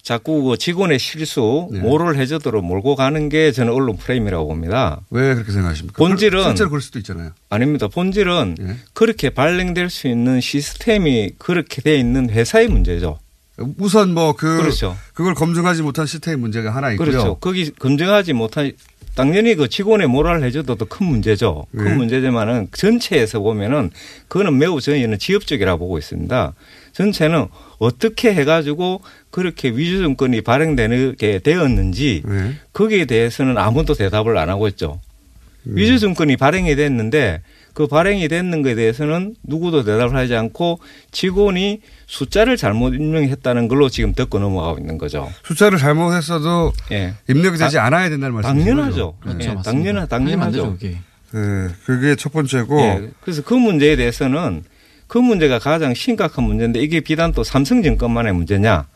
자꾸 0.00 0.44
그 0.44 0.56
직원의 0.56 1.00
실수, 1.00 1.68
네. 1.72 1.80
모럴 1.80 2.16
해저드로 2.16 2.62
몰고 2.62 2.94
가는 2.94 3.28
게 3.28 3.50
저는 3.50 3.72
언론 3.72 3.96
프레임이라고 3.96 4.46
봅니다. 4.46 5.00
왜 5.10 5.34
그렇게 5.34 5.50
생각하십니까? 5.50 5.96
본질은 5.98 6.44
실제로 6.44 6.70
그럴 6.70 6.80
수도 6.80 7.00
있잖아요. 7.00 7.32
아닙니다. 7.50 7.88
본질은 7.88 8.56
예. 8.60 8.76
그렇게 8.94 9.30
발행될 9.30 9.90
수 9.90 10.06
있는 10.06 10.40
시스템이 10.40 11.32
그렇게 11.38 11.82
돼 11.82 11.98
있는 11.98 12.30
회사의 12.30 12.68
문제죠. 12.68 13.18
우선 13.78 14.12
뭐그 14.12 14.58
그렇죠. 14.58 14.96
그걸 15.14 15.34
검증하지 15.34 15.82
못한 15.82 16.06
시스템 16.06 16.40
문제가 16.40 16.74
하나 16.74 16.90
있고요. 16.92 17.10
그렇죠. 17.10 17.34
거기 17.36 17.70
검증하지 17.70 18.34
못한 18.34 18.72
당연히 19.14 19.54
그 19.54 19.68
직원의 19.68 20.08
모랄 20.08 20.42
해저드도 20.42 20.84
큰 20.84 21.06
문제죠. 21.06 21.66
큰 21.74 21.84
네. 21.84 21.94
문제지만은 21.94 22.68
전체에서 22.72 23.40
보면은 23.40 23.90
그거는 24.28 24.58
매우 24.58 24.78
저희는 24.78 25.18
지엽적이라고 25.18 25.78
보고 25.78 25.96
있습니다. 25.96 26.52
전체는 26.92 27.46
어떻게 27.78 28.34
해가지고 28.34 29.00
그렇게 29.30 29.70
위조 29.70 29.98
증권이 29.98 30.42
발행되게 30.42 31.38
되었는지 31.38 32.22
네. 32.26 32.54
거기에 32.74 33.06
대해서는 33.06 33.56
아무도 33.56 33.94
대답을 33.94 34.36
안 34.36 34.50
하고 34.50 34.68
있죠. 34.68 35.00
음. 35.66 35.76
위조 35.76 35.96
증권이 35.96 36.36
발행이 36.36 36.76
됐는데 36.76 37.40
그 37.76 37.86
발행이 37.86 38.26
됐는 38.28 38.62
것에 38.62 38.74
대해서는 38.74 39.34
누구도 39.42 39.84
대답을 39.84 40.16
하지 40.16 40.34
않고 40.34 40.80
직원이 41.12 41.82
숫자를 42.06 42.56
잘못 42.56 42.94
입력했다는 42.94 43.68
걸로 43.68 43.90
지금 43.90 44.14
듣고 44.14 44.38
넘어가고 44.38 44.78
있는 44.78 44.96
거죠. 44.96 45.30
숫자를 45.44 45.76
잘못했어도 45.76 46.72
예. 46.92 47.12
입력이 47.28 47.58
되지 47.58 47.76
다- 47.76 47.84
않아야 47.84 48.08
된다는 48.08 48.34
말씀이죠. 48.36 48.64
당연하죠. 48.64 49.16
예, 49.26 49.28
맞습니다. 49.34 49.62
당연하, 49.62 50.06
당연하죠. 50.06 50.78
네, 50.80 50.98
그게 51.84 52.16
첫 52.16 52.32
번째고 52.32 52.80
예, 52.80 53.10
그래서 53.20 53.42
그 53.42 53.52
문제에 53.52 53.94
대해서는 53.96 54.64
그 55.06 55.18
문제가 55.18 55.58
가장 55.58 55.92
심각한 55.92 56.44
문제인데 56.46 56.80
이게 56.80 57.00
비단 57.00 57.32
또 57.32 57.44
삼성증권만의 57.44 58.32
문제냐. 58.32 58.86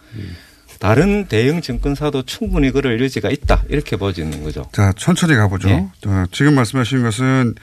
다른 0.79 1.27
대형 1.27 1.61
증권사도 1.61 2.23
충분히 2.23 2.71
그럴 2.71 2.99
여지가 3.03 3.29
있다. 3.29 3.65
이렇게 3.69 3.97
보지는 3.97 4.43
거죠. 4.43 4.65
자, 4.73 4.95
천천히 4.97 5.35
가보죠. 5.35 5.69
예. 5.69 5.87
자, 6.03 6.27
지금 6.33 6.55
말씀하신 6.55 7.03
것은 7.03 7.55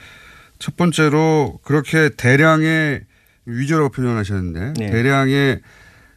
첫 0.58 0.76
번째로 0.76 1.58
그렇게 1.62 2.10
대량의 2.16 3.02
위조라고 3.46 3.90
표현하셨는데 3.90 4.84
예. 4.84 4.90
대량의 4.90 5.60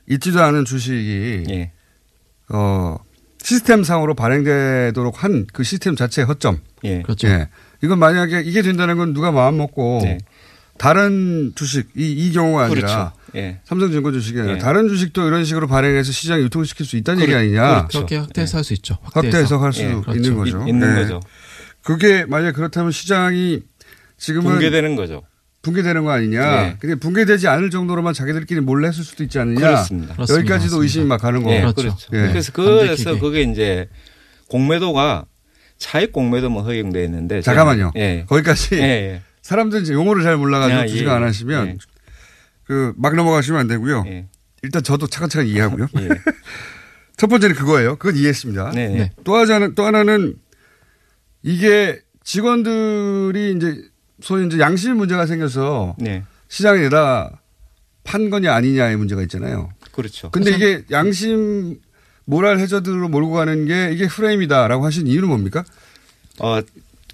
있지도 0.09 0.41
않은 0.43 0.65
주식이 0.65 1.43
예. 1.51 1.71
어, 2.49 2.97
시스템상으로 3.41 4.13
발행되도록 4.15 5.23
한 5.23 5.45
그 5.53 5.63
시스템 5.63 5.95
자체의 5.95 6.25
허점. 6.27 6.59
예. 6.83 7.01
그렇죠. 7.01 7.27
예. 7.27 7.49
이건 7.83 7.99
만약에 7.99 8.41
이게 8.41 8.61
된다는 8.61 8.97
건 8.97 9.13
누가 9.13 9.31
마음 9.31 9.57
먹고 9.57 10.01
네. 10.03 10.17
다른 10.77 11.51
주식 11.55 11.89
이, 11.95 12.11
이 12.11 12.31
경우가 12.33 12.65
아니라 12.65 12.75
그렇죠. 12.81 13.11
예. 13.35 13.59
삼성증권 13.65 14.13
주식이 14.13 14.39
아니라 14.39 14.55
예. 14.55 14.59
다른 14.59 14.87
주식도 14.89 15.25
이런 15.27 15.45
식으로 15.45 15.67
발행해서 15.67 16.11
시장에 16.11 16.41
유통시킬 16.43 16.85
수 16.85 16.97
있다는 16.97 17.21
얘기 17.21 17.31
그렇- 17.31 17.39
아니냐. 17.41 17.67
그렇죠. 17.87 17.99
그렇게 17.99 18.17
확대해서 18.17 18.57
할 18.57 18.63
수 18.63 18.73
있죠. 18.73 18.97
확대 19.03 19.29
해석할 19.37 19.73
수 19.73 19.81
예, 19.83 19.87
그렇죠. 19.93 20.13
있는 20.15 20.35
거죠. 20.35 20.63
이- 20.65 20.69
있는 20.69 20.93
네. 20.95 21.01
거죠. 21.01 21.19
그게 21.83 22.25
만약 22.25 22.51
그렇다면 22.53 22.91
시장이 22.91 23.61
지금은 24.21 24.53
붕괴되는 24.53 24.95
거죠. 24.95 25.23
붕괴되는 25.63 26.03
거 26.03 26.11
아니냐. 26.11 26.61
네. 26.61 26.77
근데 26.79 26.95
붕괴되지 26.95 27.47
않을 27.47 27.71
정도로만 27.71 28.13
자기들끼리 28.13 28.61
몰래 28.61 28.87
했을 28.87 29.03
수도 29.03 29.23
있지 29.23 29.39
않느냐. 29.39 29.59
그렇습니다. 29.59 30.13
그렇습니다. 30.13 30.39
여기까지도. 30.39 30.83
의심이 30.83 31.05
막 31.05 31.19
가는 31.19 31.41
거. 31.41 31.51
예, 31.51 31.61
그렇죠. 31.61 31.81
그렇죠. 31.81 32.07
예. 32.13 32.27
그래서 32.27 32.51
그래서 32.51 32.85
반대기계. 32.85 33.19
그게 33.19 33.41
이제 33.41 33.89
공매도가 34.47 35.25
차익 35.79 36.11
공매도만 36.11 36.63
허용돼 36.63 37.03
있는데 37.05 37.41
잠깐만요. 37.41 37.93
예. 37.95 38.25
거기까지 38.27 38.75
예, 38.75 38.79
예. 38.81 39.21
사람들은 39.41 39.83
이제 39.83 39.93
용어를 39.93 40.21
잘 40.21 40.37
몰라가지고 40.37 40.79
야, 40.79 40.85
주식 40.85 41.05
예, 41.05 41.09
안 41.09 41.23
하시면 41.23 41.67
예. 41.67 41.77
그막 42.65 43.15
넘어가시면 43.15 43.59
안 43.59 43.67
되고요. 43.67 44.03
예. 44.05 44.27
일단 44.61 44.83
저도 44.83 45.07
차근차근 45.07 45.47
이해하고요. 45.47 45.87
예. 45.99 46.09
첫 47.17 47.27
번째는 47.27 47.55
그거예요. 47.55 47.95
그건 47.95 48.17
이해했습니다. 48.17 48.71
네, 48.75 48.87
네. 48.87 48.95
네. 48.97 49.11
또 49.23 49.35
하나는 49.35 49.73
또 49.73 49.83
하나는 49.83 50.35
이게 51.41 51.99
직원들이 52.23 53.55
이제 53.57 53.90
소위 54.21 54.45
이제 54.47 54.59
양심 54.59 54.97
문제가 54.97 55.25
생겨서 55.25 55.95
네. 55.97 56.23
시장에 56.47 56.81
내다 56.81 57.41
판 58.03 58.29
거냐 58.29 58.53
아니냐의 58.53 58.97
문제가 58.97 59.21
있잖아요. 59.23 59.69
그렇죠. 59.91 60.29
근데 60.31 60.51
이게 60.51 60.83
양심 60.91 61.79
모랄 62.25 62.59
해저드로 62.59 63.09
몰고 63.09 63.31
가는 63.31 63.65
게 63.65 63.91
이게 63.91 64.07
프레임이다라고 64.07 64.85
하신 64.85 65.07
이유는 65.07 65.27
뭡니까? 65.27 65.63
어, 66.39 66.61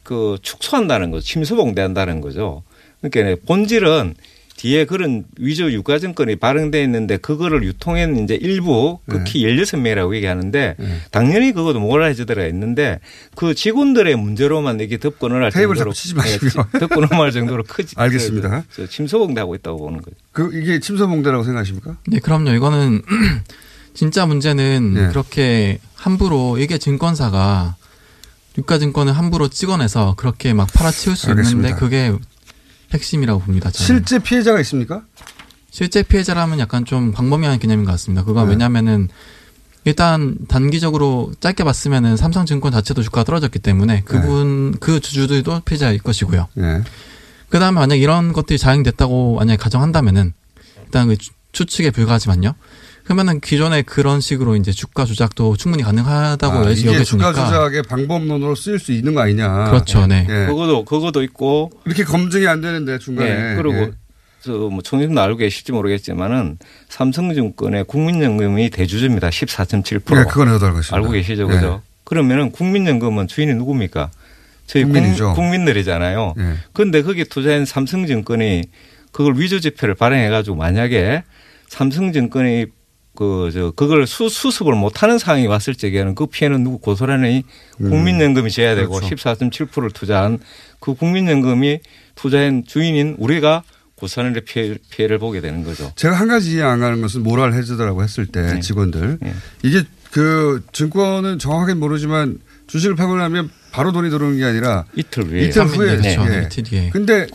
그 0.04 0.38
축소한다는 0.42 1.12
거죠. 1.12 1.26
침수봉대한다는 1.26 2.22
거죠. 2.22 2.64
그러니까 3.02 3.42
본질은 3.46 4.16
뒤에 4.58 4.86
그런 4.86 5.24
위조 5.40 5.72
유가 5.72 6.00
증권이 6.00 6.38
발행돼 6.38 6.84
있는데 6.84 7.18
그거를 7.18 7.64
유통에는 7.64 8.24
이제 8.24 8.36
일부 8.36 9.00
네. 9.06 9.18
극히 9.20 9.44
16명이라고 9.44 10.16
얘기하는데 10.16 10.76
당연히 11.12 11.54
그것도 11.54 11.80
모랄해저드가 11.80 12.46
있는데 12.48 13.00
그 13.36 13.54
직원들의 13.54 14.16
문제로만 14.16 14.80
이게 14.80 14.98
덮고 14.98 15.28
넘어갈 15.30 15.52
테이블 15.52 15.76
정도로 15.76 15.94
치지 15.94 16.16
마시고요. 16.16 16.52
예, 16.74 16.80
덮고 16.80 17.02
넘어갈 17.02 17.32
정도로 17.32 17.64
크지. 17.70 17.94
알겠습니다. 17.98 18.64
그, 18.70 18.76
저 18.76 18.88
침소봉대하고 18.88 19.54
있다고 19.56 19.78
보는 19.78 20.02
거죠. 20.02 20.16
그 20.32 20.50
이게 20.54 20.80
침소봉대라고 20.80 21.44
생각하십니까? 21.44 21.98
네, 22.08 22.20
그럼요. 22.20 22.52
이거는 22.52 23.04
진짜 23.94 24.26
문제는 24.26 24.94
네. 24.96 25.08
그렇게 25.10 25.80
함부로 25.96 26.58
이게 26.58 26.78
증권사가 26.80 27.76
유가증권을 28.58 29.14
함부로 29.14 29.50
찍어내서 29.50 30.16
그렇게 30.18 30.54
막 30.54 30.68
팔아치울 30.74 31.16
수 31.16 31.30
알겠습니다. 31.30 31.68
있는데 31.70 31.80
그게 31.80 32.12
핵심이라고 32.94 33.40
봅니다. 33.42 33.70
저는. 33.72 33.86
실제 33.86 34.20
피해자가 34.20 34.60
있습니까? 34.62 35.04
실제 35.70 36.02
피해자라면 36.04 36.60
약간 36.60 36.86
좀 36.86 37.12
광범위한 37.14 37.60
개념인 37.60 37.86
것 37.86 37.92
같습니다. 37.92 38.24
그거 38.24 38.44
네. 38.44 38.52
왜냐면은 38.52 39.10
일단 39.84 40.38
단기적으로 40.48 41.32
짧게 41.40 41.64
봤으면은 41.64 42.18
삼성증권 42.18 42.72
자체도 42.72 43.04
주가가 43.04 43.24
떨어졌기 43.24 43.60
때문에 43.60 44.02
그분 44.04 44.76
그 44.80 45.00
주주들도 45.00 45.62
피해자일 45.62 46.00
것이고요. 46.00 46.48
네. 46.56 46.82
그다음에 47.50 47.80
만약 47.80 47.96
이런 47.96 48.34
것들이 48.34 48.58
자행됐다고 48.60 49.36
만약에 49.36 49.56
가정한다면은 49.58 50.34
일단 50.86 51.08
그 51.08 51.18
추- 51.18 51.32
추측에 51.54 51.92
불과하지만요. 51.92 52.54
그러면은 53.08 53.40
기존에 53.40 53.84
그런 53.84 54.20
식으로 54.20 54.58
이제 54.58 54.74
주가 54.74 55.06
조작도 55.06 55.56
충분히 55.56 55.82
가능하다고 55.82 56.58
아, 56.58 56.70
여기 56.70 56.82
이게 56.82 57.06
주가 57.06 57.32
조작의 57.32 57.84
방법론으로 57.84 58.54
쓰일 58.54 58.80
수 58.80 58.92
있는 58.92 59.16
거 59.16 59.22
아니냐. 59.22 59.70
그렇죠, 59.70 60.06
네. 60.08 60.28
예. 60.30 60.46
그거도 60.48 60.84
그거도 60.84 61.24
있고 61.24 61.72
이렇게 61.86 62.04
검증이 62.04 62.46
안 62.48 62.60
되는데 62.60 63.00
중간에. 63.00 63.30
예, 63.30 63.56
그리고 63.56 63.78
예. 63.78 63.92
저뭐 64.42 64.82
총님도 64.84 65.22
알고 65.22 65.38
계실지 65.38 65.72
모르겠지만은 65.72 66.58
삼성증권의 66.90 67.86
국민연금이 67.86 68.70
대주주입니다. 68.72 69.30
14.7%. 69.30 70.20
예, 70.20 70.24
그건 70.26 70.50
알고 70.50 70.66
있습니다. 70.68 70.96
알고 70.98 71.12
계시죠, 71.12 71.44
예. 71.44 71.48
그죠? 71.48 71.82
그러면은 72.04 72.52
국민연금은 72.52 73.28
주인이 73.28 73.54
누굽니까? 73.54 74.12
저희 74.66 74.84
국민이죠. 74.84 75.34
국, 75.34 75.50
민들이잖아요 75.50 76.34
예. 76.38 76.54
그런데 76.74 77.02
거기에 77.04 77.24
투자한 77.24 77.64
삼성증권이 77.64 78.64
그걸 79.14 79.40
위조 79.40 79.62
지표를 79.62 79.96
발행해가지고 79.96 80.58
만약에 80.58 81.24
삼성증권이 81.70 82.77
그, 83.18 83.50
저, 83.52 83.72
그걸 83.72 84.06
수, 84.06 84.30
수습을 84.30 84.76
못하는 84.76 85.18
상황이 85.18 85.48
왔을 85.48 85.74
적에는 85.74 86.14
그 86.14 86.28
피해는 86.28 86.64
누구 86.64 86.78
고스란히 86.78 87.44
음. 87.82 87.90
국민연금이 87.90 88.52
져야 88.52 88.76
되고 88.76 88.94
그렇죠. 88.94 89.16
14.7%를 89.16 89.90
투자한 89.90 90.38
그 90.80 90.94
국민연금이 90.94 91.80
투자한 92.14 92.66
주인인 92.68 93.16
우리가 93.18 93.64
고스란히 93.96 94.40
피해, 94.42 94.78
피해를 94.92 95.18
보게 95.18 95.42
되는 95.42 95.64
거죠. 95.64 95.92
제가 95.96 96.14
한 96.14 96.28
가지 96.28 96.54
이해 96.54 96.62
안 96.62 96.80
가는 96.80 97.02
것은 97.02 97.24
모랄 97.24 97.54
해저드라고 97.54 98.04
했을 98.04 98.28
때 98.28 98.54
네. 98.54 98.60
직원들 98.60 99.18
이게 99.64 99.82
그 100.12 100.62
증권은 100.72 101.40
정확하게 101.40 101.74
모르지만 101.74 102.38
주식을 102.68 102.96
팔고 102.96 103.16
나면 103.16 103.50
바로 103.72 103.92
돈이 103.92 104.12
들어오는 104.12 104.38
게 104.38 104.46
아니라 104.46 104.86
이틀 104.96 105.24
후에 105.24 105.46
이틀 105.46 105.66
후에 105.66 105.98
그렇죠. 105.98 106.26
예. 106.32 106.50
뒤에. 106.50 106.90
근데 106.92 107.26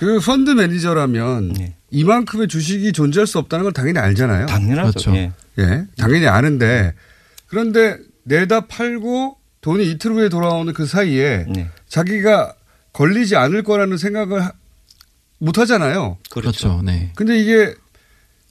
그 0.00 0.18
펀드 0.18 0.50
매니저라면 0.52 1.54
이만큼의 1.90 2.48
주식이 2.48 2.92
존재할 2.92 3.26
수 3.26 3.38
없다는 3.38 3.64
걸 3.64 3.72
당연히 3.74 3.98
알잖아요. 3.98 4.46
당연하죠. 4.46 4.90
그렇죠. 4.92 5.14
예. 5.14 5.30
예, 5.58 5.84
당연히 5.98 6.26
아는데 6.26 6.94
그런데 7.48 7.98
내다 8.24 8.66
팔고 8.66 9.36
돈이 9.60 9.90
이틀 9.90 10.12
후에 10.12 10.30
돌아오는 10.30 10.72
그 10.72 10.86
사이에 10.86 11.44
네. 11.50 11.68
자기가 11.86 12.54
걸리지 12.94 13.36
않을 13.36 13.62
거라는 13.62 13.98
생각을 13.98 14.42
하- 14.42 14.52
못 15.38 15.58
하잖아요. 15.58 16.16
그렇죠. 16.30 16.80
네. 16.82 17.12
근데 17.14 17.38
이게 17.38 17.74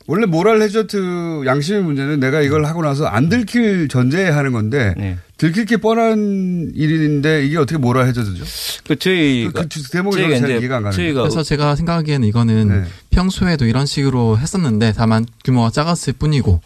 원래 0.09 0.25
모랄 0.25 0.59
해저트 0.63 1.43
양심의 1.45 1.83
문제는 1.83 2.19
내가 2.19 2.41
이걸 2.41 2.65
하고 2.65 2.81
나서 2.81 3.05
안 3.05 3.29
들킬 3.29 3.89
전제에 3.89 4.29
하는 4.29 4.51
건데 4.51 4.95
네. 4.97 5.19
들킬 5.37 5.65
게 5.65 5.77
뻔한 5.77 6.71
일인데 6.73 7.45
이게 7.45 7.57
어떻게 7.59 7.77
모랄 7.77 8.07
해저드죠? 8.07 8.43
그 8.87 8.95
저희 8.97 9.47
그, 9.53 9.67
그 9.67 9.67
대목이 9.91 10.15
저는 10.15 10.29
저희가 10.29 10.39
잘 10.39 10.49
이제 10.49 10.59
이해가 10.61 10.77
안 10.77 10.83
가는 10.83 10.95
저희가 10.95 11.21
그래서 11.21 11.43
제가 11.43 11.75
생각하기에는 11.75 12.27
이거는 12.27 12.67
네. 12.69 12.83
평소에도 13.11 13.65
이런 13.65 13.85
식으로 13.85 14.39
했었는데 14.39 14.93
다만 14.97 15.27
규모가 15.45 15.69
작았을 15.69 16.13
뿐이고 16.13 16.59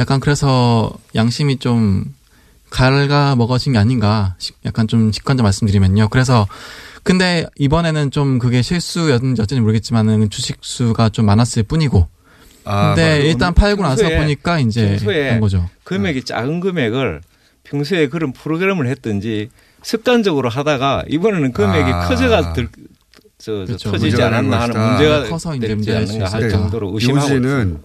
약간 0.00 0.18
그래서 0.18 0.92
양심이 1.14 1.58
좀 1.58 2.04
갈가 2.70 3.36
먹어진 3.36 3.72
게 3.74 3.78
아닌가 3.78 4.34
시- 4.38 4.52
약간 4.64 4.88
좀 4.88 5.12
직관적 5.12 5.44
말씀드리면요. 5.44 6.08
그래서 6.08 6.48
근데 7.04 7.46
이번에는 7.56 8.10
좀 8.10 8.40
그게 8.40 8.62
실수였는지 8.62 9.42
어쩐지 9.42 9.60
모르겠지만은 9.60 10.28
주식 10.28 10.56
수가 10.60 11.10
좀 11.10 11.26
많았을 11.26 11.62
뿐이고. 11.62 12.08
아, 12.70 12.94
근데 12.94 13.08
맞아요. 13.08 13.22
일단 13.24 13.54
팔고 13.54 13.82
나서 13.82 14.08
보니까 14.08 14.60
이제 14.60 14.96
한 15.30 15.40
거죠. 15.40 15.68
금액이 15.84 16.22
작은 16.22 16.60
금액을 16.60 17.20
평소에 17.64 18.08
그런 18.08 18.32
프로그램을 18.32 18.86
했든지 18.86 19.50
습관적으로 19.82 20.48
하다가 20.48 21.04
이번에는 21.08 21.52
금액이 21.52 21.90
아. 21.90 22.08
커져가 22.08 22.52
들, 22.52 22.68
저, 23.38 23.64
저 23.64 23.66
그렇죠. 23.66 23.90
터지지 23.90 24.22
않았나 24.22 24.60
하는 24.60 24.80
문제가 24.80 25.18
것이다. 25.18 25.28
커서 25.30 25.54
이제 25.56 25.66
되지 25.66 25.92
않는가 25.92 26.26
할. 26.30 26.48
정도로 26.48 26.92
의심하고 26.94 27.26
요지는 27.26 27.58
있습니다. 27.58 27.80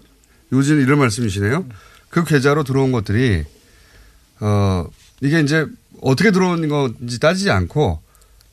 요지는 0.54 0.84
이런 0.84 1.00
말씀이시네요. 1.00 1.66
그 2.10 2.24
계좌로 2.24 2.64
들어온 2.64 2.92
것들이 2.92 3.44
어 4.42 4.86
이게 5.22 5.40
이제 5.40 5.66
어떻게 6.02 6.32
들어온 6.32 6.68
건지 6.68 7.20
따지지 7.20 7.50
않고 7.50 8.02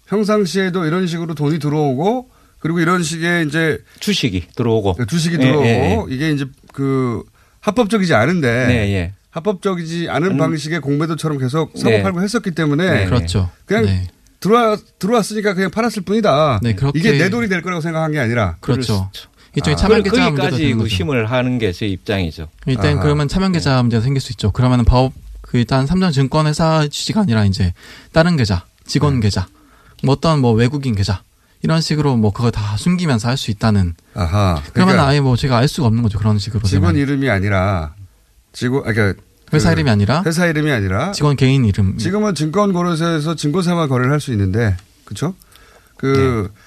평상시에도 0.06 0.86
이런 0.86 1.06
식으로 1.06 1.34
돈이 1.34 1.58
들어오고 1.58 2.30
그리고 2.62 2.78
이런 2.80 3.02
식의 3.02 3.46
이제 3.48 3.78
주식이 4.00 4.46
들어오고 4.56 4.96
주식이 5.08 5.34
예, 5.34 5.38
들어오고 5.38 5.66
예, 5.66 6.06
이게 6.14 6.30
이제 6.30 6.46
그 6.72 7.22
합법적이지 7.60 8.14
않은데 8.14 8.66
네, 8.66 8.74
예. 8.94 9.12
합법적이지 9.30 10.08
않은 10.08 10.32
음. 10.32 10.36
방식의 10.36 10.80
공매도처럼 10.80 11.38
계속 11.38 11.72
사고 11.76 11.90
네. 11.90 12.02
팔고 12.02 12.22
했었기 12.22 12.52
때문에 12.52 12.90
네, 12.90 13.04
그렇죠. 13.06 13.50
그냥 13.66 13.86
네. 13.86 14.06
들어와 14.40 14.76
들어왔으니까 14.98 15.54
그냥 15.54 15.70
팔았을 15.70 16.02
뿐이다. 16.02 16.60
네, 16.62 16.74
그렇게- 16.74 16.98
이게 16.98 17.12
내 17.18 17.30
돈이 17.30 17.48
될 17.48 17.62
거라고 17.62 17.80
생각한 17.80 18.12
게 18.12 18.18
아니라 18.20 18.56
그렇죠. 18.60 19.10
일종의 19.54 19.74
아. 19.74 19.76
차명 19.76 20.02
계좌 20.02 20.16
문제도 20.16 20.36
거기까지 20.36 20.62
되는 20.62 20.78
거죠. 20.78 20.84
의심을 20.84 21.30
하는 21.30 21.58
게 21.58 21.72
제 21.72 21.86
입장이죠. 21.86 22.48
일단 22.66 22.94
아하. 22.94 23.02
그러면 23.02 23.28
차명 23.28 23.52
계좌 23.52 23.82
문제가 23.82 24.02
생길 24.02 24.20
수 24.20 24.32
있죠. 24.32 24.50
그러면은 24.52 24.84
법, 24.84 25.12
그 25.40 25.58
일단 25.58 25.86
삼성증권회사 25.86 26.88
취지가 26.90 27.20
아니라 27.22 27.44
이제 27.44 27.72
다른 28.12 28.36
계좌, 28.36 28.64
직원 28.86 29.14
네. 29.16 29.20
계좌, 29.26 29.46
뭐 30.02 30.14
어떤 30.14 30.40
뭐 30.40 30.52
외국인 30.52 30.94
계좌 30.94 31.22
이런 31.62 31.80
식으로 31.80 32.16
뭐 32.16 32.32
그거 32.32 32.50
다 32.50 32.76
숨기면서 32.76 33.28
할 33.28 33.36
수 33.36 33.50
있다는. 33.50 33.94
아하. 34.14 34.60
그러면 34.72 34.94
그러니까 34.94 35.06
아예 35.08 35.20
뭐 35.20 35.36
제가 35.36 35.56
알 35.58 35.68
수가 35.68 35.86
없는 35.86 36.02
거죠. 36.02 36.18
그런 36.18 36.38
식으로. 36.38 36.62
직원 36.64 36.94
되면. 36.94 37.08
이름이 37.08 37.30
아니라 37.30 37.94
직원 38.52 38.82
아, 38.88 38.92
그러니까 38.92 39.22
회사 39.52 39.68
그 39.70 39.74
이름이 39.74 39.90
아니라 39.90 40.22
회사 40.26 40.46
이름이 40.46 40.70
아니라 40.70 41.12
직원 41.12 41.36
개인 41.36 41.64
이름. 41.64 41.96
지금은 41.98 42.34
증권거래소에서 42.34 43.36
증권사만 43.36 43.88
거래를 43.88 44.12
할 44.12 44.20
수 44.20 44.32
있는데 44.32 44.76
그렇죠? 45.04 45.34
그, 45.96 46.48
네. 46.52 46.60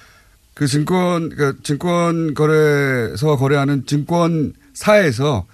그 0.53 0.67
증권, 0.67 1.29
그 1.29 1.57
증권 1.61 2.33
거래소가 2.33 3.35
거래하는 3.35 3.85
증권사에서 3.85 5.45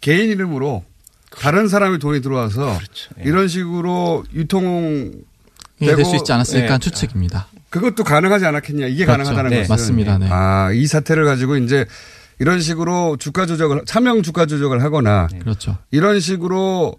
개인 0.00 0.30
이름으로 0.30 0.84
다른 1.30 1.68
사람의 1.68 1.98
돈이 2.00 2.20
들어와서 2.22 2.78
이런 3.24 3.46
식으로 3.48 4.24
유통 4.34 5.12
예, 5.82 5.94
될수 5.94 6.16
있지 6.16 6.32
않았을까 6.32 6.78
추측입니다. 6.78 7.46
그것도 7.70 8.04
가능하지 8.04 8.46
않았겠냐 8.46 8.86
이게 8.86 9.04
그렇죠. 9.04 9.24
가능하다는 9.24 9.50
네, 9.50 9.56
것은 9.58 9.72
맞습니다. 9.72 10.18
네. 10.18 10.28
아, 10.30 10.70
이 10.72 10.86
사태를 10.86 11.24
가지고 11.24 11.56
이제 11.56 11.86
이런 12.38 12.60
식으로 12.60 13.16
주가 13.18 13.46
조작을 13.46 13.82
차명 13.86 14.22
주가 14.22 14.46
조작을 14.46 14.82
하거나 14.82 15.28
그렇죠. 15.40 15.76
이런 15.90 16.20
식으로 16.20 16.94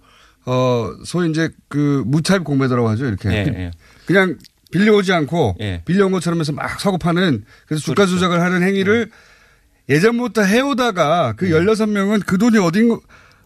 어 0.46 0.90
소위 1.06 1.30
이제 1.30 1.50
그 1.68 2.04
무차입 2.06 2.44
공매도라고 2.44 2.88
하죠 2.90 3.06
이렇게 3.06 3.30
그- 3.30 3.36
예. 3.36 3.72
그냥 4.06 4.38
빌려오지 4.72 5.12
않고 5.14 5.56
예. 5.62 5.82
빌려온 5.86 6.12
것처럼 6.12 6.40
해서 6.40 6.52
막 6.52 6.80
사고 6.80 6.98
파는 6.98 7.44
그래서 7.68 7.82
주가 7.84 7.96
그렇죠. 8.06 8.14
조작을 8.16 8.42
하는 8.42 8.62
행위를 8.64 9.10
예전부터 9.90 10.44
해오다가 10.44 11.34
그 11.36 11.50
16명은 11.50 12.24
그 12.26 12.38
돈이 12.38 12.58
어딘 12.60 12.98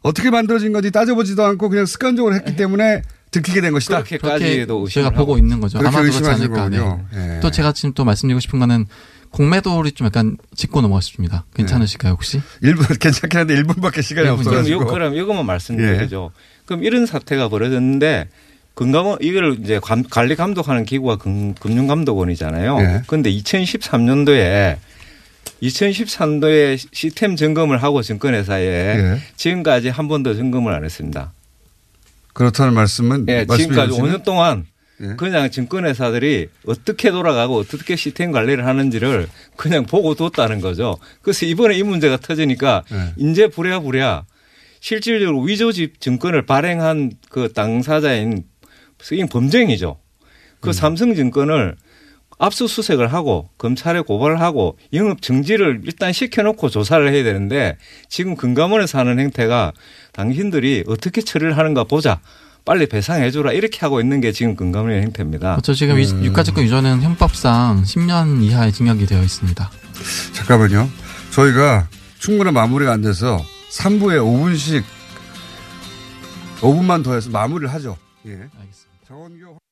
어떻게 0.01 0.29
만들어진 0.29 0.73
건지 0.73 0.91
따져보지도 0.91 1.43
않고 1.45 1.69
그냥 1.69 1.85
습관적으로 1.85 2.35
했기 2.35 2.55
때문에 2.57 3.01
들키게 3.33 3.61
된 3.61 3.73
것이다. 3.73 4.03
그렇게 4.03 4.65
제가 4.89 5.09
보고 5.09 5.37
있는 5.37 5.59
거죠. 5.59 5.79
아마 5.79 5.89
그렇지 6.01 6.23
않을까. 6.25 6.69
네. 6.69 6.77
예. 7.15 7.39
또 7.41 7.49
제가 7.51 7.73
지금 7.73 7.93
또 7.93 8.05
말씀드리고 8.05 8.39
싶은 8.39 8.59
거는 8.59 8.85
공매도를 9.31 9.91
좀 9.91 10.05
약간 10.05 10.37
짚고 10.55 10.81
넘어가 10.81 11.01
싶습니다. 11.01 11.43
괜찮으실까요 11.55 12.13
혹시? 12.13 12.39
1분 12.61 12.97
괜찮긴 13.01 13.39
한데 13.39 13.55
1분밖에 13.63 14.03
시간이 14.03 14.27
일분 14.27 14.43
그럼, 14.43 14.59
없어가지고. 14.59 14.81
요, 14.83 14.85
그럼 14.85 15.15
이것만 15.15 15.45
말씀드리죠. 15.45 16.31
그럼 16.65 16.83
이런 16.83 17.07
사태가 17.07 17.49
벌어졌는데 17.49 18.29
금감원 18.75 19.17
이걸 19.21 19.57
이제 19.61 19.79
감- 19.81 20.03
관리 20.03 20.35
감독하는 20.35 20.85
기구가 20.85 21.15
금, 21.17 21.55
금융감독원이잖아요. 21.55 22.77
예. 22.79 23.01
그런데 23.07 23.31
2013년도에 23.31 24.77
2013년도에 25.61 26.77
시스템 26.91 27.35
점검을 27.35 27.81
하고 27.81 28.01
증권회사에 28.01 28.63
예. 28.65 29.21
지금까지 29.35 29.89
한 29.89 30.07
번도 30.07 30.35
점검을 30.35 30.73
안 30.73 30.83
했습니다. 30.85 31.33
그렇다는 32.33 32.73
말씀은 32.73 33.25
예, 33.29 33.45
지금까지 33.45 33.91
주시면? 33.91 34.11
5년 34.11 34.23
동안 34.23 34.65
예. 35.01 35.15
그냥 35.17 35.49
증권회사들이 35.49 36.49
어떻게 36.67 37.11
돌아가고 37.11 37.57
어떻게 37.57 37.95
시스템 37.95 38.31
관리를 38.31 38.65
하는지를 38.65 39.27
그냥 39.55 39.85
보고 39.85 40.15
뒀다는 40.15 40.61
거죠. 40.61 40.97
그래서 41.21 41.45
이번에 41.45 41.75
이 41.75 41.83
문제가 41.83 42.17
터지니까 42.17 42.83
예. 42.91 43.13
인제 43.17 43.47
부랴부랴 43.47 44.25
실질적으로 44.79 45.41
위조집 45.41 46.01
증권을 46.01 46.45
발행한 46.45 47.13
그 47.29 47.51
당사자인 47.53 48.43
이 49.11 49.25
범죄행위죠. 49.25 49.99
그 50.59 50.69
음. 50.69 50.73
삼성증권을 50.73 51.75
압수수색을 52.43 53.13
하고 53.13 53.49
검찰에 53.57 54.01
고발을 54.01 54.41
하고 54.41 54.77
영업 54.91 55.21
정지를 55.21 55.81
일단 55.85 56.11
시켜놓고 56.11 56.69
조사를 56.69 57.11
해야 57.11 57.23
되는데 57.23 57.77
지금 58.09 58.35
금감원에서 58.35 58.99
하는 58.99 59.19
행태가 59.19 59.71
당신들이 60.11 60.83
어떻게 60.87 61.21
처리를 61.21 61.57
하는가 61.57 61.85
보자. 61.85 62.19
빨리 62.65 62.87
배상해줘라 62.87 63.51
이렇게 63.51 63.79
하고 63.81 63.99
있는 63.99 64.21
게 64.21 64.31
지금 64.31 64.55
금감원의 64.55 65.01
행태입니다. 65.01 65.55
그렇죠. 65.55 65.73
지금 65.73 65.99
이 65.99 66.03
유가증권 66.03 66.63
유저는 66.63 67.01
형법상 67.01 67.83
10년 67.83 68.41
이하의 68.41 68.71
징역이 68.71 69.05
되어 69.05 69.21
있습니다. 69.21 69.69
잠깐만요. 70.33 70.89
저희가 71.31 71.89
충분한 72.19 72.53
마무리가 72.53 72.93
안 72.93 73.01
돼서 73.01 73.37
3부에 73.71 74.17
5분씩 74.17 74.83
5분만 76.61 77.03
더 77.03 77.15
해서 77.15 77.29
마무리를 77.31 77.73
하죠. 77.73 77.97
예. 78.27 78.31
알겠습니다. 78.31 79.07
정원교 79.07 79.62